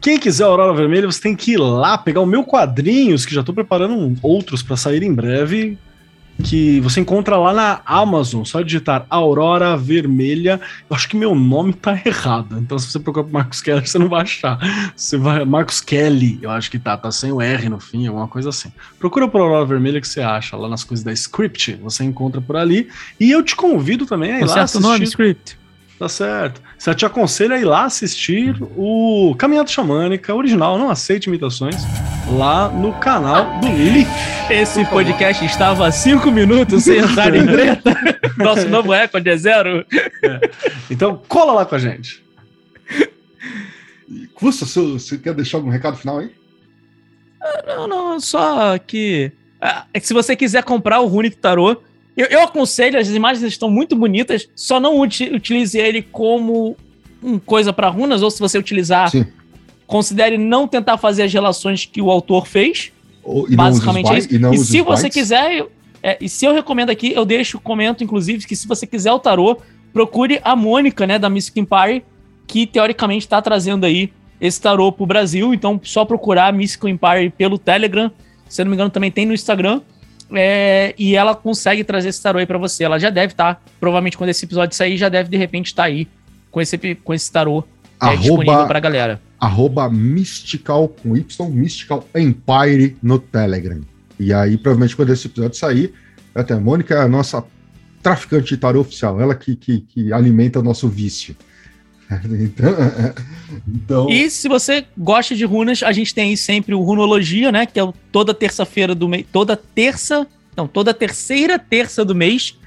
[0.00, 3.42] Quem quiser Aurora Vermelha, você tem que ir lá pegar o meu quadrinhos, que já
[3.42, 5.78] tô preparando outros para sair em breve,
[6.42, 10.60] que você encontra lá na Amazon, só digitar Aurora Vermelha.
[10.88, 13.98] Eu acho que meu nome tá errado, então se você procurar por Marcos Keller, você
[13.98, 14.58] não vai achar.
[14.96, 18.28] Você vai Marcos Kelly, eu acho que tá, tá sem o R no fim, alguma
[18.28, 18.72] coisa assim.
[18.98, 22.56] Procura por Aurora Vermelha que você acha lá nas coisas da Script, você encontra por
[22.56, 22.88] ali.
[23.18, 25.63] E eu te convido também a ir lá Conserta o nome, assistir script.
[25.98, 26.60] Tá certo.
[26.76, 31.76] Você te aconselho a ir lá assistir o Caminhada Xamânica original, não aceite imitações,
[32.36, 34.06] lá no canal do Lili.
[34.50, 37.96] Esse podcast estava há cinco minutos sem entrar em treta.
[38.36, 39.86] Nosso novo recorde é zero.
[40.90, 42.24] Então cola lá com a gente.
[44.34, 46.30] Custa, você, você quer deixar algum recado final aí?
[47.66, 49.32] Não, não, só que.
[49.60, 51.80] ah, é que se você quiser comprar o Runic Tarot,
[52.16, 56.76] eu, eu aconselho, as imagens estão muito bonitas, só não uti- utilize ele como
[57.22, 59.24] um coisa para runas, ou se você utilizar, Sim.
[59.86, 62.92] considere não tentar fazer as relações que o autor fez.
[63.22, 64.28] Ou- Basicamente é isso.
[64.34, 65.14] e E se você bytes?
[65.22, 65.66] quiser,
[66.02, 69.18] é, e se eu recomendo aqui, eu deixo, comento, inclusive, que se você quiser o
[69.18, 69.56] tarô,
[69.92, 72.04] procure a Mônica, né, da Mystic Empire,
[72.46, 75.54] que teoricamente está trazendo aí esse tarô pro Brasil.
[75.54, 78.10] Então, só procurar a Mystic Empire pelo Telegram.
[78.48, 79.80] Se eu não me engano, também tem no Instagram.
[80.34, 82.84] É, e ela consegue trazer esse tarô aí pra você.
[82.84, 86.08] Ela já deve estar, provavelmente quando esse episódio sair, já deve de repente estar aí
[86.50, 87.64] com esse, com esse tarô
[88.02, 89.20] é, disponível Arroba, pra galera.
[89.40, 93.80] arroba Mystical com Y, Mystical Empire no Telegram.
[94.18, 95.92] E aí, provavelmente, quando esse episódio sair,
[96.34, 97.44] até a Mônica é a nossa
[98.02, 101.34] traficante de tarô oficial, ela que, que, que alimenta o nosso vício.
[102.24, 102.74] Então,
[103.66, 107.66] então E se você gosta de runas, a gente tem aí sempre o Runologia, né?
[107.66, 109.26] Que é toda terça-feira do mês.
[109.32, 110.26] Toda terça.
[110.56, 112.58] Não, toda terceira terça do mês.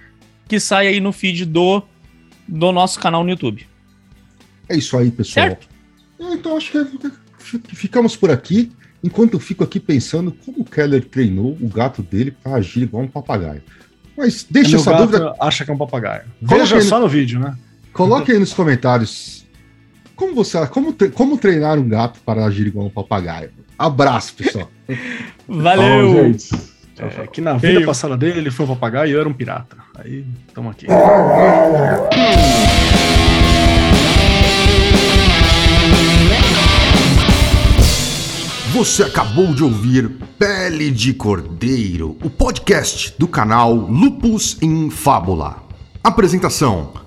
[0.47, 1.83] Que sai aí no feed do,
[2.47, 3.67] do nosso canal no YouTube.
[4.69, 5.47] é isso aí, pessoal.
[5.47, 5.67] Certo?
[6.19, 7.11] É, Então, acho que
[7.59, 8.71] que ficamos por aqui.
[9.03, 13.03] Enquanto eu fico aqui pensando como o Keller treinou o gato dele para agir igual
[13.03, 13.61] um papagaio.
[14.17, 16.23] Mas deixa Meu essa gato dúvida, acha que é um papagaio.
[16.41, 17.55] Veja só no vídeo, né?
[17.97, 19.45] Coloque aí nos comentários.
[20.15, 23.49] Como você, como, como treinar um gato para agir igual um papagaio?
[23.77, 24.69] Abraço, pessoal.
[25.47, 26.13] Valeu!
[26.13, 26.77] Bom, gente.
[26.99, 29.77] É, que na vida passada dele, ele foi um papagaio e eu era um pirata.
[29.95, 30.87] Aí, estamos aqui.
[38.73, 40.09] Você acabou de ouvir
[40.39, 45.57] Pele de Cordeiro, o podcast do canal Lupus em Fábula.
[46.03, 47.06] Apresentação: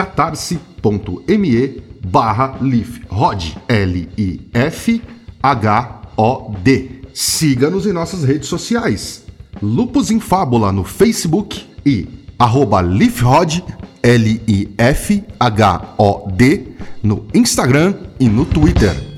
[0.00, 5.00] catarse.me barra lifrod L-I-F-H-O-D.
[7.12, 9.26] Siga-nos em nossas redes sociais.
[9.62, 13.62] Lupus em Fábula no Facebook e arroba lifrod
[14.02, 15.18] L-I-F-H-O-D
[17.02, 19.09] no Instagram e no Twitter.